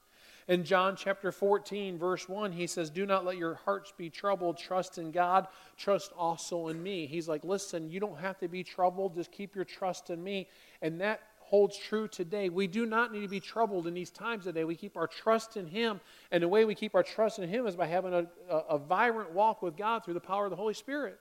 In 0.47 0.63
John 0.63 0.95
chapter 0.95 1.31
14, 1.31 1.97
verse 1.97 2.29
1, 2.29 2.53
he 2.53 2.67
says, 2.67 2.89
Do 2.89 3.05
not 3.05 3.25
let 3.25 3.38
your 3.38 3.55
hearts 3.55 3.91
be 3.97 4.10
troubled. 4.10 4.57
Trust 4.57 4.97
in 4.97 5.12
God. 5.12 5.47
Trust 5.75 6.13
also 6.17 6.69
in 6.69 6.81
me. 6.81 7.05
He's 7.05 7.27
like, 7.27 7.43
Listen, 7.43 7.89
you 7.89 7.99
don't 7.99 8.19
have 8.19 8.38
to 8.39 8.47
be 8.47 8.63
troubled. 8.63 9.15
Just 9.15 9.31
keep 9.31 9.55
your 9.55 9.65
trust 9.65 10.10
in 10.10 10.23
me. 10.23 10.47
And 10.81 11.01
that 11.01 11.21
holds 11.39 11.77
true 11.77 12.07
today. 12.07 12.47
We 12.47 12.67
do 12.67 12.86
not 12.86 13.12
need 13.12 13.21
to 13.21 13.27
be 13.27 13.41
troubled 13.41 13.88
in 13.88 13.93
these 13.93 14.10
times 14.10 14.45
today. 14.45 14.63
We 14.63 14.75
keep 14.75 14.95
our 14.95 15.07
trust 15.07 15.57
in 15.57 15.67
Him. 15.67 15.99
And 16.31 16.41
the 16.41 16.47
way 16.47 16.63
we 16.63 16.75
keep 16.75 16.95
our 16.95 17.03
trust 17.03 17.39
in 17.39 17.49
Him 17.49 17.67
is 17.67 17.75
by 17.75 17.88
having 17.88 18.13
a, 18.13 18.27
a, 18.49 18.57
a 18.71 18.77
vibrant 18.77 19.31
walk 19.31 19.62
with 19.62 19.75
God 19.75 20.05
through 20.05 20.13
the 20.13 20.19
power 20.21 20.45
of 20.45 20.49
the 20.49 20.57
Holy 20.57 20.73
Spirit. 20.73 21.19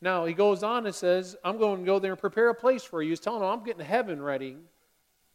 Now, 0.00 0.26
he 0.26 0.34
goes 0.34 0.62
on 0.62 0.84
and 0.86 0.94
says, 0.94 1.36
I'm 1.42 1.58
going 1.58 1.80
to 1.80 1.86
go 1.86 1.98
there 1.98 2.12
and 2.12 2.20
prepare 2.20 2.50
a 2.50 2.54
place 2.54 2.84
for 2.84 3.02
you. 3.02 3.10
He's 3.10 3.20
telling 3.20 3.40
them, 3.40 3.48
I'm 3.48 3.64
getting 3.64 3.84
heaven 3.84 4.20
ready. 4.20 4.56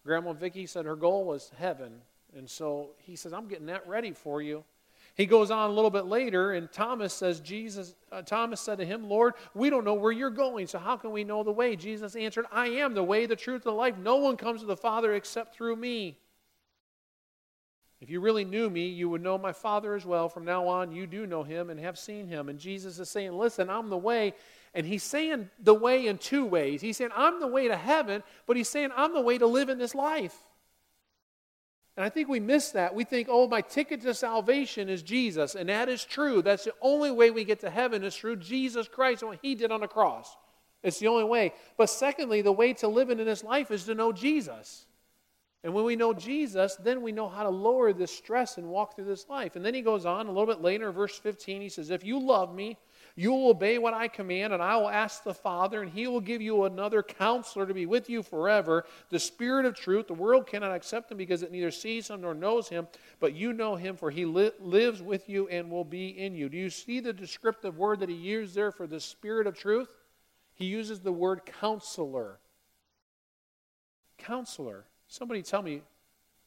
Grandma 0.05 0.33
Vicky 0.33 0.65
said 0.67 0.85
her 0.85 0.95
goal 0.95 1.25
was 1.25 1.51
heaven. 1.57 2.01
And 2.35 2.49
so 2.49 2.91
he 2.97 3.15
says, 3.15 3.33
I'm 3.33 3.47
getting 3.47 3.65
that 3.67 3.87
ready 3.87 4.11
for 4.11 4.41
you. 4.41 4.63
He 5.15 5.25
goes 5.25 5.51
on 5.51 5.69
a 5.69 5.73
little 5.73 5.89
bit 5.89 6.05
later, 6.05 6.53
and 6.53 6.71
Thomas 6.71 7.13
says, 7.13 7.41
Jesus, 7.41 7.95
uh, 8.11 8.21
Thomas 8.21 8.61
said 8.61 8.77
to 8.77 8.85
him, 8.85 9.09
Lord, 9.09 9.33
we 9.53 9.69
don't 9.69 9.83
know 9.83 9.93
where 9.93 10.11
you're 10.11 10.29
going, 10.29 10.67
so 10.67 10.79
how 10.79 10.95
can 10.95 11.11
we 11.11 11.25
know 11.25 11.43
the 11.43 11.51
way? 11.51 11.75
Jesus 11.75 12.15
answered, 12.15 12.45
I 12.51 12.67
am 12.67 12.93
the 12.93 13.03
way, 13.03 13.25
the 13.25 13.35
truth, 13.35 13.65
and 13.65 13.73
the 13.73 13.77
life. 13.77 13.97
No 13.97 14.17
one 14.17 14.37
comes 14.37 14.61
to 14.61 14.67
the 14.67 14.77
Father 14.77 15.13
except 15.13 15.53
through 15.53 15.75
me. 15.75 16.17
If 17.99 18.09
you 18.09 18.19
really 18.19 18.45
knew 18.45 18.69
me, 18.69 18.87
you 18.87 19.09
would 19.09 19.21
know 19.21 19.37
my 19.37 19.51
Father 19.53 19.93
as 19.93 20.05
well. 20.05 20.27
From 20.27 20.43
now 20.43 20.67
on, 20.67 20.91
you 20.91 21.05
do 21.05 21.27
know 21.27 21.43
him 21.43 21.69
and 21.69 21.79
have 21.79 21.99
seen 21.99 22.27
him. 22.27 22.49
And 22.49 22.57
Jesus 22.57 22.97
is 22.97 23.09
saying, 23.09 23.33
Listen, 23.33 23.69
I'm 23.69 23.89
the 23.89 23.97
way. 23.97 24.33
And 24.73 24.87
he's 24.87 25.03
saying 25.03 25.51
the 25.59 25.75
way 25.75 26.07
in 26.07 26.17
two 26.17 26.45
ways. 26.45 26.81
He's 26.81 26.97
saying, 26.97 27.11
I'm 27.15 27.39
the 27.39 27.47
way 27.47 27.67
to 27.67 27.75
heaven, 27.75 28.23
but 28.47 28.57
he's 28.57 28.69
saying, 28.69 28.89
I'm 28.95 29.13
the 29.13 29.21
way 29.21 29.37
to 29.37 29.45
live 29.45 29.69
in 29.69 29.77
this 29.77 29.93
life. 29.93 30.35
And 31.97 32.05
I 32.05 32.09
think 32.09 32.29
we 32.29 32.39
miss 32.39 32.71
that. 32.71 32.95
We 32.95 33.03
think, 33.03 33.27
oh, 33.29 33.47
my 33.47 33.61
ticket 33.61 34.01
to 34.01 34.13
salvation 34.13 34.87
is 34.87 35.03
Jesus. 35.03 35.55
And 35.55 35.67
that 35.69 35.89
is 35.89 36.05
true. 36.05 36.41
That's 36.41 36.63
the 36.63 36.73
only 36.81 37.11
way 37.11 37.31
we 37.31 37.43
get 37.43 37.59
to 37.61 37.69
heaven 37.69 38.03
is 38.03 38.15
through 38.15 38.37
Jesus 38.37 38.87
Christ 38.87 39.21
and 39.21 39.29
what 39.29 39.39
he 39.41 39.55
did 39.55 39.71
on 39.71 39.81
the 39.81 39.87
cross. 39.87 40.37
It's 40.83 40.99
the 40.99 41.07
only 41.07 41.25
way. 41.25 41.53
But 41.77 41.89
secondly, 41.89 42.41
the 42.41 42.51
way 42.51 42.73
to 42.75 42.87
live 42.87 43.09
in 43.09 43.17
this 43.17 43.43
life 43.43 43.71
is 43.71 43.83
to 43.85 43.95
know 43.95 44.11
Jesus. 44.11 44.85
And 45.63 45.73
when 45.73 45.83
we 45.83 45.95
know 45.95 46.13
Jesus, 46.13 46.75
then 46.77 47.01
we 47.01 47.11
know 47.11 47.29
how 47.29 47.43
to 47.43 47.49
lower 47.49 47.93
this 47.93 48.11
stress 48.11 48.57
and 48.57 48.67
walk 48.67 48.95
through 48.95 49.05
this 49.05 49.29
life. 49.29 49.55
And 49.55 49.63
then 49.63 49.75
he 49.75 49.81
goes 49.81 50.05
on 50.05 50.25
a 50.25 50.31
little 50.31 50.47
bit 50.47 50.61
later, 50.61 50.91
verse 50.91 51.19
15, 51.19 51.61
he 51.61 51.69
says, 51.69 51.91
If 51.91 52.03
you 52.03 52.19
love 52.19 52.55
me, 52.55 52.77
you 53.15 53.31
will 53.31 53.49
obey 53.49 53.77
what 53.77 53.93
I 53.93 54.07
command, 54.07 54.53
and 54.53 54.61
I 54.63 54.77
will 54.77 54.89
ask 54.89 55.23
the 55.23 55.33
Father, 55.33 55.81
and 55.81 55.91
he 55.91 56.07
will 56.07 56.21
give 56.21 56.41
you 56.41 56.63
another 56.63 57.03
counselor 57.03 57.65
to 57.65 57.73
be 57.73 57.85
with 57.85 58.09
you 58.09 58.23
forever, 58.23 58.85
the 59.09 59.19
Spirit 59.19 59.65
of 59.65 59.75
truth. 59.75 60.07
The 60.07 60.13
world 60.13 60.47
cannot 60.47 60.71
accept 60.71 61.11
him 61.11 61.17
because 61.17 61.43
it 61.43 61.51
neither 61.51 61.71
sees 61.71 62.09
him 62.09 62.21
nor 62.21 62.33
knows 62.33 62.69
him, 62.69 62.87
but 63.19 63.33
you 63.33 63.53
know 63.53 63.75
him, 63.75 63.97
for 63.97 64.11
he 64.11 64.25
li- 64.25 64.51
lives 64.59 65.01
with 65.01 65.27
you 65.27 65.47
and 65.49 65.69
will 65.69 65.83
be 65.83 66.09
in 66.09 66.35
you. 66.35 66.47
Do 66.49 66.57
you 66.57 66.69
see 66.69 66.99
the 66.99 67.13
descriptive 67.13 67.77
word 67.77 67.99
that 67.99 68.09
he 68.09 68.15
used 68.15 68.55
there 68.55 68.71
for 68.71 68.87
the 68.87 68.99
Spirit 68.99 69.47
of 69.47 69.57
truth? 69.57 69.89
He 70.53 70.65
uses 70.65 70.99
the 70.99 71.11
word 71.11 71.41
counselor. 71.45 72.39
Counselor. 74.17 74.85
Somebody 75.07 75.41
tell 75.41 75.61
me, 75.61 75.81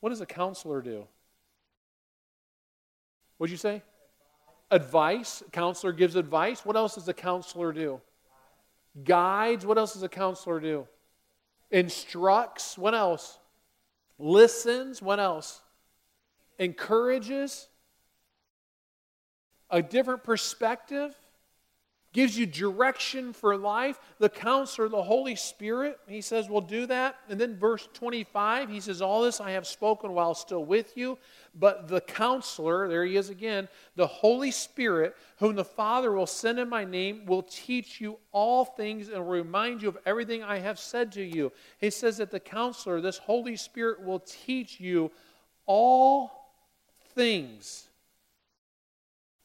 what 0.01 0.11
does 0.11 0.21
a 0.21 0.27
counselor 0.27 0.81
do? 0.81 1.07
What'd 3.37 3.51
you 3.51 3.59
say? 3.59 3.83
Advice. 4.75 5.45
Counselor 5.53 5.93
gives 5.93 6.17
advice. 6.17 6.67
What 6.67 6.75
else 6.75 6.97
does 6.97 7.07
a 7.07 7.15
counselor 7.15 7.73
do? 7.73 8.01
Guides. 9.05 9.65
What 9.65 9.79
else 9.79 9.93
does 9.93 10.03
a 10.03 10.09
counselor 10.09 10.59
do? 10.59 10.89
Instructs. 11.71 12.77
What 12.77 12.93
else? 12.93 13.39
Listens. 14.19 15.01
What 15.01 15.21
else? 15.21 15.63
Encourages. 16.59 17.69
A 19.71 19.81
different 19.81 20.25
perspective 20.25 21.15
gives 22.15 22.39
you 22.39 22.47
direction 22.47 23.33
for 23.33 23.57
life. 23.57 23.99
The 24.19 24.29
counselor, 24.29 24.89
the 24.89 25.03
Holy 25.03 25.35
Spirit, 25.35 25.99
he 26.07 26.21
says, 26.21 26.49
"We'll 26.49 26.61
do 26.61 26.87
that. 26.87 27.17
And 27.29 27.39
then 27.41 27.59
verse 27.59 27.89
25, 27.93 28.71
he 28.71 28.81
says, 28.81 29.03
All 29.03 29.23
this 29.23 29.41
I 29.41 29.51
have 29.51 29.67
spoken 29.67 30.13
while 30.13 30.35
still 30.35 30.65
with 30.65 30.97
you. 30.97 31.19
But 31.57 31.89
the 31.89 32.01
counselor, 32.01 32.89
there 32.89 33.05
he 33.05 33.17
is 33.17 33.31
again, 33.31 33.69
the 33.97 34.07
Holy 34.07 34.53
Spirit, 34.53 35.17
whom 35.39 35.57
the 35.57 35.65
Father 35.65 36.13
will 36.13 36.27
send 36.27 36.59
in 36.59 36.69
my 36.69 36.85
name, 36.85 37.27
will 37.27 37.43
teach 37.43 38.01
you 38.01 38.19
all 38.31 38.65
things 38.65 39.09
and 39.09 39.29
remind 39.29 39.83
you 39.83 39.89
of 39.89 39.99
everything 40.07 40.43
I 40.43 40.59
have 40.59 40.79
said 40.79 41.13
to 41.13 41.23
you. 41.23 41.53
He 41.79 41.91
says 41.91 42.17
that 42.19 42.31
the 42.31 42.41
counselor, 42.41 43.01
this 43.01 43.19
Holy 43.19 43.57
Spirit, 43.57 44.03
will 44.03 44.21
teach 44.21 44.79
you 44.79 45.11
all 45.67 46.53
things. 47.15 47.89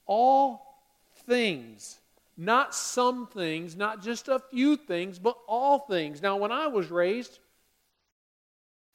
All 0.05 0.81
things 1.25 1.98
not 2.39 2.73
some 2.73 3.27
things, 3.27 3.75
not 3.75 4.01
just 4.01 4.29
a 4.29 4.39
few 4.39 4.77
things, 4.77 5.19
but 5.19 5.37
all 5.45 5.79
things. 5.79 6.21
Now, 6.21 6.37
when 6.37 6.53
I 6.53 6.67
was 6.67 6.89
raised, 6.89 7.37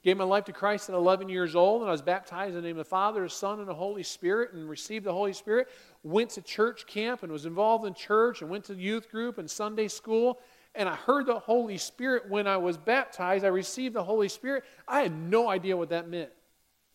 gave 0.03 0.17
my 0.17 0.25
life 0.25 0.47
to 0.47 0.53
Christ 0.55 0.89
at 0.89 0.95
11 0.95 1.29
years 1.29 1.55
old, 1.55 1.83
and 1.83 1.89
I 1.91 1.93
was 1.93 2.01
baptized 2.01 2.57
in 2.57 2.63
the 2.63 2.67
name 2.67 2.79
of 2.79 2.87
the 2.87 2.91
Father, 2.91 3.23
the 3.23 3.29
Son, 3.29 3.59
and 3.59 3.69
the 3.69 3.75
Holy 3.75 4.03
Spirit, 4.03 4.55
and 4.55 4.67
received 4.67 5.05
the 5.05 5.13
Holy 5.13 5.35
Spirit. 5.35 5.69
Went 6.03 6.31
to 6.31 6.43
church 6.43 6.87
camp 6.87 7.23
and 7.23 7.31
was 7.31 7.45
involved 7.45 7.85
in 7.85 7.93
church, 7.93 8.41
and 8.41 8.49
went 8.51 8.65
to 8.65 8.75
youth 8.75 9.11
group 9.11 9.37
and 9.37 9.51
Sunday 9.51 9.89
school. 9.89 10.41
And 10.75 10.89
I 10.89 10.95
heard 10.95 11.27
the 11.27 11.39
Holy 11.39 11.77
Spirit 11.77 12.31
when 12.31 12.47
I 12.47 12.57
was 12.57 12.79
baptized. 12.79 13.45
I 13.45 13.49
received 13.49 13.95
the 13.95 14.03
Holy 14.03 14.31
Spirit. 14.31 14.65
I 14.89 15.03
had 15.03 15.13
no 15.13 15.51
idea 15.51 15.77
what 15.77 15.91
that 15.91 16.09
meant 16.09 16.31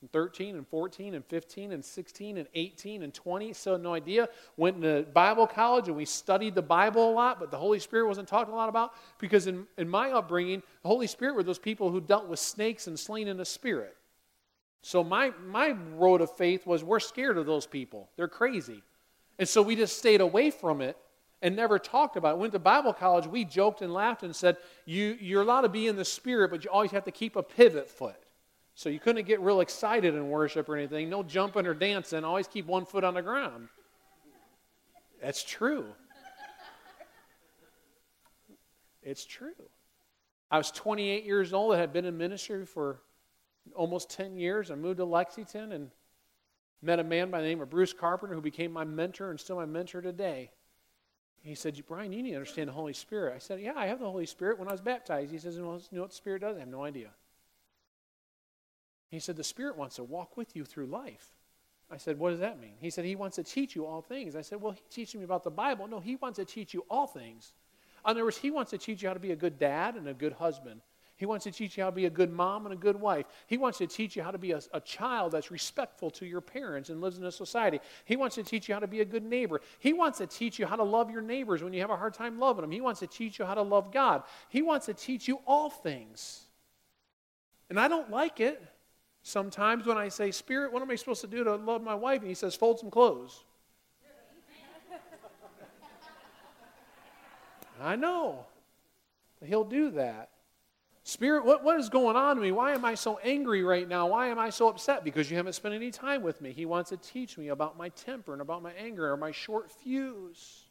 and 0.02 0.12
13 0.12 0.56
and 0.56 0.68
14 0.68 1.14
and 1.14 1.26
15 1.26 1.72
and 1.72 1.84
16 1.84 2.38
and 2.38 2.48
18 2.54 3.04
and 3.04 3.14
20 3.14 3.54
so 3.54 3.78
no 3.78 3.94
idea. 3.94 4.30
Went 4.58 4.82
to 4.82 5.06
bible 5.14 5.48
college 5.48 5.88
and 5.88 5.98
we 5.98 6.06
studied 6.06 6.56
the 6.56 6.62
bible 6.62 7.12
a 7.12 7.14
lot 7.14 7.40
but 7.40 7.52
the 7.52 7.58
holy 7.58 7.80
spirit 7.80 8.08
wasn't 8.08 8.28
talked 8.28 8.52
a 8.52 8.56
lot 8.56 8.70
about 8.70 8.94
because 9.20 9.48
in, 9.48 9.68
in 9.78 9.90
my 9.90 10.12
upbringing 10.12 10.64
the 10.84 10.88
holy 10.88 11.08
spirit 11.08 11.36
were 11.36 11.44
those 11.44 11.60
people 11.60 11.92
who 11.92 12.02
dealt 12.02 12.28
with 12.28 12.40
snakes 12.40 12.88
and 12.88 12.98
slain 12.98 13.28
in 13.28 13.38
the 13.38 13.46
spirit. 13.46 13.96
So 14.82 15.04
my, 15.04 15.34
my 15.46 15.76
road 15.96 16.22
of 16.22 16.32
faith 16.36 16.66
was 16.66 16.84
we're 16.84 17.00
scared 17.00 17.38
of 17.38 17.46
those 17.46 17.66
people. 17.66 18.10
They're 18.16 18.28
crazy. 18.28 18.82
And 19.38 19.48
so 19.48 19.62
we 19.62 19.76
just 19.76 19.98
stayed 19.98 20.22
away 20.22 20.52
from 20.52 20.82
it 20.82 20.98
and 21.42 21.56
never 21.56 21.80
talked 21.80 22.18
about 22.18 22.36
it. 22.36 22.40
Went 22.40 22.54
to 22.54 22.60
Bible 22.60 22.94
college, 22.94 23.28
we 23.28 23.46
joked 23.46 23.82
and 23.82 23.94
laughed 23.94 24.24
and 24.24 24.36
said, 24.36 24.58
you, 24.86 25.18
You're 25.20 25.42
allowed 25.42 25.62
to 25.62 25.70
be 25.70 25.88
in 25.88 25.96
the 25.96 26.06
spirit, 26.06 26.52
but 26.52 26.64
you 26.64 26.70
always 26.70 26.92
have 26.92 27.06
to 27.06 27.12
keep 27.12 27.36
a 27.36 27.44
pivot 27.44 27.90
foot. 27.90 28.22
So 28.80 28.88
you 28.88 28.98
couldn't 28.98 29.28
get 29.28 29.42
real 29.42 29.60
excited 29.60 30.16
in 30.16 30.30
worship 30.30 30.70
or 30.70 30.78
anything. 30.78 31.10
No 31.10 31.22
jumping 31.22 31.68
or 31.68 31.74
dancing. 31.74 32.24
Always 32.24 32.48
keep 32.48 32.66
one 32.66 32.86
foot 32.86 33.04
on 33.04 33.14
the 33.14 33.22
ground. 33.22 33.68
That's 35.22 35.44
true. 35.44 35.88
It's 39.04 39.26
true. 39.26 39.52
I 40.50 40.58
was 40.58 40.72
28 40.72 41.26
years 41.26 41.52
old. 41.52 41.76
I 41.76 41.78
had 41.78 41.92
been 41.92 42.06
in 42.06 42.18
ministry 42.18 42.66
for 42.66 43.02
almost 43.76 44.12
10 44.12 44.38
years. 44.38 44.72
I 44.72 44.76
moved 44.76 45.00
to 45.00 45.06
Lexington 45.06 45.74
and 45.74 45.92
met 46.82 47.00
a 47.00 47.04
man 47.04 47.30
by 47.30 47.42
the 47.42 47.48
name 47.48 47.60
of 47.60 47.70
Bruce 47.70 47.92
Carpenter 47.92 48.34
who 48.34 48.40
became 48.40 48.72
my 48.72 48.86
mentor 48.86 49.30
and 49.30 49.38
still 49.38 49.58
my 49.58 49.66
mentor 49.66 50.00
today. 50.00 50.52
He 51.42 51.54
said, 51.54 51.78
Brian, 51.86 52.14
you 52.14 52.24
need 52.24 52.30
to 52.30 52.38
understand 52.38 52.70
the 52.70 52.74
Holy 52.74 52.94
Spirit. 52.94 53.36
I 53.36 53.40
said, 53.40 53.60
Yeah, 53.60 53.74
I 53.76 53.88
have 53.88 54.00
the 54.00 54.10
Holy 54.10 54.26
Spirit 54.26 54.58
when 54.58 54.70
I 54.70 54.72
was 54.72 54.80
baptized. 54.80 55.34
He 55.34 55.38
says, 55.38 55.58
You 55.58 55.64
know 55.64 55.82
what 56.02 56.12
the 56.12 56.16
Spirit 56.16 56.44
does? 56.44 56.56
I 56.56 56.62
have 56.62 56.70
no 56.70 56.86
idea. 56.86 57.10
He 59.10 59.20
said, 59.20 59.36
The 59.36 59.44
Spirit 59.44 59.78
wants 59.78 59.96
to 59.98 60.04
walk 60.04 60.38
with 60.38 60.56
you 60.56 60.66
through 60.66 60.88
life. 60.88 61.28
I 61.92 61.98
said, 61.98 62.20
What 62.20 62.32
does 62.32 62.40
that 62.40 62.60
mean? 62.60 62.76
He 62.80 62.90
said, 62.90 63.06
He 63.06 63.16
wants 63.16 63.36
to 63.38 63.44
teach 63.44 63.76
you 63.76 63.86
all 63.86 64.02
things. 64.02 64.36
I 64.36 64.42
said, 64.42 64.62
Well, 64.62 64.74
He's 64.74 64.82
teaching 64.90 65.20
me 65.20 65.26
about 65.26 65.44
the 65.44 65.52
Bible. 65.52 65.88
No, 65.88 66.00
He 66.00 66.16
wants 66.16 66.38
to 66.38 66.46
teach 66.46 66.74
you 66.74 66.86
all 66.90 67.08
things. 67.08 67.54
In 68.06 68.12
other 68.12 68.24
words, 68.24 68.38
He 68.38 68.52
wants 68.52 68.72
to 68.72 68.78
teach 68.78 69.02
you 69.02 69.08
how 69.08 69.14
to 69.14 69.20
be 69.20 69.32
a 69.32 69.36
good 69.36 69.58
dad 69.58 69.96
and 69.96 70.08
a 70.08 70.14
good 70.14 70.34
husband. 70.34 70.82
He 71.20 71.26
wants 71.26 71.44
to 71.44 71.52
teach 71.52 71.76
you 71.76 71.84
how 71.84 71.90
to 71.90 71.96
be 71.96 72.06
a 72.06 72.10
good 72.10 72.32
mom 72.32 72.66
and 72.66 72.72
a 72.72 72.78
good 72.78 72.96
wife. 72.96 73.26
He 73.46 73.58
wants 73.58 73.80
to 73.80 73.88
teach 73.88 74.16
you 74.16 74.24
how 74.24 74.32
to 74.32 74.38
be 74.38 74.54
a, 74.54 74.62
a, 74.72 74.80
child 74.80 75.34
that's 75.34 75.52
respectful 75.52 76.10
to 76.12 76.26
your 76.26 76.40
parents 76.40 76.88
and 76.90 77.02
lives 77.02 77.18
in 77.18 77.26
a 77.26 77.32
society. 77.32 77.82
He 78.06 78.16
wants 78.16 78.36
to 78.36 78.44
teach 78.44 78.70
you 78.70 78.74
how 78.74 78.80
to 78.80 78.88
be 78.88 79.02
a 79.02 79.06
good 79.06 79.26
neighbor. 79.26 79.60
He 79.80 79.92
wants 79.92 80.20
to 80.20 80.28
teach 80.28 80.60
you 80.60 80.66
how 80.66 80.78
to 80.78 80.84
love 80.84 81.12
your 81.12 81.22
neighbors 81.22 81.62
when 81.62 81.74
you 81.74 81.82
have 81.82 81.90
a 81.90 81.98
hard 81.98 82.14
time 82.14 82.40
loving 82.40 82.62
them. 82.62 82.72
He 82.72 82.80
wants 82.80 83.02
to 83.02 83.08
teach 83.08 83.38
you 83.38 83.44
how 83.44 83.56
to 83.56 83.64
love 83.64 83.92
God. 83.92 84.24
He 84.48 84.62
wants 84.62 84.86
to 84.86 84.94
teach 84.94 85.28
you 85.28 85.42
all 85.46 85.70
things. 85.70 86.46
And 87.70 87.78
I 87.78 87.90
don't 87.90 88.10
like 88.10 88.40
it. 88.40 88.64
Sometimes 89.30 89.86
when 89.86 89.96
I 89.96 90.08
say, 90.08 90.32
Spirit, 90.32 90.74
what 90.74 90.82
am 90.82 90.90
I 90.90 90.96
supposed 90.96 91.22
to 91.22 91.28
do 91.28 91.44
to 91.44 91.56
love 91.56 91.84
my 91.84 91.94
wife? 91.94 92.22
And 92.22 92.28
he 92.28 92.34
says, 92.34 92.56
Fold 92.56 92.80
some 92.80 92.90
clothes. 92.90 93.44
I 97.80 97.96
know. 97.96 98.48
He'll 99.46 99.64
do 99.64 99.92
that. 99.92 100.32
Spirit, 101.04 101.46
what, 101.46 101.64
what 101.64 101.80
is 101.80 101.90
going 101.90 102.16
on 102.16 102.38
to 102.38 102.42
me? 102.42 102.52
Why 102.52 102.74
am 102.74 102.84
I 102.84 102.96
so 102.96 103.20
angry 103.20 103.62
right 103.64 103.88
now? 103.88 104.08
Why 104.08 104.30
am 104.30 104.40
I 104.40 104.50
so 104.50 104.68
upset? 104.68 105.04
Because 105.04 105.30
you 105.30 105.38
haven't 105.38 105.54
spent 105.54 105.76
any 105.76 105.92
time 105.92 106.24
with 106.24 106.42
me. 106.42 106.52
He 106.52 106.66
wants 106.66 106.90
to 106.90 106.98
teach 106.98 107.38
me 107.38 107.50
about 107.50 107.78
my 107.78 107.90
temper 107.90 108.34
and 108.34 108.42
about 108.42 108.64
my 108.64 108.72
anger 108.74 109.12
or 109.12 109.16
my 109.16 109.32
short 109.32 109.70
fuse. 109.70 110.64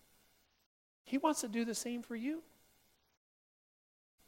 He 1.04 1.16
wants 1.16 1.42
to 1.42 1.48
do 1.48 1.64
the 1.64 1.76
same 1.76 2.02
for 2.02 2.16
you. 2.16 2.42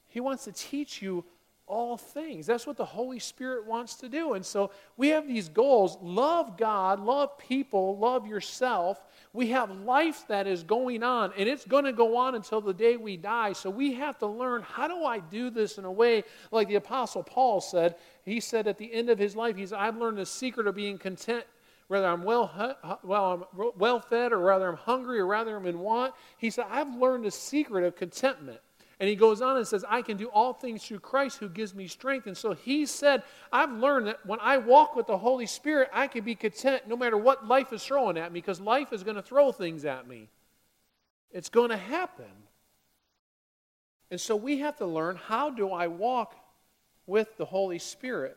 He 0.06 0.20
wants 0.20 0.44
to 0.44 0.52
teach 0.52 1.02
you 1.02 1.24
all 1.70 1.96
things. 1.96 2.46
That's 2.46 2.66
what 2.66 2.76
the 2.76 2.84
Holy 2.84 3.18
Spirit 3.18 3.66
wants 3.66 3.94
to 3.96 4.08
do. 4.08 4.34
And 4.34 4.44
so 4.44 4.72
we 4.96 5.08
have 5.08 5.26
these 5.26 5.48
goals 5.48 5.96
love 6.02 6.58
God, 6.58 7.00
love 7.00 7.38
people, 7.38 7.96
love 7.96 8.26
yourself. 8.26 9.00
We 9.32 9.48
have 9.48 9.70
life 9.70 10.24
that 10.28 10.46
is 10.46 10.64
going 10.64 11.02
on, 11.02 11.32
and 11.38 11.48
it's 11.48 11.64
going 11.64 11.84
to 11.84 11.92
go 11.92 12.16
on 12.16 12.34
until 12.34 12.60
the 12.60 12.74
day 12.74 12.96
we 12.96 13.16
die. 13.16 13.52
So 13.52 13.70
we 13.70 13.94
have 13.94 14.18
to 14.18 14.26
learn 14.26 14.62
how 14.62 14.88
do 14.88 15.04
I 15.04 15.20
do 15.20 15.50
this 15.50 15.78
in 15.78 15.84
a 15.84 15.92
way 15.92 16.24
like 16.50 16.68
the 16.68 16.74
Apostle 16.74 17.22
Paul 17.22 17.60
said. 17.60 17.94
He 18.24 18.40
said 18.40 18.66
at 18.66 18.76
the 18.76 18.92
end 18.92 19.08
of 19.08 19.18
his 19.18 19.36
life, 19.36 19.56
he's 19.56 19.72
I've 19.72 19.96
learned 19.96 20.18
the 20.18 20.26
secret 20.26 20.66
of 20.66 20.74
being 20.74 20.98
content 20.98 21.44
whether 21.90 22.06
I'm 22.06 22.22
well, 22.22 22.76
well, 23.02 23.48
I'm 23.56 23.70
well 23.76 23.98
fed 23.98 24.30
or 24.30 24.38
whether 24.38 24.68
I'm 24.68 24.76
hungry 24.76 25.18
or 25.18 25.26
whether 25.26 25.56
I'm 25.56 25.66
in 25.66 25.80
want. 25.80 26.14
He 26.38 26.48
said, 26.48 26.66
I've 26.70 26.94
learned 26.94 27.24
the 27.24 27.32
secret 27.32 27.82
of 27.82 27.96
contentment. 27.96 28.60
And 29.00 29.08
he 29.08 29.16
goes 29.16 29.40
on 29.40 29.56
and 29.56 29.66
says, 29.66 29.82
I 29.88 30.02
can 30.02 30.18
do 30.18 30.28
all 30.28 30.52
things 30.52 30.84
through 30.84 31.00
Christ 31.00 31.38
who 31.38 31.48
gives 31.48 31.74
me 31.74 31.88
strength. 31.88 32.26
And 32.26 32.36
so 32.36 32.52
he 32.52 32.84
said, 32.84 33.22
I've 33.50 33.72
learned 33.72 34.08
that 34.08 34.26
when 34.26 34.38
I 34.42 34.58
walk 34.58 34.94
with 34.94 35.06
the 35.06 35.16
Holy 35.16 35.46
Spirit, 35.46 35.88
I 35.90 36.06
can 36.06 36.22
be 36.22 36.34
content 36.34 36.86
no 36.86 36.98
matter 36.98 37.16
what 37.16 37.48
life 37.48 37.72
is 37.72 37.82
throwing 37.82 38.18
at 38.18 38.30
me 38.30 38.40
because 38.40 38.60
life 38.60 38.92
is 38.92 39.02
going 39.02 39.16
to 39.16 39.22
throw 39.22 39.52
things 39.52 39.86
at 39.86 40.06
me. 40.06 40.28
It's 41.32 41.48
going 41.48 41.70
to 41.70 41.78
happen. 41.78 42.26
And 44.10 44.20
so 44.20 44.36
we 44.36 44.58
have 44.58 44.76
to 44.76 44.86
learn 44.86 45.16
how 45.16 45.48
do 45.48 45.70
I 45.70 45.86
walk 45.86 46.34
with 47.06 47.38
the 47.38 47.46
Holy 47.46 47.78
Spirit? 47.78 48.36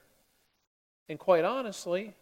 And 1.09 1.19
quite 1.19 1.43
honestly, 1.43 2.13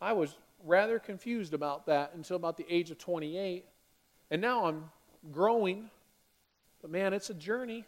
I 0.00 0.14
was 0.14 0.34
rather 0.64 0.98
confused 0.98 1.52
about 1.52 1.84
that 1.86 2.12
until 2.14 2.36
about 2.36 2.56
the 2.56 2.64
age 2.70 2.90
of 2.90 2.96
28. 2.96 3.66
And 4.30 4.40
now 4.40 4.64
I'm 4.64 4.84
growing. 5.30 5.90
But 6.84 6.90
man, 6.90 7.14
it's 7.14 7.30
a 7.30 7.34
journey. 7.34 7.86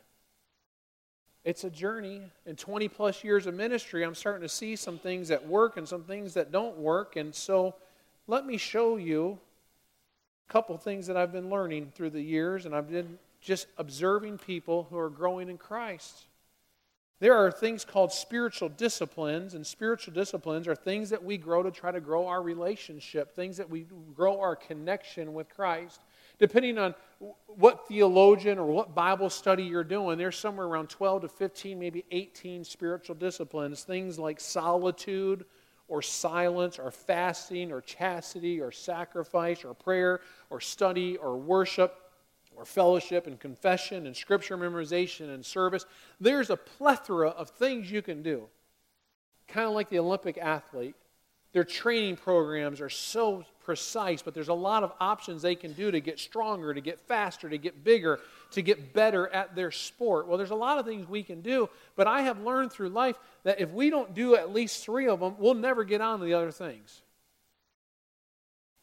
It's 1.45 1.65
a 1.65 1.69
journey. 1.69 2.23
In 2.47 2.57
20 2.57 2.89
plus 2.89 3.23
years 3.23 3.47
of 3.47 3.53
ministry, 3.53 4.03
I'm 4.03 4.15
starting 4.15 4.41
to 4.41 4.49
see 4.49 4.75
some 4.75 4.97
things 4.97 5.29
that 5.29 5.47
work 5.47 5.77
and 5.77 5.87
some 5.87 6.05
things 6.05 6.33
that 6.33 6.51
don't 6.51 6.79
work. 6.79 7.17
And 7.17 7.35
so 7.35 7.75
let 8.27 8.47
me 8.47 8.57
show 8.57 8.97
you 8.97 9.39
a 10.49 10.51
couple 10.51 10.79
things 10.79 11.09
that 11.09 11.17
I've 11.19 11.31
been 11.31 11.51
learning 11.51 11.93
through 11.95 12.09
the 12.09 12.23
years, 12.23 12.65
and 12.65 12.75
I've 12.75 12.89
been 12.89 13.19
just 13.43 13.67
observing 13.77 14.39
people 14.39 14.87
who 14.89 14.97
are 14.97 15.11
growing 15.11 15.51
in 15.51 15.59
Christ. 15.59 16.25
There 17.21 17.37
are 17.37 17.51
things 17.53 17.85
called 17.85 18.13
spiritual 18.13 18.71
disciplines, 18.71 19.53
and 19.53 19.67
spiritual 19.67 20.15
disciplines 20.15 20.67
are 20.69 20.75
things 20.75 21.11
that 21.11 21.23
we 21.23 21.37
grow 21.37 21.63
to 21.63 21.71
try 21.71 21.93
to 21.93 22.01
grow 22.01 22.29
our 22.29 22.41
relationship, 22.41 23.37
things 23.37 23.59
that 23.59 23.69
we 23.69 23.85
grow 24.15 24.41
our 24.41 24.57
connection 24.57 25.35
with 25.35 25.51
Christ. 25.51 26.01
Depending 26.38 26.77
on 26.79 26.94
what 27.46 27.88
theologian 27.88 28.59
or 28.59 28.66
what 28.66 28.94
Bible 28.94 29.31
study 29.31 29.62
you're 29.62 29.85
doing, 29.85 30.18
there's 30.18 30.37
somewhere 30.37 30.66
around 30.66 30.88
12 30.88 31.22
to 31.22 31.29
15, 31.29 31.79
maybe 31.79 32.05
18 32.11 32.62
spiritual 32.64 33.14
disciplines. 33.14 33.85
Things 33.85 34.18
like 34.18 34.38
solitude 34.38 35.46
or 35.88 36.03
silence 36.03 36.79
or 36.79 36.90
fasting 36.90 37.72
or 37.72 37.81
chastity 37.81 38.61
or 38.61 38.70
sacrifice 38.70 39.64
or 39.64 39.72
prayer 39.72 40.20
or 40.51 40.61
study 40.61 41.16
or 41.16 41.37
worship 41.37 42.03
or 42.57 42.64
fellowship 42.64 43.27
and 43.27 43.38
confession 43.38 44.07
and 44.07 44.16
scripture 44.16 44.59
memorization 44.59 45.33
and 45.35 45.44
service. 45.44 45.87
There's 46.20 46.51
a 46.51 46.57
plethora 46.57 47.29
of 47.31 47.51
things 47.51 47.90
you 47.90 48.03
can 48.03 48.22
do. 48.22 48.49
Kind 49.49 49.66
of 49.68 49.75
like 49.75 49.88
the 49.88 49.99
Olympic 49.99 50.38
athlete. 50.38 50.96
Their 51.53 51.65
training 51.65 52.17
programs 52.17 52.81
are 52.81 52.91
so 52.91 53.45
precise, 53.65 54.23
but 54.23 54.35
there's 54.35 54.49
a 54.49 54.55
lot 54.55 54.83
of 54.83 54.93
options 55.01 55.43
they 55.43 55.55
can 55.57 55.73
do 55.73 55.91
to 55.91 56.01
get 56.01 56.21
stronger, 56.21 56.73
to 56.73 56.81
get 56.81 57.01
faster, 57.01 57.49
to 57.49 57.59
get 57.59 57.83
bigger, 57.83 58.21
to 58.53 58.63
get 58.63 58.93
better 58.93 59.29
at 59.29 59.57
their 59.57 59.71
sport. 59.71 60.29
Well, 60.29 60.39
there's 60.39 60.51
a 60.51 60.55
lot 60.55 60.79
of 60.79 60.87
things 60.87 61.09
we 61.09 61.23
can 61.23 61.41
do, 61.41 61.69
but 61.97 62.07
I 62.07 62.23
have 62.23 62.41
learned 62.41 62.73
through 62.73 62.91
life 62.91 63.17
that 63.43 63.61
if 63.61 63.71
we 63.71 63.91
don't 63.91 64.15
do 64.15 64.37
at 64.37 64.53
least 64.53 64.85
three 64.85 65.09
of 65.09 65.21
them, 65.21 65.35
we'll 65.39 65.55
never 65.55 65.83
get 65.83 66.01
on 66.01 66.21
to 66.21 66.25
the 66.25 66.35
other 66.35 66.53
things. 66.53 67.03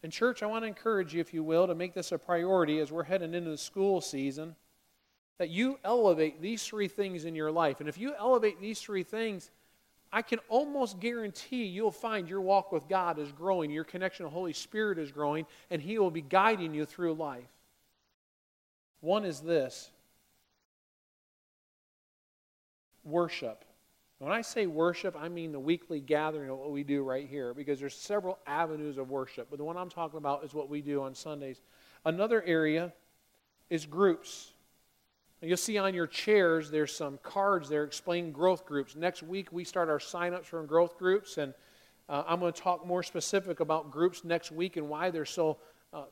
And, 0.03 0.11
church, 0.11 0.43
I 0.43 0.47
want 0.47 0.63
to 0.63 0.67
encourage 0.67 1.13
you, 1.13 1.21
if 1.21 1.33
you 1.33 1.43
will, 1.43 1.67
to 1.67 1.75
make 1.75 1.93
this 1.93 2.11
a 2.11 2.17
priority 2.17 2.79
as 2.79 2.91
we're 2.91 3.03
heading 3.03 3.33
into 3.33 3.51
the 3.51 3.57
school 3.57 4.01
season, 4.01 4.55
that 5.37 5.49
you 5.49 5.79
elevate 5.85 6.41
these 6.41 6.63
three 6.63 6.89
things 6.89 7.23
in 7.23 7.35
your 7.35 7.51
life. 7.51 7.79
And 7.79 7.87
if 7.87 7.97
you 7.97 8.13
elevate 8.19 8.59
these 8.59 8.81
three 8.81 9.03
things, 9.03 9.49
I 10.13 10.21
can 10.21 10.37
almost 10.47 10.99
guarantee 10.99 11.65
you'll 11.65 11.89
find 11.89 12.29
your 12.29 12.39
walk 12.39 12.71
with 12.71 12.87
God 12.87 13.17
is 13.17 13.31
growing, 13.31 13.71
your 13.71 13.83
connection 13.83 14.25
to 14.25 14.29
the 14.29 14.33
Holy 14.33 14.53
Spirit 14.53 14.99
is 14.99 15.11
growing, 15.11 15.47
and 15.71 15.81
He 15.81 15.97
will 15.97 16.11
be 16.11 16.21
guiding 16.21 16.75
you 16.75 16.85
through 16.85 17.15
life. 17.15 17.49
One 19.01 19.25
is 19.25 19.41
this 19.41 19.89
worship. 23.03 23.65
When 24.19 24.31
I 24.31 24.41
say 24.41 24.67
worship, 24.67 25.17
I 25.19 25.29
mean 25.29 25.51
the 25.51 25.59
weekly 25.59 25.99
gathering 25.99 26.51
of 26.51 26.59
what 26.59 26.71
we 26.71 26.83
do 26.83 27.03
right 27.03 27.27
here 27.27 27.53
because 27.55 27.79
there's 27.79 27.95
several 27.95 28.37
avenues 28.45 28.99
of 28.99 29.09
worship, 29.09 29.47
but 29.49 29.57
the 29.57 29.65
one 29.65 29.75
I'm 29.75 29.89
talking 29.89 30.19
about 30.19 30.45
is 30.45 30.53
what 30.53 30.69
we 30.69 30.81
do 30.81 31.01
on 31.01 31.15
Sundays. 31.15 31.59
Another 32.05 32.41
area 32.43 32.93
is 33.71 33.87
groups. 33.87 34.52
You'll 35.43 35.57
see 35.57 35.77
on 35.77 35.93
your 35.93 36.07
chairs 36.07 36.71
there's 36.71 36.95
some 36.95 37.19
cards 37.21 37.67
there 37.67 37.83
explaining 37.83 38.31
growth 38.31 38.65
groups. 38.65 38.95
Next 38.95 39.21
week 39.21 39.49
we 39.51 39.65
start 39.65 39.89
our 39.89 39.99
sign-ups 39.99 40.47
for 40.47 40.63
growth 40.63 40.97
groups, 40.97 41.37
and 41.37 41.53
uh, 42.07 42.23
I'm 42.25 42.39
going 42.39 42.53
to 42.53 42.61
talk 42.61 42.87
more 42.87 43.03
specific 43.03 43.59
about 43.59 43.91
groups 43.91 44.23
next 44.23 44.53
week 44.53 44.77
and 44.77 44.87
why 44.87 45.09
they're 45.09 45.25
so 45.25 45.57
uh, 45.91 46.05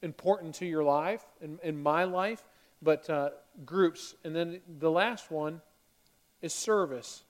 important 0.00 0.54
to 0.56 0.66
your 0.66 0.82
life 0.82 1.22
and 1.42 1.58
in, 1.62 1.76
in 1.76 1.82
my 1.82 2.04
life. 2.04 2.42
But 2.80 3.10
uh, 3.10 3.30
groups, 3.66 4.14
and 4.24 4.34
then 4.34 4.60
the 4.78 4.90
last 4.90 5.30
one 5.30 5.60
is 6.40 6.54
service. 6.54 7.22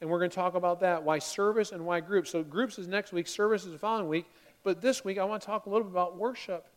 And 0.00 0.08
we're 0.08 0.18
going 0.18 0.30
to 0.30 0.36
talk 0.36 0.54
about 0.54 0.80
that 0.80 1.02
why 1.02 1.18
service 1.18 1.72
and 1.72 1.84
why 1.84 1.98
groups. 1.98 2.30
So, 2.30 2.44
groups 2.44 2.78
is 2.78 2.86
next 2.86 3.12
week, 3.12 3.26
service 3.26 3.64
is 3.64 3.72
the 3.72 3.78
following 3.78 4.08
week. 4.08 4.26
But 4.62 4.80
this 4.80 5.04
week, 5.04 5.18
I 5.18 5.24
want 5.24 5.42
to 5.42 5.46
talk 5.46 5.66
a 5.66 5.68
little 5.68 5.84
bit 5.84 5.90
about 5.90 6.16
worship. 6.16 6.68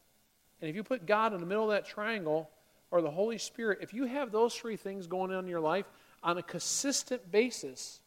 And 0.61 0.69
if 0.69 0.75
you 0.75 0.83
put 0.83 1.05
God 1.05 1.33
in 1.33 1.39
the 1.39 1.45
middle 1.45 1.65
of 1.65 1.69
that 1.69 1.85
triangle, 1.85 2.49
or 2.95 3.01
the 3.01 3.11
Holy 3.11 3.37
Spirit, 3.37 3.79
if 3.81 3.93
you 3.93 4.05
have 4.05 4.31
those 4.31 4.55
three 4.55 4.77
things 4.77 5.05
going 5.05 5.29
on 5.29 5.43
in 5.43 5.49
your 5.49 5.59
life 5.59 5.85
on 6.23 6.37
a 6.37 6.41
consistent 6.41 7.29
basis, 7.29 7.99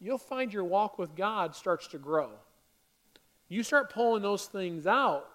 you'll 0.00 0.16
find 0.16 0.54
your 0.54 0.64
walk 0.64 0.98
with 0.98 1.14
God 1.14 1.54
starts 1.54 1.86
to 1.88 1.98
grow. 1.98 2.30
You 3.46 3.62
start 3.62 3.92
pulling 3.92 4.22
those 4.22 4.46
things 4.46 4.86
out, 4.86 5.28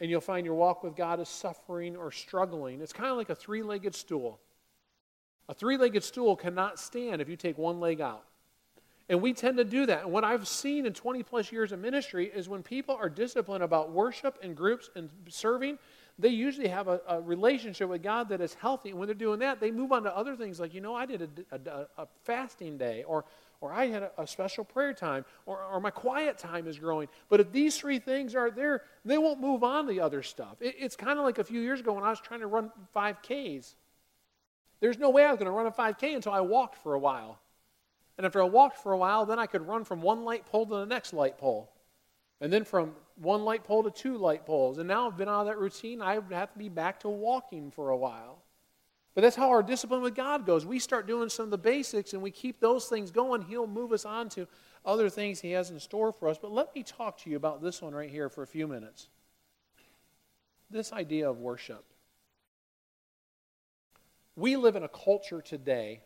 and 0.00 0.10
you'll 0.10 0.20
find 0.20 0.44
your 0.44 0.56
walk 0.56 0.82
with 0.82 0.96
God 0.96 1.20
is 1.20 1.28
suffering 1.28 1.96
or 1.96 2.10
struggling. 2.10 2.80
It's 2.80 2.92
kind 2.92 3.12
of 3.12 3.16
like 3.16 3.30
a 3.30 3.36
three 3.36 3.62
legged 3.62 3.94
stool. 3.94 4.40
A 5.48 5.54
three 5.54 5.76
legged 5.76 6.02
stool 6.02 6.34
cannot 6.34 6.80
stand 6.80 7.22
if 7.22 7.28
you 7.28 7.36
take 7.36 7.56
one 7.56 7.78
leg 7.78 8.00
out. 8.00 8.24
And 9.08 9.22
we 9.22 9.32
tend 9.32 9.58
to 9.58 9.64
do 9.64 9.86
that. 9.86 10.02
And 10.02 10.12
what 10.12 10.24
I've 10.24 10.48
seen 10.48 10.86
in 10.86 10.92
20 10.92 11.22
plus 11.22 11.52
years 11.52 11.70
of 11.70 11.78
ministry 11.78 12.32
is 12.34 12.48
when 12.48 12.64
people 12.64 12.96
are 12.96 13.08
disciplined 13.08 13.62
about 13.62 13.92
worship 13.92 14.38
and 14.42 14.56
groups 14.56 14.90
and 14.96 15.08
serving, 15.28 15.78
they 16.18 16.28
usually 16.28 16.68
have 16.68 16.88
a, 16.88 17.00
a, 17.08 17.20
relationship 17.20 17.88
with 17.88 18.02
God 18.02 18.28
that 18.28 18.40
is 18.40 18.54
healthy. 18.54 18.90
And 18.90 18.98
when 18.98 19.06
they're 19.06 19.14
doing 19.14 19.40
that, 19.40 19.60
they 19.60 19.70
move 19.70 19.92
on 19.92 20.02
to 20.04 20.16
other 20.16 20.36
things 20.36 20.60
like, 20.60 20.74
you 20.74 20.80
know, 20.80 20.94
I 20.94 21.06
did 21.06 21.44
a, 21.50 21.56
a, 21.56 22.02
a 22.02 22.06
fasting 22.24 22.76
day, 22.76 23.02
or, 23.04 23.24
or 23.60 23.72
I 23.72 23.86
had 23.86 24.10
a, 24.18 24.26
special 24.26 24.64
prayer 24.64 24.92
time, 24.92 25.24
or, 25.46 25.62
or 25.64 25.80
my 25.80 25.90
quiet 25.90 26.38
time 26.38 26.66
is 26.66 26.78
growing. 26.78 27.08
But 27.28 27.40
if 27.40 27.50
these 27.50 27.78
three 27.78 27.98
things 27.98 28.34
are 28.34 28.50
there, 28.50 28.82
they 29.04 29.18
won't 29.18 29.40
move 29.40 29.64
on 29.64 29.86
to 29.86 29.92
the 29.92 30.00
other 30.00 30.22
stuff. 30.22 30.56
It, 30.60 30.76
it's 30.78 30.96
kind 30.96 31.18
of 31.18 31.24
like 31.24 31.38
a 31.38 31.44
few 31.44 31.60
years 31.60 31.80
ago 31.80 31.94
when 31.94 32.04
I 32.04 32.10
was 32.10 32.20
trying 32.20 32.40
to 32.40 32.46
run 32.46 32.70
5Ks. 32.94 33.74
There's 34.80 34.98
no 34.98 35.10
way 35.10 35.24
I 35.24 35.30
was 35.30 35.38
going 35.38 35.46
to 35.46 35.52
run 35.52 35.66
a 35.66 35.70
5K 35.70 36.14
until 36.14 36.32
I 36.32 36.40
walked 36.40 36.76
for 36.76 36.94
a 36.94 36.98
while. 36.98 37.38
And 38.18 38.26
after 38.26 38.42
I 38.42 38.46
walked 38.46 38.78
for 38.78 38.92
a 38.92 38.98
while, 38.98 39.24
then 39.24 39.38
I 39.38 39.46
could 39.46 39.66
run 39.66 39.84
from 39.84 40.02
one 40.02 40.24
light 40.24 40.44
pole 40.46 40.66
to 40.66 40.74
the 40.76 40.84
next 40.84 41.14
light 41.14 41.38
pole. 41.38 41.71
And 42.42 42.52
then 42.52 42.64
from 42.64 42.96
one 43.14 43.44
light 43.44 43.62
pole 43.62 43.84
to 43.84 43.90
two 43.90 44.18
light 44.18 44.44
poles. 44.44 44.78
And 44.78 44.88
now 44.88 45.06
I've 45.06 45.16
been 45.16 45.28
out 45.28 45.42
of 45.42 45.46
that 45.46 45.58
routine. 45.58 46.02
I 46.02 46.14
have 46.14 46.52
to 46.52 46.58
be 46.58 46.68
back 46.68 46.98
to 47.00 47.08
walking 47.08 47.70
for 47.70 47.90
a 47.90 47.96
while. 47.96 48.42
But 49.14 49.20
that's 49.20 49.36
how 49.36 49.50
our 49.50 49.62
discipline 49.62 50.02
with 50.02 50.16
God 50.16 50.44
goes. 50.44 50.66
We 50.66 50.80
start 50.80 51.06
doing 51.06 51.28
some 51.28 51.44
of 51.44 51.50
the 51.52 51.58
basics 51.58 52.14
and 52.14 52.20
we 52.20 52.32
keep 52.32 52.58
those 52.58 52.86
things 52.86 53.12
going. 53.12 53.42
He'll 53.42 53.68
move 53.68 53.92
us 53.92 54.04
on 54.04 54.28
to 54.30 54.48
other 54.84 55.08
things 55.08 55.40
He 55.40 55.52
has 55.52 55.70
in 55.70 55.78
store 55.78 56.12
for 56.12 56.28
us. 56.28 56.36
But 56.36 56.50
let 56.50 56.74
me 56.74 56.82
talk 56.82 57.16
to 57.18 57.30
you 57.30 57.36
about 57.36 57.62
this 57.62 57.80
one 57.80 57.94
right 57.94 58.10
here 58.10 58.28
for 58.28 58.42
a 58.42 58.46
few 58.46 58.66
minutes. 58.66 59.08
This 60.68 60.92
idea 60.92 61.30
of 61.30 61.38
worship. 61.38 61.84
We 64.34 64.56
live 64.56 64.74
in 64.74 64.82
a 64.82 64.88
culture 64.88 65.42
today 65.42 66.00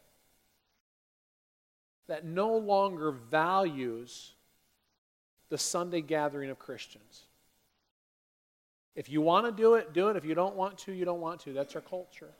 that 2.08 2.26
no 2.26 2.58
longer 2.58 3.10
values 3.10 4.35
the 5.48 5.58
Sunday 5.58 6.00
gathering 6.00 6.50
of 6.50 6.58
Christians. 6.58 7.24
If 8.94 9.10
you 9.10 9.20
want 9.20 9.46
to 9.46 9.52
do 9.52 9.74
it, 9.74 9.92
do 9.92 10.08
it. 10.08 10.16
If 10.16 10.24
you 10.24 10.34
don't 10.34 10.56
want 10.56 10.78
to, 10.78 10.92
you 10.92 11.04
don't 11.04 11.20
want 11.20 11.40
to. 11.40 11.52
That's 11.52 11.74
our 11.74 11.82
culture. 11.82 12.30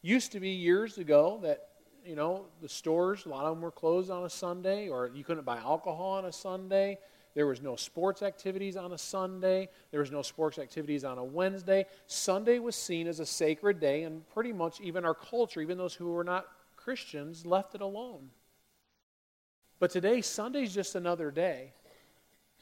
Used 0.00 0.32
to 0.32 0.40
be 0.40 0.50
years 0.50 0.98
ago 0.98 1.40
that, 1.42 1.68
you 2.04 2.14
know, 2.14 2.46
the 2.60 2.68
stores, 2.68 3.26
a 3.26 3.28
lot 3.28 3.44
of 3.44 3.56
them 3.56 3.62
were 3.62 3.72
closed 3.72 4.10
on 4.10 4.24
a 4.24 4.30
Sunday, 4.30 4.88
or 4.88 5.10
you 5.12 5.24
couldn't 5.24 5.44
buy 5.44 5.58
alcohol 5.58 6.12
on 6.12 6.24
a 6.26 6.32
Sunday. 6.32 6.98
There 7.34 7.46
was 7.46 7.60
no 7.60 7.76
sports 7.76 8.22
activities 8.22 8.76
on 8.76 8.92
a 8.92 8.98
Sunday. 8.98 9.68
There 9.90 10.00
was 10.00 10.10
no 10.10 10.22
sports 10.22 10.58
activities 10.58 11.02
on 11.02 11.18
a 11.18 11.24
Wednesday. 11.24 11.86
Sunday 12.06 12.58
was 12.58 12.76
seen 12.76 13.06
as 13.06 13.20
a 13.20 13.26
sacred 13.26 13.80
day, 13.80 14.04
and 14.04 14.28
pretty 14.30 14.52
much 14.52 14.80
even 14.80 15.04
our 15.04 15.14
culture, 15.14 15.60
even 15.60 15.78
those 15.78 15.94
who 15.94 16.12
were 16.12 16.24
not 16.24 16.46
Christians, 16.76 17.46
left 17.46 17.74
it 17.74 17.80
alone. 17.80 18.30
But 19.80 19.90
today, 19.90 20.20
Sunday's 20.20 20.74
just 20.74 20.94
another 20.94 21.30
day. 21.30 21.72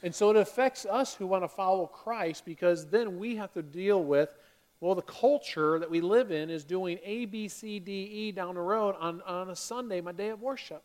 And 0.03 0.15
so 0.15 0.31
it 0.31 0.37
affects 0.37 0.87
us 0.87 1.15
who 1.15 1.27
want 1.27 1.45
to 1.45 1.49
follow 1.49 1.87
Christ 1.87 2.45
because 2.45 2.87
then 2.87 3.19
we 3.19 3.37
have 3.37 3.53
to 3.53 3.63
deal 3.63 4.03
with, 4.03 4.35
well, 4.81 4.95
the 4.95 5.03
culture 5.03 5.79
that 5.79 5.91
we 5.91 6.01
live 6.01 6.31
in 6.31 6.49
is 6.49 6.65
doing 6.65 6.99
A, 7.05 7.27
B, 7.27 7.49
C, 7.49 7.79
D, 7.79 7.93
E 7.93 8.33
down 8.33 8.55
the 8.55 8.63
road 8.63 8.95
on, 8.99 9.21
on 9.23 9.51
a 9.51 9.57
Sunday, 9.57 10.01
my 10.01 10.13
day 10.13 10.31
of 10.31 10.41
worship. 10.41 10.83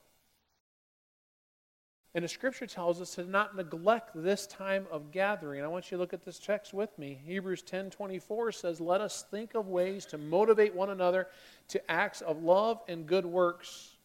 And 2.14 2.24
the 2.24 2.30
scripture 2.30 2.66
tells 2.66 3.02
us 3.02 3.16
to 3.16 3.26
not 3.26 3.58
neglect 3.58 4.12
this 4.16 4.48
time 4.48 4.88
of 4.90 5.12
gathering. 5.12 5.64
I 5.64 5.68
want 5.68 5.92
you 5.92 5.98
to 5.98 6.02
look 6.02 6.14
at 6.14 6.24
this 6.24 6.40
text 6.40 6.74
with 6.74 6.98
me. 6.98 7.20
Hebrews 7.26 7.62
10 7.62 7.90
24 7.90 8.54
says, 8.54 8.80
Let 8.80 9.02
us 9.02 9.26
think 9.30 9.54
of 9.54 9.68
ways 9.68 10.06
to 10.08 10.18
motivate 10.18 10.74
one 10.74 10.92
another 10.92 11.28
to 11.70 11.92
acts 11.92 12.22
of 12.22 12.42
love 12.42 12.82
and 12.88 13.06
good 13.06 13.26
works. 13.26 13.96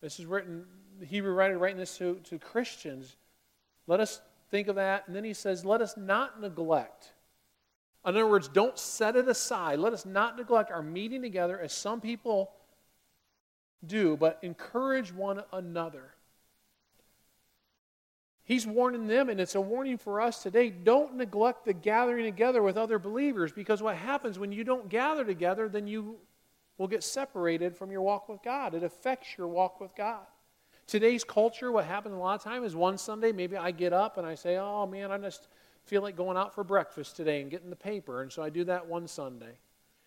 This 0.00 0.20
is 0.20 0.26
written, 0.26 0.66
the 1.00 1.06
Hebrew 1.06 1.32
writer 1.32 1.58
writing 1.58 1.78
this 1.78 1.98
to, 1.98 2.20
to 2.24 2.38
Christians. 2.38 3.16
Let 3.86 4.00
us 4.00 4.20
think 4.50 4.68
of 4.68 4.76
that. 4.76 5.04
And 5.06 5.14
then 5.14 5.24
he 5.24 5.34
says, 5.34 5.64
Let 5.64 5.80
us 5.80 5.96
not 5.96 6.40
neglect. 6.40 7.12
In 8.04 8.10
other 8.10 8.26
words, 8.26 8.48
don't 8.48 8.78
set 8.78 9.16
it 9.16 9.28
aside. 9.28 9.78
Let 9.78 9.94
us 9.94 10.04
not 10.04 10.36
neglect 10.36 10.70
our 10.70 10.82
meeting 10.82 11.22
together 11.22 11.58
as 11.58 11.72
some 11.72 12.00
people 12.00 12.52
do, 13.84 14.16
but 14.16 14.38
encourage 14.42 15.12
one 15.12 15.42
another. 15.52 16.14
He's 18.44 18.66
warning 18.66 19.06
them, 19.06 19.30
and 19.30 19.40
it's 19.40 19.54
a 19.54 19.60
warning 19.60 19.96
for 19.96 20.20
us 20.20 20.42
today. 20.42 20.68
Don't 20.68 21.16
neglect 21.16 21.64
the 21.64 21.72
gathering 21.72 22.26
together 22.26 22.62
with 22.62 22.76
other 22.76 22.98
believers 22.98 23.52
because 23.52 23.82
what 23.82 23.96
happens 23.96 24.38
when 24.38 24.52
you 24.52 24.64
don't 24.64 24.90
gather 24.90 25.24
together, 25.24 25.66
then 25.66 25.86
you 25.86 26.16
will 26.76 26.88
get 26.88 27.02
separated 27.02 27.74
from 27.74 27.90
your 27.90 28.02
walk 28.02 28.28
with 28.28 28.42
God. 28.42 28.74
It 28.74 28.82
affects 28.82 29.38
your 29.38 29.48
walk 29.48 29.80
with 29.80 29.96
God. 29.96 30.26
Today's 30.86 31.24
culture, 31.24 31.72
what 31.72 31.86
happens 31.86 32.14
a 32.14 32.18
lot 32.18 32.34
of 32.34 32.42
time 32.42 32.62
is 32.62 32.76
one 32.76 32.98
Sunday, 32.98 33.32
maybe 33.32 33.56
I 33.56 33.70
get 33.70 33.92
up 33.92 34.18
and 34.18 34.26
I 34.26 34.34
say, 34.34 34.56
oh 34.58 34.86
man, 34.86 35.10
I 35.10 35.18
just 35.18 35.48
feel 35.84 36.02
like 36.02 36.16
going 36.16 36.36
out 36.36 36.54
for 36.54 36.62
breakfast 36.62 37.16
today 37.16 37.40
and 37.40 37.50
getting 37.50 37.70
the 37.70 37.76
paper. 37.76 38.22
And 38.22 38.30
so 38.30 38.42
I 38.42 38.50
do 38.50 38.64
that 38.64 38.86
one 38.86 39.08
Sunday. 39.08 39.58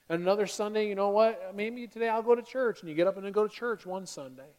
And 0.09 0.21
another 0.21 0.47
Sunday, 0.47 0.87
you 0.87 0.95
know 0.95 1.09
what? 1.09 1.55
Maybe 1.55 1.87
today 1.87 2.09
I'll 2.09 2.23
go 2.23 2.35
to 2.35 2.41
church. 2.41 2.81
And 2.81 2.89
you 2.89 2.95
get 2.95 3.07
up 3.07 3.17
and 3.17 3.25
then 3.25 3.31
go 3.33 3.47
to 3.47 3.53
church 3.53 3.85
one 3.85 4.05
Sunday. 4.05 4.49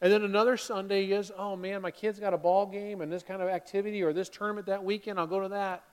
And 0.00 0.12
then 0.12 0.22
another 0.22 0.56
Sunday 0.56 1.06
is, 1.06 1.30
oh 1.36 1.56
man, 1.56 1.82
my 1.82 1.90
kid's 1.90 2.18
got 2.18 2.32
a 2.32 2.38
ball 2.38 2.66
game 2.66 3.00
and 3.00 3.12
this 3.12 3.22
kind 3.22 3.42
of 3.42 3.48
activity 3.48 4.02
or 4.02 4.12
this 4.12 4.28
tournament 4.28 4.66
that 4.66 4.82
weekend, 4.82 5.18
I'll 5.18 5.26
go 5.26 5.40
to 5.40 5.48
that. 5.48 5.84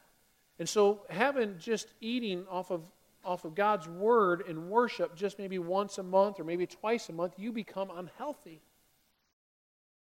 And 0.58 0.70
so 0.70 1.02
having 1.10 1.58
just 1.60 1.88
eating 2.00 2.46
off 2.50 2.72
of 2.72 2.90
off 3.26 3.44
of 3.44 3.56
God's 3.56 3.88
word 3.88 4.44
and 4.48 4.70
worship 4.70 5.16
just 5.16 5.40
maybe 5.40 5.58
once 5.58 5.98
a 5.98 6.04
month 6.04 6.40
or 6.40 6.44
maybe 6.44 6.68
twice 6.68 7.10
a 7.10 7.14
month, 7.14 7.34
you 7.38 7.52
become 7.52 7.90
unhealthy. 7.96 8.62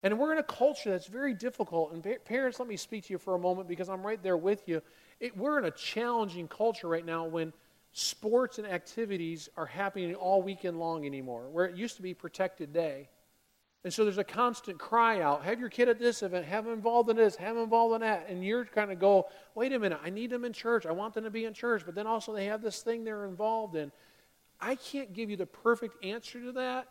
And 0.03 0.19
we're 0.19 0.33
in 0.33 0.37
a 0.37 0.43
culture 0.43 0.91
that's 0.91 1.07
very 1.07 1.33
difficult. 1.33 1.93
And 1.93 2.05
parents, 2.25 2.59
let 2.59 2.67
me 2.67 2.75
speak 2.75 3.05
to 3.05 3.13
you 3.13 3.17
for 3.17 3.35
a 3.35 3.39
moment 3.39 3.69
because 3.69 3.87
I'm 3.87 4.05
right 4.05 4.21
there 4.21 4.35
with 4.35 4.67
you. 4.67 4.81
It, 5.21 5.35
we're 5.37 5.57
in 5.57 5.65
a 5.65 5.71
challenging 5.71 6.49
culture 6.49 6.89
right 6.89 7.05
now 7.05 7.23
when 7.25 7.53
sports 7.93 8.57
and 8.57 8.67
activities 8.67 9.47
are 9.55 9.65
happening 9.65 10.13
all 10.13 10.41
weekend 10.41 10.77
long 10.77 11.05
anymore, 11.05 11.47
where 11.49 11.65
it 11.65 11.77
used 11.77 11.95
to 11.95 12.01
be 12.01 12.13
protected 12.13 12.73
day. 12.73 13.07
And 13.85 13.93
so 13.93 14.03
there's 14.03 14.17
a 14.17 14.23
constant 14.23 14.79
cry 14.79 15.21
out 15.21 15.43
have 15.43 15.59
your 15.59 15.69
kid 15.69 15.89
at 15.89 15.99
this 15.99 16.23
event, 16.23 16.45
have 16.45 16.65
them 16.65 16.73
involved 16.73 17.09
in 17.09 17.17
this, 17.17 17.35
have 17.35 17.55
them 17.55 17.63
involved 17.63 17.95
in 17.95 18.01
that. 18.01 18.27
And 18.29 18.43
you're 18.43 18.65
kind 18.65 18.91
of 18.91 18.99
go, 18.99 19.27
wait 19.55 19.73
a 19.73 19.79
minute, 19.79 19.99
I 20.03 20.09
need 20.09 20.29
them 20.29 20.45
in 20.45 20.53
church. 20.53 20.85
I 20.85 20.91
want 20.91 21.13
them 21.13 21.23
to 21.23 21.29
be 21.29 21.45
in 21.45 21.53
church. 21.53 21.83
But 21.85 21.95
then 21.95 22.07
also 22.07 22.33
they 22.33 22.45
have 22.45 22.61
this 22.61 22.81
thing 22.81 23.03
they're 23.03 23.25
involved 23.25 23.75
in. 23.75 23.91
I 24.59 24.75
can't 24.75 25.13
give 25.13 25.29
you 25.29 25.37
the 25.37 25.45
perfect 25.45 26.03
answer 26.03 26.41
to 26.41 26.51
that. 26.53 26.87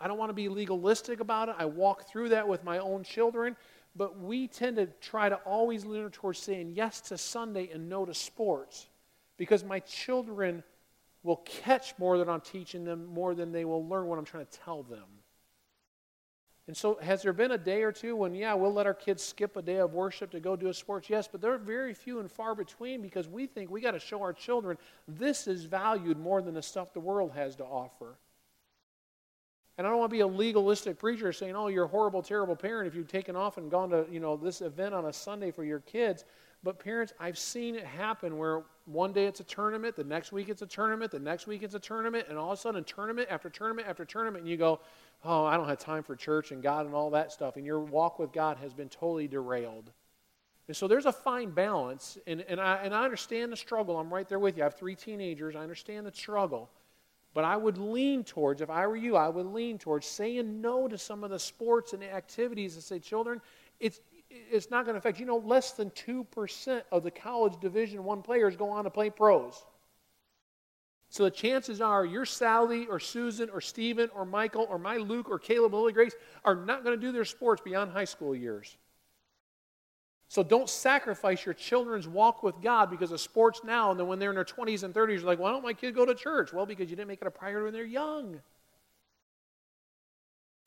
I 0.00 0.08
don't 0.08 0.18
want 0.18 0.30
to 0.30 0.34
be 0.34 0.48
legalistic 0.48 1.20
about 1.20 1.48
it. 1.48 1.56
I 1.58 1.66
walk 1.66 2.08
through 2.08 2.30
that 2.30 2.48
with 2.48 2.64
my 2.64 2.78
own 2.78 3.02
children. 3.02 3.56
But 3.96 4.18
we 4.18 4.46
tend 4.46 4.76
to 4.76 4.86
try 5.00 5.28
to 5.28 5.36
always 5.36 5.84
lean 5.84 6.08
towards 6.10 6.38
saying 6.38 6.72
yes 6.74 7.00
to 7.02 7.18
Sunday 7.18 7.70
and 7.72 7.88
no 7.88 8.04
to 8.04 8.14
sports. 8.14 8.88
Because 9.36 9.64
my 9.64 9.80
children 9.80 10.62
will 11.22 11.38
catch 11.44 11.94
more 11.98 12.16
than 12.18 12.28
I'm 12.28 12.40
teaching 12.40 12.84
them, 12.84 13.06
more 13.06 13.34
than 13.34 13.52
they 13.52 13.64
will 13.64 13.86
learn 13.86 14.06
what 14.06 14.18
I'm 14.18 14.24
trying 14.24 14.46
to 14.46 14.58
tell 14.58 14.82
them. 14.82 15.04
And 16.66 16.76
so, 16.76 16.98
has 17.02 17.22
there 17.22 17.32
been 17.32 17.50
a 17.50 17.58
day 17.58 17.82
or 17.82 17.90
two 17.90 18.14
when, 18.14 18.32
yeah, 18.32 18.54
we'll 18.54 18.72
let 18.72 18.86
our 18.86 18.94
kids 18.94 19.24
skip 19.24 19.56
a 19.56 19.62
day 19.62 19.78
of 19.78 19.92
worship 19.92 20.30
to 20.30 20.40
go 20.40 20.54
do 20.54 20.68
a 20.68 20.74
sports? 20.74 21.10
Yes, 21.10 21.26
but 21.26 21.40
they're 21.40 21.58
very 21.58 21.92
few 21.92 22.20
and 22.20 22.30
far 22.30 22.54
between 22.54 23.02
because 23.02 23.26
we 23.26 23.46
think 23.46 23.70
we 23.70 23.80
got 23.80 23.90
to 23.90 23.98
show 23.98 24.22
our 24.22 24.32
children 24.32 24.78
this 25.08 25.48
is 25.48 25.64
valued 25.64 26.16
more 26.16 26.40
than 26.40 26.54
the 26.54 26.62
stuff 26.62 26.92
the 26.92 27.00
world 27.00 27.32
has 27.32 27.56
to 27.56 27.64
offer. 27.64 28.16
And 29.80 29.86
I 29.86 29.90
don't 29.90 29.98
want 29.98 30.10
to 30.10 30.14
be 30.14 30.20
a 30.20 30.26
legalistic 30.26 30.98
preacher 30.98 31.32
saying, 31.32 31.56
oh, 31.56 31.68
you're 31.68 31.86
a 31.86 31.88
horrible, 31.88 32.20
terrible 32.20 32.54
parent 32.54 32.86
if 32.86 32.94
you've 32.94 33.08
taken 33.08 33.34
off 33.34 33.56
and 33.56 33.70
gone 33.70 33.88
to, 33.88 34.04
you 34.12 34.20
know, 34.20 34.36
this 34.36 34.60
event 34.60 34.92
on 34.94 35.06
a 35.06 35.12
Sunday 35.14 35.50
for 35.50 35.64
your 35.64 35.78
kids. 35.78 36.26
But 36.62 36.78
parents, 36.78 37.14
I've 37.18 37.38
seen 37.38 37.74
it 37.76 37.86
happen 37.86 38.36
where 38.36 38.64
one 38.84 39.14
day 39.14 39.24
it's 39.24 39.40
a 39.40 39.44
tournament, 39.44 39.96
the 39.96 40.04
next 40.04 40.32
week 40.32 40.50
it's 40.50 40.60
a 40.60 40.66
tournament, 40.66 41.10
the 41.10 41.18
next 41.18 41.46
week 41.46 41.62
it's 41.62 41.74
a 41.74 41.78
tournament, 41.78 42.26
and 42.28 42.36
all 42.36 42.52
of 42.52 42.58
a 42.58 42.60
sudden 42.60 42.84
tournament 42.84 43.28
after 43.30 43.48
tournament 43.48 43.88
after 43.88 44.04
tournament, 44.04 44.42
and 44.42 44.50
you 44.50 44.58
go, 44.58 44.80
oh, 45.24 45.46
I 45.46 45.56
don't 45.56 45.66
have 45.66 45.78
time 45.78 46.02
for 46.02 46.14
church 46.14 46.52
and 46.52 46.62
God 46.62 46.84
and 46.84 46.94
all 46.94 47.08
that 47.12 47.32
stuff, 47.32 47.56
and 47.56 47.64
your 47.64 47.80
walk 47.80 48.18
with 48.18 48.34
God 48.34 48.58
has 48.58 48.74
been 48.74 48.90
totally 48.90 49.28
derailed. 49.28 49.92
And 50.68 50.76
so 50.76 50.88
there's 50.88 51.06
a 51.06 51.12
fine 51.12 51.52
balance, 51.52 52.18
and, 52.26 52.42
and, 52.42 52.60
I, 52.60 52.82
and 52.82 52.94
I 52.94 53.04
understand 53.04 53.50
the 53.50 53.56
struggle. 53.56 53.96
I'm 53.96 54.12
right 54.12 54.28
there 54.28 54.38
with 54.38 54.58
you. 54.58 54.62
I 54.62 54.66
have 54.66 54.76
three 54.76 54.94
teenagers. 54.94 55.56
I 55.56 55.60
understand 55.60 56.04
the 56.04 56.12
struggle. 56.12 56.68
But 57.32 57.44
I 57.44 57.56
would 57.56 57.78
lean 57.78 58.24
towards, 58.24 58.60
if 58.60 58.70
I 58.70 58.86
were 58.86 58.96
you, 58.96 59.16
I 59.16 59.28
would 59.28 59.46
lean 59.46 59.78
towards 59.78 60.06
saying 60.06 60.60
no 60.60 60.88
to 60.88 60.98
some 60.98 61.22
of 61.22 61.30
the 61.30 61.38
sports 61.38 61.92
and 61.92 62.02
activities 62.02 62.74
and 62.74 62.82
say, 62.82 62.98
children, 62.98 63.40
it's, 63.78 64.00
it's 64.28 64.70
not 64.70 64.84
going 64.84 64.94
to 64.94 64.98
affect 64.98 65.20
you 65.20 65.26
know 65.26 65.38
less 65.38 65.72
than 65.72 65.90
2% 65.90 66.82
of 66.90 67.02
the 67.02 67.10
college 67.10 67.54
division 67.60 68.02
one 68.04 68.22
players 68.22 68.56
go 68.56 68.70
on 68.70 68.84
to 68.84 68.90
play 68.90 69.10
pros. 69.10 69.64
So 71.08 71.24
the 71.24 71.30
chances 71.30 71.80
are 71.80 72.04
your 72.04 72.24
sally 72.24 72.86
or 72.86 73.00
susan 73.00 73.50
or 73.50 73.60
stephen 73.60 74.10
or 74.14 74.24
michael 74.24 74.66
or 74.70 74.78
my 74.78 74.96
luke 74.96 75.28
or 75.28 75.40
caleb 75.40 75.74
or 75.74 75.80
lily 75.80 75.92
grace 75.92 76.14
are 76.44 76.54
not 76.54 76.84
going 76.84 76.98
to 76.98 77.04
do 77.04 77.10
their 77.10 77.24
sports 77.24 77.60
beyond 77.60 77.90
high 77.90 78.04
school 78.04 78.32
years 78.32 78.76
so 80.30 80.42
don't 80.42 80.70
sacrifice 80.70 81.44
your 81.44 81.54
children's 81.54 82.06
walk 82.08 82.42
with 82.42 82.54
god 82.62 82.88
because 82.90 83.10
of 83.10 83.20
sports 83.20 83.60
now 83.64 83.90
and 83.90 84.00
then 84.00 84.06
when 84.06 84.18
they're 84.18 84.30
in 84.30 84.36
their 84.36 84.44
20s 84.44 84.84
and 84.84 84.94
30s 84.94 85.08
you're 85.08 85.20
like 85.20 85.38
why 85.38 85.50
don't 85.50 85.62
my 85.62 85.74
kid 85.74 85.94
go 85.94 86.06
to 86.06 86.14
church 86.14 86.52
well 86.52 86.64
because 86.64 86.88
you 86.88 86.96
didn't 86.96 87.08
make 87.08 87.20
it 87.20 87.26
a 87.26 87.30
priority 87.30 87.64
when 87.64 87.72
they're 87.72 87.84
young 87.84 88.40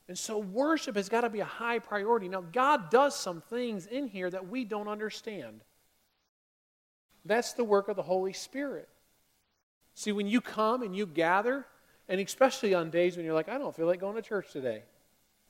and 0.07 0.17
so 0.17 0.37
worship 0.37 0.95
has 0.95 1.09
got 1.09 1.21
to 1.21 1.29
be 1.29 1.39
a 1.39 1.45
high 1.45 1.79
priority. 1.79 2.27
Now, 2.27 2.41
God 2.41 2.89
does 2.89 3.15
some 3.15 3.41
things 3.41 3.85
in 3.85 4.07
here 4.07 4.29
that 4.29 4.47
we 4.47 4.65
don't 4.65 4.87
understand. 4.87 5.61
That's 7.25 7.53
the 7.53 7.63
work 7.63 7.87
of 7.87 7.95
the 7.95 8.03
Holy 8.03 8.33
Spirit. 8.33 8.89
See, 9.95 10.11
when 10.11 10.27
you 10.27 10.41
come 10.41 10.81
and 10.81 10.95
you 10.95 11.05
gather, 11.05 11.65
and 12.09 12.19
especially 12.19 12.73
on 12.73 12.89
days 12.89 13.15
when 13.15 13.25
you're 13.25 13.33
like, 13.33 13.47
I 13.47 13.57
don't 13.57 13.73
feel 13.75 13.85
like 13.85 14.01
going 14.01 14.15
to 14.15 14.21
church 14.21 14.51
today. 14.51 14.83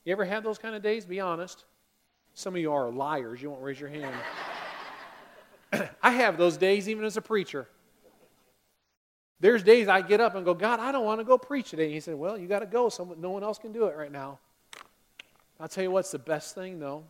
You 0.06 0.12
ever 0.12 0.26
had 0.26 0.43
those 0.43 0.60
kind 0.60 0.76
of 0.76 0.84
days? 0.84 1.06
Be 1.06 1.19
honest. 1.19 1.65
Some 2.34 2.56
of 2.56 2.62
you 2.62 2.72
are 2.72 2.91
liars. 2.91 3.41
You 3.41 3.52
won't 3.52 3.62
raise 3.62 3.80
your 3.80 3.89
hand. 3.89 4.15
I 6.02 6.12
have 6.12 6.38
those 6.38 6.58
days 6.58 6.89
even 6.89 7.06
as 7.06 7.17
a 7.17 7.22
preacher. 7.22 7.67
There's 9.39 9.62
days 9.62 9.88
I 9.88 10.02
get 10.02 10.22
up 10.22 10.36
and 10.36 10.46
go, 10.46 10.54
God, 10.54 10.80
I 10.80 10.91
don't 10.91 11.04
want 11.04 11.19
to 11.19 11.26
go 11.26 11.38
preach 11.38 11.72
today. 11.72 11.86
And 11.86 11.93
he 11.93 12.00
said, 12.00 12.15
Well, 12.15 12.38
you 12.38 12.48
got 12.48 12.60
to 12.60 12.65
go. 12.65 12.89
Someone, 12.89 13.19
no 13.19 13.32
one 13.32 13.43
else 13.43 13.60
can 13.60 13.72
do 13.72 13.86
it 13.86 13.98
right 13.98 14.12
now. 14.12 14.39
I'll 15.60 15.67
tell 15.67 15.84
you 15.84 15.91
what's 15.91 16.12
the 16.12 16.19
best 16.19 16.56
thing, 16.56 16.80
though. 16.80 17.04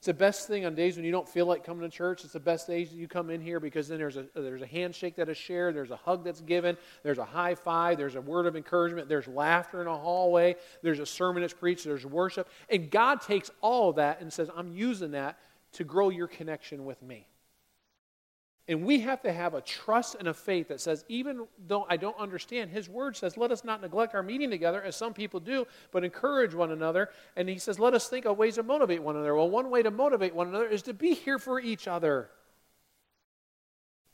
It's 0.00 0.06
the 0.06 0.14
best 0.14 0.48
thing 0.48 0.64
on 0.64 0.74
days 0.74 0.96
when 0.96 1.04
you 1.04 1.12
don't 1.12 1.28
feel 1.28 1.44
like 1.44 1.62
coming 1.62 1.82
to 1.82 1.94
church. 1.94 2.24
It's 2.24 2.32
the 2.32 2.40
best 2.40 2.66
days 2.66 2.90
you 2.90 3.06
come 3.06 3.28
in 3.28 3.38
here 3.42 3.60
because 3.60 3.86
then 3.86 3.98
there's 3.98 4.16
a, 4.16 4.24
there's 4.34 4.62
a 4.62 4.66
handshake 4.66 5.16
that 5.16 5.28
is 5.28 5.36
shared, 5.36 5.76
there's 5.76 5.90
a 5.90 5.96
hug 5.96 6.24
that's 6.24 6.40
given, 6.40 6.78
there's 7.02 7.18
a 7.18 7.24
high 7.26 7.54
five, 7.54 7.98
there's 7.98 8.14
a 8.14 8.20
word 8.22 8.46
of 8.46 8.56
encouragement, 8.56 9.10
there's 9.10 9.28
laughter 9.28 9.82
in 9.82 9.86
a 9.86 9.94
hallway, 9.94 10.56
there's 10.82 11.00
a 11.00 11.04
sermon 11.04 11.42
that's 11.42 11.52
preached, 11.52 11.84
there's 11.84 12.06
worship. 12.06 12.48
And 12.70 12.90
God 12.90 13.20
takes 13.20 13.50
all 13.60 13.90
of 13.90 13.96
that 13.96 14.22
and 14.22 14.32
says, 14.32 14.48
I'm 14.56 14.72
using 14.72 15.10
that 15.10 15.38
to 15.72 15.84
grow 15.84 16.08
your 16.08 16.28
connection 16.28 16.86
with 16.86 17.02
me. 17.02 17.26
And 18.68 18.84
we 18.84 19.00
have 19.00 19.22
to 19.22 19.32
have 19.32 19.54
a 19.54 19.60
trust 19.60 20.16
and 20.18 20.28
a 20.28 20.34
faith 20.34 20.68
that 20.68 20.80
says, 20.80 21.04
even 21.08 21.46
though 21.66 21.86
I 21.88 21.96
don't 21.96 22.16
understand, 22.18 22.70
His 22.70 22.88
Word 22.88 23.16
says, 23.16 23.36
let 23.36 23.50
us 23.50 23.64
not 23.64 23.80
neglect 23.80 24.14
our 24.14 24.22
meeting 24.22 24.50
together, 24.50 24.80
as 24.82 24.94
some 24.94 25.12
people 25.12 25.40
do, 25.40 25.66
but 25.90 26.04
encourage 26.04 26.54
one 26.54 26.70
another. 26.70 27.10
And 27.36 27.48
He 27.48 27.58
says, 27.58 27.80
let 27.80 27.94
us 27.94 28.08
think 28.08 28.26
of 28.26 28.38
ways 28.38 28.56
to 28.56 28.62
motivate 28.62 29.02
one 29.02 29.16
another. 29.16 29.34
Well, 29.34 29.50
one 29.50 29.70
way 29.70 29.82
to 29.82 29.90
motivate 29.90 30.34
one 30.34 30.48
another 30.48 30.68
is 30.68 30.82
to 30.82 30.94
be 30.94 31.14
here 31.14 31.38
for 31.38 31.58
each 31.58 31.88
other 31.88 32.30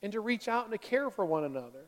and 0.03 0.13
to 0.13 0.21
reach 0.21 0.49
out 0.49 0.65
and 0.65 0.73
to 0.73 0.79
care 0.79 1.11
for 1.11 1.27
one 1.27 1.45
another. 1.45 1.85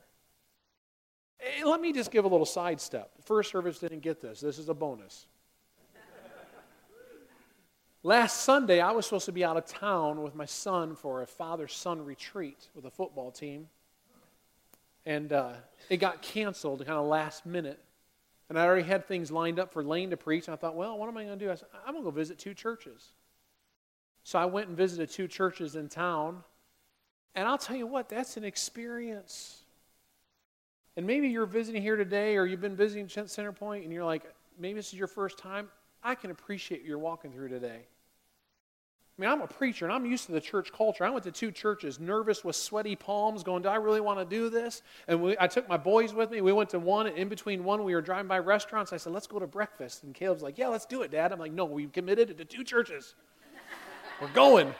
Hey, 1.39 1.65
let 1.65 1.81
me 1.81 1.93
just 1.93 2.11
give 2.11 2.25
a 2.25 2.29
little 2.29 2.45
sidestep. 2.45 3.13
First 3.25 3.51
service 3.53 3.79
didn't 3.79 4.01
get 4.01 4.21
this. 4.21 4.41
This 4.41 4.59
is 4.59 4.69
a 4.69 4.75
bonus. 4.75 5.27
Last 8.05 8.43
Sunday, 8.43 8.81
I 8.81 8.93
was 8.93 9.07
supposed 9.07 9.27
to 9.27 9.33
be 9.33 9.45
out 9.45 9.57
of 9.57 9.67
town 9.67 10.23
with 10.23 10.37
my 10.37 10.45
son 10.45 10.95
for 10.95 11.23
a 11.23 11.27
father 11.27 11.67
son 11.67 12.05
retreat 12.05 12.69
with 12.75 12.85
a 12.85 12.91
football 12.91 13.33
team. 13.33 13.69
And 15.05 15.33
uh, 15.33 15.55
it 15.91 15.97
got 15.97 16.23
canceled 16.23 16.79
kind 16.87 16.99
of 16.99 17.07
last 17.07 17.45
minute. 17.45 17.81
And 18.49 18.59
I 18.59 18.65
already 18.65 18.85
had 18.85 19.07
things 19.07 19.33
lined 19.33 19.59
up 19.59 19.73
for 19.73 19.83
Lane 19.83 20.11
to 20.11 20.17
preach. 20.17 20.47
And 20.47 20.55
I 20.55 20.57
thought, 20.57 20.77
well, 20.77 20.97
what 20.97 21.09
am 21.09 21.17
I 21.17 21.25
going 21.25 21.39
to 21.39 21.45
do? 21.45 21.51
I 21.51 21.57
said, 21.57 21.69
I'm 21.85 21.95
going 21.95 22.05
to 22.05 22.11
go 22.11 22.15
visit 22.15 22.39
two 22.39 22.55
churches. 22.55 23.09
So 24.23 24.39
I 24.39 24.45
went 24.45 24.69
and 24.69 24.77
visited 24.77 25.11
two 25.11 25.27
churches 25.27 25.75
in 25.75 25.89
town. 25.89 26.45
And 27.35 27.49
I'll 27.49 27.59
tell 27.59 27.77
you 27.77 27.87
what, 27.87 28.09
that's 28.09 28.37
an 28.37 28.45
experience. 28.45 29.63
And 30.97 31.07
maybe 31.07 31.29
you're 31.29 31.47
visiting 31.47 31.83
here 31.83 31.97
today 31.97 32.37
or 32.37 32.47
you've 32.47 32.61
been 32.61 32.77
visiting 32.77 33.07
Centerpoint 33.07 33.83
and 33.83 33.93
you're 33.93 34.05
like, 34.05 34.23
maybe 34.59 34.75
this 34.75 34.93
is 34.93 34.99
your 34.99 35.09
first 35.09 35.37
time. 35.37 35.69
I 36.03 36.15
can 36.15 36.31
appreciate 36.31 36.81
what 36.81 36.89
you're 36.89 36.99
walking 36.99 37.33
through 37.33 37.49
today. 37.49 37.87
I 39.19 39.21
mean, 39.21 39.31
I'm 39.31 39.41
a 39.41 39.49
preacher 39.49 39.85
and 39.85 39.93
I'm 39.93 40.07
used 40.07 40.27
to 40.27 40.33
the 40.33 40.41
church 40.41 40.73
culture. 40.73 41.05
I 41.05 41.11
went 41.11 41.25
to 41.25 41.33
two 41.33 41.51
churches, 41.51 41.99
nervous 41.99 42.45
with 42.45 42.55
sweaty 42.55 42.95
palms, 42.95 43.43
going, 43.43 43.65
Do 43.65 43.69
I 43.69 43.75
really 43.75 44.01
want 44.01 44.21
to 44.21 44.25
do 44.25 44.49
this? 44.49 44.83
And 45.09 45.21
we, 45.21 45.37
I 45.41 45.49
took 45.49 45.69
my 45.69 45.77
boys 45.77 46.15
with 46.15 46.31
me. 46.31 46.41
We 46.41 46.53
went 46.53 46.71
to 46.71 46.79
one, 46.79 47.09
and 47.09 47.19
in 47.19 47.29
between 47.29 47.65
one, 47.65 47.83
we 47.83 47.95
were 47.95 48.01
driving 48.01 48.29
by 48.29 48.39
restaurants. 48.39 48.93
I 48.93 48.97
said, 48.97 49.13
Let's 49.13 49.27
go 49.27 49.41
to 49.41 49.47
breakfast. 49.49 50.05
And 50.05 50.15
Caleb's 50.15 50.43
like, 50.43 50.57
Yeah, 50.57 50.69
let's 50.69 50.87
do 50.87 51.03
it, 51.03 51.11
Dad. 51.11 51.33
I'm 51.33 51.41
like, 51.41 51.53
No, 51.53 51.65
we've 51.65 51.91
committed 51.91 52.39
to 52.39 52.45
two 52.45 52.63
churches. 52.63 53.17
we're 54.21 54.29
going. 54.29 54.73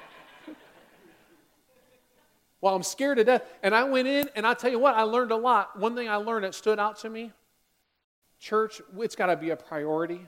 well, 2.61 2.77
I'm 2.77 2.85
scared 2.85 3.19
to 3.19 3.25
death. 3.25 3.43
And 3.65 3.75
I 3.75 3.83
went 3.83 4.07
in, 4.07 4.31
and 4.37 4.47
I 4.47 4.55
tell 4.55 4.71
you 4.71 4.79
what, 4.79 4.95
I 4.95 5.03
learned 5.03 5.33
a 5.33 5.37
lot. 5.37 5.77
One 5.77 5.97
thing 5.97 6.09
I 6.09 6.17
learned 6.17 6.45
that 6.45 6.55
stood 6.55 6.79
out 6.79 7.01
to 7.01 7.11
me 7.11 7.33
church, 8.39 8.81
it's 8.99 9.17
got 9.17 9.27
to 9.27 9.37
be 9.37 9.51
a 9.51 9.57
priority 9.57 10.21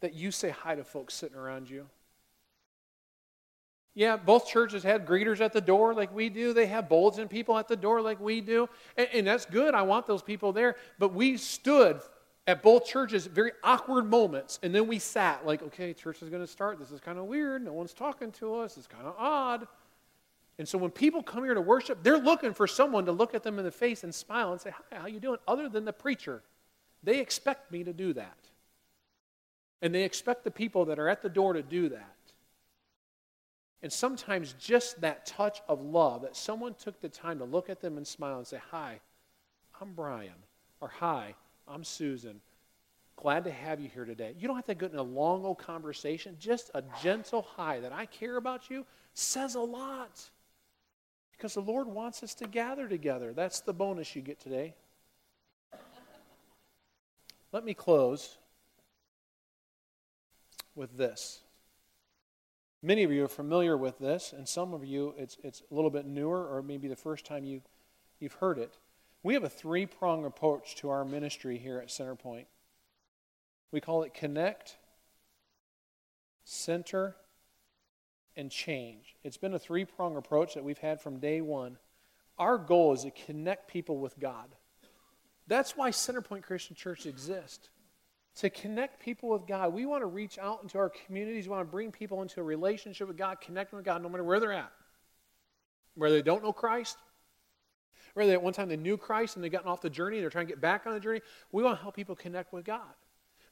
that 0.00 0.14
you 0.14 0.30
say 0.30 0.50
hi 0.50 0.74
to 0.74 0.84
folks 0.84 1.14
sitting 1.14 1.36
around 1.36 1.68
you. 1.68 1.86
Yeah, 3.94 4.16
both 4.16 4.46
churches 4.46 4.84
had 4.84 5.06
greeters 5.06 5.40
at 5.40 5.52
the 5.52 5.60
door 5.60 5.92
like 5.92 6.14
we 6.14 6.28
do. 6.28 6.52
They 6.52 6.66
have 6.66 6.88
bulletin 6.88 7.26
people 7.26 7.58
at 7.58 7.66
the 7.66 7.74
door 7.74 8.00
like 8.00 8.20
we 8.20 8.40
do. 8.40 8.68
And, 8.96 9.08
and, 9.12 9.26
that's 9.26 9.44
good. 9.44 9.74
I 9.74 9.82
want 9.82 10.06
those 10.06 10.22
people 10.22 10.52
there. 10.52 10.76
But 11.00 11.14
we 11.14 11.36
stood 11.36 12.00
at 12.46 12.62
both 12.62 12.86
churches 12.86 13.26
very 13.26 13.50
awkward 13.64 14.08
moments. 14.08 14.60
And 14.62 14.72
then 14.72 14.86
we 14.86 15.00
sat 15.00 15.44
like, 15.44 15.64
okay, 15.64 15.92
church 15.94 16.22
is 16.22 16.28
going 16.28 16.42
to 16.42 16.46
start. 16.46 16.78
This 16.78 16.92
is 16.92 17.00
kind 17.00 17.18
of 17.18 17.24
weird. 17.24 17.64
No 17.64 17.72
one's 17.72 17.92
talking 17.92 18.30
to 18.32 18.54
us. 18.56 18.76
It's 18.76 18.86
kind 18.86 19.04
of 19.04 19.16
odd. 19.18 19.66
And 20.58 20.68
so 20.68 20.78
when 20.78 20.92
people 20.92 21.22
come 21.22 21.42
here 21.42 21.54
to 21.54 21.60
worship, 21.60 22.02
they're 22.02 22.18
looking 22.18 22.54
for 22.54 22.68
someone 22.68 23.04
to 23.06 23.12
look 23.12 23.34
at 23.34 23.42
them 23.42 23.58
in 23.58 23.64
the 23.64 23.70
face 23.72 24.04
and 24.04 24.14
smile 24.14 24.52
and 24.52 24.60
say, 24.60 24.70
hi, 24.70 24.98
how 24.98 25.06
you 25.06 25.18
doing? 25.18 25.38
Other 25.48 25.68
than 25.68 25.84
the 25.84 25.92
preacher. 25.92 26.42
They 27.02 27.20
expect 27.20 27.70
me 27.72 27.84
to 27.84 27.92
do 27.92 28.12
that. 28.12 28.38
And 29.80 29.94
they 29.94 30.02
expect 30.04 30.44
the 30.44 30.50
people 30.50 30.86
that 30.86 30.98
are 30.98 31.08
at 31.08 31.22
the 31.22 31.28
door 31.28 31.52
to 31.52 31.62
do 31.62 31.88
that. 31.90 32.14
And 33.82 33.92
sometimes 33.92 34.54
just 34.58 35.00
that 35.02 35.24
touch 35.24 35.60
of 35.68 35.80
love, 35.80 36.22
that 36.22 36.36
someone 36.36 36.74
took 36.74 37.00
the 37.00 37.08
time 37.08 37.38
to 37.38 37.44
look 37.44 37.70
at 37.70 37.80
them 37.80 37.96
and 37.96 38.06
smile 38.06 38.38
and 38.38 38.46
say, 38.46 38.58
Hi, 38.70 39.00
I'm 39.80 39.92
Brian. 39.92 40.32
Or 40.80 40.88
Hi, 40.98 41.34
I'm 41.68 41.84
Susan. 41.84 42.40
Glad 43.16 43.44
to 43.44 43.50
have 43.50 43.80
you 43.80 43.88
here 43.92 44.04
today. 44.04 44.34
You 44.38 44.46
don't 44.46 44.56
have 44.56 44.66
to 44.66 44.74
get 44.74 44.92
in 44.92 44.98
a 44.98 45.02
long 45.02 45.44
old 45.44 45.58
conversation. 45.58 46.36
Just 46.38 46.70
a 46.74 46.82
gentle 47.02 47.42
hi 47.56 47.80
that 47.80 47.92
I 47.92 48.06
care 48.06 48.36
about 48.36 48.70
you 48.70 48.86
says 49.12 49.56
a 49.56 49.60
lot. 49.60 50.30
Because 51.32 51.54
the 51.54 51.60
Lord 51.60 51.88
wants 51.88 52.22
us 52.22 52.34
to 52.34 52.46
gather 52.46 52.88
together. 52.88 53.32
That's 53.32 53.60
the 53.60 53.72
bonus 53.72 54.14
you 54.14 54.22
get 54.22 54.38
today. 54.38 54.74
Let 57.50 57.64
me 57.64 57.74
close 57.74 58.38
with 60.78 60.96
this. 60.96 61.40
Many 62.82 63.02
of 63.02 63.10
you 63.10 63.24
are 63.24 63.28
familiar 63.28 63.76
with 63.76 63.98
this, 63.98 64.32
and 64.32 64.48
some 64.48 64.72
of 64.72 64.84
you 64.84 65.12
it's, 65.18 65.36
it's 65.42 65.62
a 65.70 65.74
little 65.74 65.90
bit 65.90 66.06
newer, 66.06 66.46
or 66.46 66.62
maybe 66.62 66.86
the 66.86 66.96
first 66.96 67.26
time 67.26 67.44
you, 67.44 67.60
you've 68.20 68.34
heard 68.34 68.56
it. 68.56 68.78
We 69.24 69.34
have 69.34 69.42
a 69.42 69.48
three 69.48 69.84
prong 69.84 70.24
approach 70.24 70.76
to 70.76 70.90
our 70.90 71.04
ministry 71.04 71.58
here 71.58 71.78
at 71.80 71.88
Centerpoint. 71.88 72.46
We 73.72 73.80
call 73.80 74.04
it 74.04 74.14
connect, 74.14 74.76
center, 76.44 77.16
and 78.36 78.48
change. 78.48 79.16
It's 79.24 79.36
been 79.36 79.54
a 79.54 79.58
three 79.58 79.84
prong 79.84 80.16
approach 80.16 80.54
that 80.54 80.62
we've 80.62 80.78
had 80.78 81.00
from 81.00 81.18
day 81.18 81.40
one. 81.40 81.78
Our 82.38 82.56
goal 82.56 82.94
is 82.94 83.02
to 83.02 83.10
connect 83.10 83.68
people 83.68 83.98
with 83.98 84.18
God. 84.20 84.54
That's 85.48 85.76
why 85.76 85.90
Centerpoint 85.90 86.42
Christian 86.44 86.76
Church 86.76 87.04
exists 87.04 87.68
to 88.38 88.50
connect 88.50 89.00
people 89.00 89.30
with 89.30 89.46
God. 89.46 89.72
We 89.72 89.84
want 89.84 90.02
to 90.02 90.06
reach 90.06 90.38
out 90.38 90.60
into 90.62 90.78
our 90.78 90.90
communities. 90.90 91.46
We 91.46 91.50
want 91.50 91.66
to 91.66 91.70
bring 91.70 91.90
people 91.90 92.22
into 92.22 92.40
a 92.40 92.44
relationship 92.44 93.08
with 93.08 93.16
God, 93.16 93.40
connect 93.40 93.72
with 93.72 93.84
God 93.84 94.02
no 94.02 94.08
matter 94.08 94.22
where 94.22 94.38
they're 94.38 94.52
at. 94.52 94.70
Whether 95.96 96.16
they 96.16 96.22
don't 96.22 96.44
know 96.44 96.52
Christ, 96.52 96.96
whether 98.14 98.32
at 98.32 98.42
one 98.42 98.52
time 98.52 98.68
they 98.68 98.76
knew 98.76 98.96
Christ 98.96 99.34
and 99.34 99.44
they've 99.44 99.50
gotten 99.50 99.68
off 99.68 99.80
the 99.80 99.90
journey, 99.90 100.20
they're 100.20 100.30
trying 100.30 100.46
to 100.46 100.52
get 100.52 100.60
back 100.60 100.86
on 100.86 100.94
the 100.94 101.00
journey. 101.00 101.20
We 101.50 101.64
want 101.64 101.78
to 101.78 101.82
help 101.82 101.96
people 101.96 102.14
connect 102.14 102.52
with 102.52 102.64
God. 102.64 102.94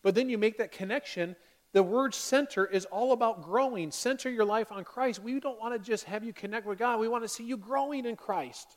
But 0.02 0.14
then 0.14 0.28
you 0.28 0.38
make 0.38 0.58
that 0.58 0.70
connection. 0.70 1.34
The 1.72 1.82
word 1.82 2.14
center 2.14 2.64
is 2.64 2.84
all 2.84 3.12
about 3.12 3.42
growing. 3.42 3.90
Center 3.90 4.30
your 4.30 4.44
life 4.44 4.70
on 4.70 4.84
Christ. 4.84 5.20
We 5.20 5.40
don't 5.40 5.58
want 5.58 5.74
to 5.74 5.80
just 5.80 6.04
have 6.04 6.22
you 6.22 6.32
connect 6.32 6.64
with 6.64 6.78
God. 6.78 7.00
We 7.00 7.08
want 7.08 7.24
to 7.24 7.28
see 7.28 7.44
you 7.44 7.56
growing 7.56 8.06
in 8.06 8.14
Christ. 8.14 8.76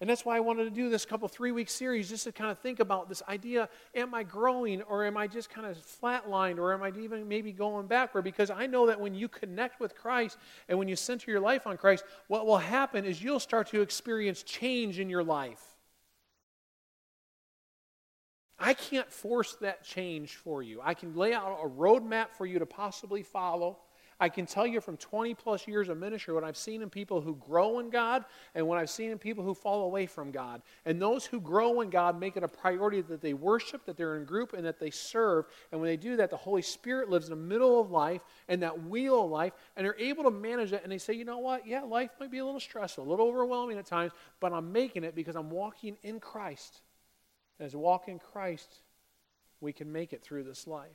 And 0.00 0.10
that's 0.10 0.26
why 0.26 0.36
I 0.36 0.40
wanted 0.40 0.64
to 0.64 0.70
do 0.70 0.90
this 0.90 1.06
couple 1.06 1.26
three 1.26 1.52
week 1.52 1.70
series 1.70 2.10
just 2.10 2.24
to 2.24 2.32
kind 2.32 2.50
of 2.50 2.58
think 2.58 2.80
about 2.80 3.08
this 3.08 3.22
idea 3.28 3.68
am 3.94 4.14
I 4.14 4.24
growing 4.24 4.82
or 4.82 5.06
am 5.06 5.16
I 5.16 5.26
just 5.26 5.48
kind 5.48 5.66
of 5.66 5.78
flatlined 5.78 6.58
or 6.58 6.74
am 6.74 6.82
I 6.82 6.92
even 7.00 7.26
maybe 7.26 7.50
going 7.50 7.86
backward? 7.86 8.22
Because 8.22 8.50
I 8.50 8.66
know 8.66 8.86
that 8.88 9.00
when 9.00 9.14
you 9.14 9.28
connect 9.28 9.80
with 9.80 9.94
Christ 9.94 10.36
and 10.68 10.78
when 10.78 10.86
you 10.86 10.96
center 10.96 11.30
your 11.30 11.40
life 11.40 11.66
on 11.66 11.78
Christ, 11.78 12.04
what 12.28 12.46
will 12.46 12.58
happen 12.58 13.06
is 13.06 13.22
you'll 13.22 13.40
start 13.40 13.68
to 13.68 13.80
experience 13.80 14.42
change 14.42 14.98
in 14.98 15.08
your 15.08 15.24
life. 15.24 15.62
I 18.58 18.74
can't 18.74 19.10
force 19.10 19.56
that 19.60 19.82
change 19.84 20.36
for 20.36 20.62
you. 20.62 20.80
I 20.82 20.94
can 20.94 21.14
lay 21.14 21.32
out 21.32 21.58
a 21.62 21.68
roadmap 21.68 22.30
for 22.36 22.46
you 22.46 22.58
to 22.58 22.66
possibly 22.66 23.22
follow. 23.22 23.78
I 24.18 24.30
can 24.30 24.46
tell 24.46 24.66
you 24.66 24.80
from 24.80 24.96
20 24.96 25.34
plus 25.34 25.68
years 25.68 25.90
of 25.90 25.98
ministry 25.98 26.32
what 26.32 26.42
I've 26.42 26.56
seen 26.56 26.80
in 26.80 26.88
people 26.88 27.20
who 27.20 27.34
grow 27.36 27.80
in 27.80 27.90
God 27.90 28.24
and 28.54 28.66
what 28.66 28.78
I've 28.78 28.88
seen 28.88 29.10
in 29.10 29.18
people 29.18 29.44
who 29.44 29.52
fall 29.52 29.84
away 29.84 30.06
from 30.06 30.30
God. 30.30 30.62
And 30.86 31.00
those 31.00 31.26
who 31.26 31.38
grow 31.38 31.82
in 31.82 31.90
God 31.90 32.18
make 32.18 32.36
it 32.36 32.42
a 32.42 32.48
priority 32.48 33.02
that 33.02 33.20
they 33.20 33.34
worship, 33.34 33.84
that 33.84 33.98
they're 33.98 34.16
in 34.16 34.24
group, 34.24 34.54
and 34.54 34.64
that 34.64 34.80
they 34.80 34.90
serve. 34.90 35.44
And 35.70 35.80
when 35.80 35.88
they 35.88 35.98
do 35.98 36.16
that, 36.16 36.30
the 36.30 36.36
Holy 36.36 36.62
Spirit 36.62 37.10
lives 37.10 37.28
in 37.28 37.30
the 37.30 37.44
middle 37.44 37.78
of 37.78 37.90
life 37.90 38.22
and 38.48 38.62
that 38.62 38.84
wheel 38.84 39.24
of 39.24 39.30
life, 39.30 39.52
and 39.76 39.84
they're 39.84 39.98
able 39.98 40.24
to 40.24 40.30
manage 40.30 40.72
it. 40.72 40.82
And 40.82 40.90
they 40.90 40.98
say, 40.98 41.12
you 41.12 41.26
know 41.26 41.38
what? 41.38 41.66
Yeah, 41.66 41.82
life 41.82 42.10
might 42.18 42.30
be 42.30 42.38
a 42.38 42.44
little 42.44 42.58
stressful, 42.58 43.06
a 43.06 43.08
little 43.08 43.26
overwhelming 43.26 43.76
at 43.76 43.84
times, 43.84 44.12
but 44.40 44.52
I'm 44.52 44.72
making 44.72 45.04
it 45.04 45.14
because 45.14 45.36
I'm 45.36 45.50
walking 45.50 45.98
in 46.02 46.20
Christ. 46.20 46.80
As 47.60 47.74
we 47.74 47.80
walk 47.80 48.08
in 48.08 48.18
Christ, 48.18 48.80
we 49.60 49.74
can 49.74 49.92
make 49.92 50.14
it 50.14 50.22
through 50.22 50.44
this 50.44 50.66
life. 50.66 50.88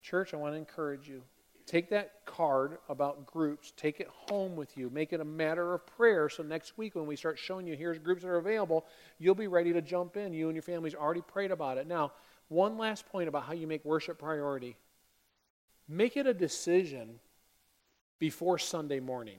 Church, 0.00 0.32
I 0.32 0.38
want 0.38 0.54
to 0.54 0.58
encourage 0.58 1.08
you 1.08 1.22
Take 1.66 1.88
that 1.90 2.26
card 2.26 2.78
about 2.90 3.26
groups, 3.26 3.72
take 3.76 3.98
it 3.98 4.08
home 4.28 4.54
with 4.54 4.76
you, 4.76 4.90
make 4.90 5.14
it 5.14 5.20
a 5.20 5.24
matter 5.24 5.72
of 5.72 5.86
prayer. 5.86 6.28
So 6.28 6.42
next 6.42 6.76
week, 6.76 6.94
when 6.94 7.06
we 7.06 7.16
start 7.16 7.38
showing 7.38 7.66
you 7.66 7.74
here's 7.74 7.98
groups 7.98 8.22
that 8.22 8.28
are 8.28 8.36
available, 8.36 8.84
you'll 9.18 9.34
be 9.34 9.46
ready 9.46 9.72
to 9.72 9.80
jump 9.80 10.16
in. 10.16 10.34
You 10.34 10.48
and 10.48 10.54
your 10.54 10.62
family's 10.62 10.94
already 10.94 11.22
prayed 11.22 11.50
about 11.50 11.78
it. 11.78 11.86
Now, 11.86 12.12
one 12.48 12.76
last 12.76 13.06
point 13.06 13.28
about 13.28 13.44
how 13.44 13.54
you 13.54 13.66
make 13.66 13.84
worship 13.84 14.18
priority 14.18 14.76
make 15.88 16.16
it 16.16 16.26
a 16.26 16.34
decision 16.34 17.20
before 18.18 18.58
Sunday 18.58 19.00
morning. 19.00 19.38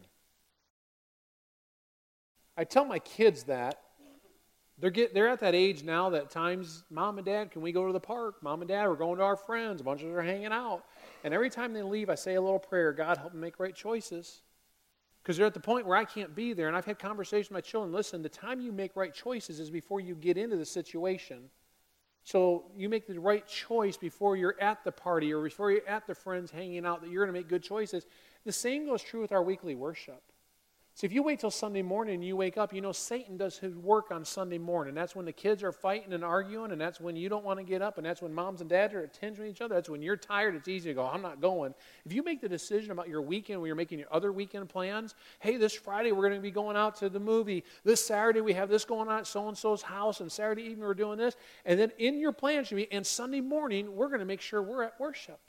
I 2.58 2.64
tell 2.64 2.86
my 2.86 3.00
kids 3.00 3.44
that. 3.44 3.82
They're, 4.78 4.90
get, 4.90 5.14
they're 5.14 5.30
at 5.30 5.40
that 5.40 5.56
age 5.56 5.84
now 5.84 6.10
that 6.10 6.30
times, 6.30 6.84
mom 6.90 7.18
and 7.18 7.26
dad, 7.26 7.50
can 7.50 7.62
we 7.62 7.72
go 7.72 7.88
to 7.88 7.94
the 7.94 8.00
park? 8.00 8.44
Mom 8.44 8.62
and 8.62 8.68
dad, 8.68 8.88
we're 8.88 8.96
going 8.96 9.18
to 9.18 9.24
our 9.24 9.38
friends. 9.38 9.80
A 9.80 9.84
bunch 9.86 10.02
of 10.02 10.10
us 10.10 10.16
are 10.16 10.22
hanging 10.22 10.48
out. 10.48 10.84
And 11.26 11.34
every 11.34 11.50
time 11.50 11.74
they 11.74 11.82
leave, 11.82 12.12
I 12.12 12.14
say 12.14 12.36
a 12.36 12.42
little 12.42 12.60
prayer 12.60 12.94
God, 12.94 13.18
help 13.18 13.32
them 13.32 13.42
make 13.42 13.60
right 13.60 13.76
choices. 13.76 14.44
Because 15.24 15.38
they're 15.38 15.48
at 15.48 15.56
the 15.56 15.60
point 15.60 15.88
where 15.88 15.98
I 15.98 16.06
can't 16.06 16.36
be 16.36 16.54
there. 16.54 16.68
And 16.68 16.78
I've 16.78 16.86
had 16.86 17.00
conversations 17.00 17.50
with 17.50 17.56
my 17.56 17.62
children 17.62 17.92
listen, 17.92 18.22
the 18.22 18.30
time 18.30 18.62
you 18.62 18.72
make 18.72 18.96
right 18.96 19.12
choices 19.12 19.60
is 19.60 19.72
before 19.72 20.00
you 20.00 20.14
get 20.14 20.38
into 20.38 20.56
the 20.56 20.66
situation. 20.66 21.50
So 22.26 22.66
you 22.78 22.90
make 22.90 23.08
the 23.08 23.20
right 23.20 23.46
choice 23.48 23.98
before 23.98 24.38
you're 24.38 24.56
at 24.62 24.84
the 24.84 24.92
party 24.92 25.34
or 25.34 25.42
before 25.42 25.72
you're 25.72 25.88
at 25.88 26.06
the 26.06 26.14
friends 26.14 26.52
hanging 26.52 26.86
out 26.86 27.02
that 27.02 27.10
you're 27.10 27.26
going 27.26 27.34
to 27.34 27.40
make 27.40 27.50
good 27.50 27.64
choices. 27.64 28.06
The 28.46 28.52
same 28.52 28.86
goes 28.86 29.02
true 29.02 29.22
with 29.22 29.32
our 29.32 29.42
weekly 29.42 29.74
worship. 29.74 30.22
See, 30.98 31.06
if 31.06 31.12
you 31.12 31.24
wait 31.24 31.42
till 31.42 31.52
Sunday 31.52 31.82
morning 31.82 32.16
and 32.16 32.24
you 32.24 32.38
wake 32.38 32.58
up, 32.58 32.74
you 32.74 32.80
know 32.80 32.94
Satan 32.94 33.36
does 33.36 33.58
his 33.58 33.76
work 33.76 34.12
on 34.12 34.24
Sunday 34.24 34.58
morning. 34.58 34.96
That's 34.96 35.14
when 35.14 35.26
the 35.26 35.34
kids 35.34 35.62
are 35.62 35.74
fighting 35.74 36.14
and 36.14 36.24
arguing, 36.24 36.72
and 36.72 36.80
that's 36.80 37.02
when 37.02 37.18
you 37.18 37.28
don't 37.28 37.44
want 37.44 37.60
to 37.60 37.66
get 37.66 37.82
up, 37.82 37.98
and 37.98 38.06
that's 38.06 38.22
when 38.22 38.34
moms 38.34 38.62
and 38.62 38.70
dads 38.70 38.94
are 38.94 39.02
attention 39.02 39.46
each 39.46 39.60
other. 39.60 39.76
That's 39.76 39.90
when 39.90 40.02
you're 40.02 40.16
tired. 40.16 40.56
It's 40.56 40.70
easy 40.70 40.92
to 40.92 40.94
go, 40.94 41.06
I'm 41.06 41.22
not 41.22 41.42
going. 41.42 41.74
If 42.06 42.14
you 42.14 42.24
make 42.24 42.40
the 42.40 42.48
decision 42.48 42.92
about 42.92 43.10
your 43.10 43.22
weekend 43.22 43.60
when 43.60 43.68
you're 43.68 43.76
making 43.76 44.00
your 44.00 44.08
other 44.10 44.32
weekend 44.32 44.70
plans, 44.70 45.16
hey, 45.40 45.58
this 45.58 45.74
Friday 45.74 46.14
we're 46.14 46.30
going 46.30 46.40
to 46.40 46.42
be 46.42 46.50
going 46.50 46.78
out 46.78 46.96
to 47.00 47.10
the 47.10 47.20
movie. 47.20 47.66
This 47.84 48.00
Saturday 48.06 48.40
we 48.40 48.54
have 48.54 48.70
this 48.70 48.86
going 48.86 49.10
on 49.10 49.20
at 49.20 49.28
so 49.28 49.50
and 49.50 49.58
so's 49.58 49.82
house, 49.82 50.22
and 50.22 50.32
Saturday 50.32 50.62
evening 50.62 50.80
we're 50.80 50.94
doing 50.94 51.18
this. 51.18 51.36
And 51.66 51.78
then 51.78 51.92
in 51.98 52.20
your 52.20 52.32
plan 52.32 52.64
should 52.64 52.76
be, 52.78 52.90
and 52.90 53.06
Sunday 53.06 53.42
morning 53.42 53.98
we're 53.98 54.08
going 54.08 54.22
to 54.22 54.26
make 54.26 54.40
sure 54.40 54.62
we're 54.62 54.84
at 54.84 54.98
worship. 54.98 55.42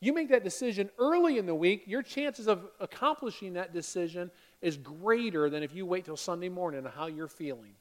You 0.00 0.14
make 0.14 0.30
that 0.30 0.44
decision 0.44 0.88
early 0.98 1.36
in 1.36 1.44
the 1.44 1.54
week, 1.54 1.84
your 1.86 2.02
chances 2.02 2.46
of 2.48 2.64
accomplishing 2.80 3.52
that 3.54 3.74
decision 3.74 4.30
is 4.62 4.78
greater 4.78 5.50
than 5.50 5.62
if 5.62 5.74
you 5.74 5.84
wait 5.84 6.06
till 6.06 6.16
Sunday 6.16 6.48
morning 6.48 6.86
on 6.86 6.92
how 6.92 7.06
you're 7.06 7.28
feeling. 7.28 7.74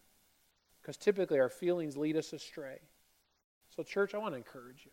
Because 0.81 0.97
typically 0.97 1.39
our 1.39 1.49
feelings 1.49 1.95
lead 1.95 2.17
us 2.17 2.33
astray. 2.33 2.79
So, 3.73 3.83
church, 3.83 4.13
I 4.13 4.17
want 4.17 4.33
to 4.33 4.37
encourage 4.37 4.83
you. 4.85 4.91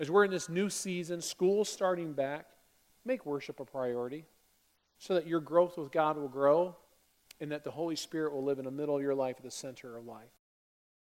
As 0.00 0.10
we're 0.10 0.24
in 0.24 0.32
this 0.32 0.48
new 0.48 0.68
season, 0.68 1.20
school 1.20 1.64
starting 1.64 2.12
back, 2.12 2.46
make 3.04 3.24
worship 3.24 3.60
a 3.60 3.64
priority 3.64 4.24
so 4.98 5.14
that 5.14 5.26
your 5.26 5.40
growth 5.40 5.76
with 5.78 5.92
God 5.92 6.16
will 6.16 6.28
grow 6.28 6.76
and 7.40 7.52
that 7.52 7.62
the 7.62 7.70
Holy 7.70 7.96
Spirit 7.96 8.32
will 8.32 8.44
live 8.44 8.58
in 8.58 8.64
the 8.64 8.70
middle 8.70 8.96
of 8.96 9.02
your 9.02 9.14
life, 9.14 9.36
at 9.38 9.44
the 9.44 9.50
center 9.50 9.96
of 9.96 10.06
life. 10.06 10.30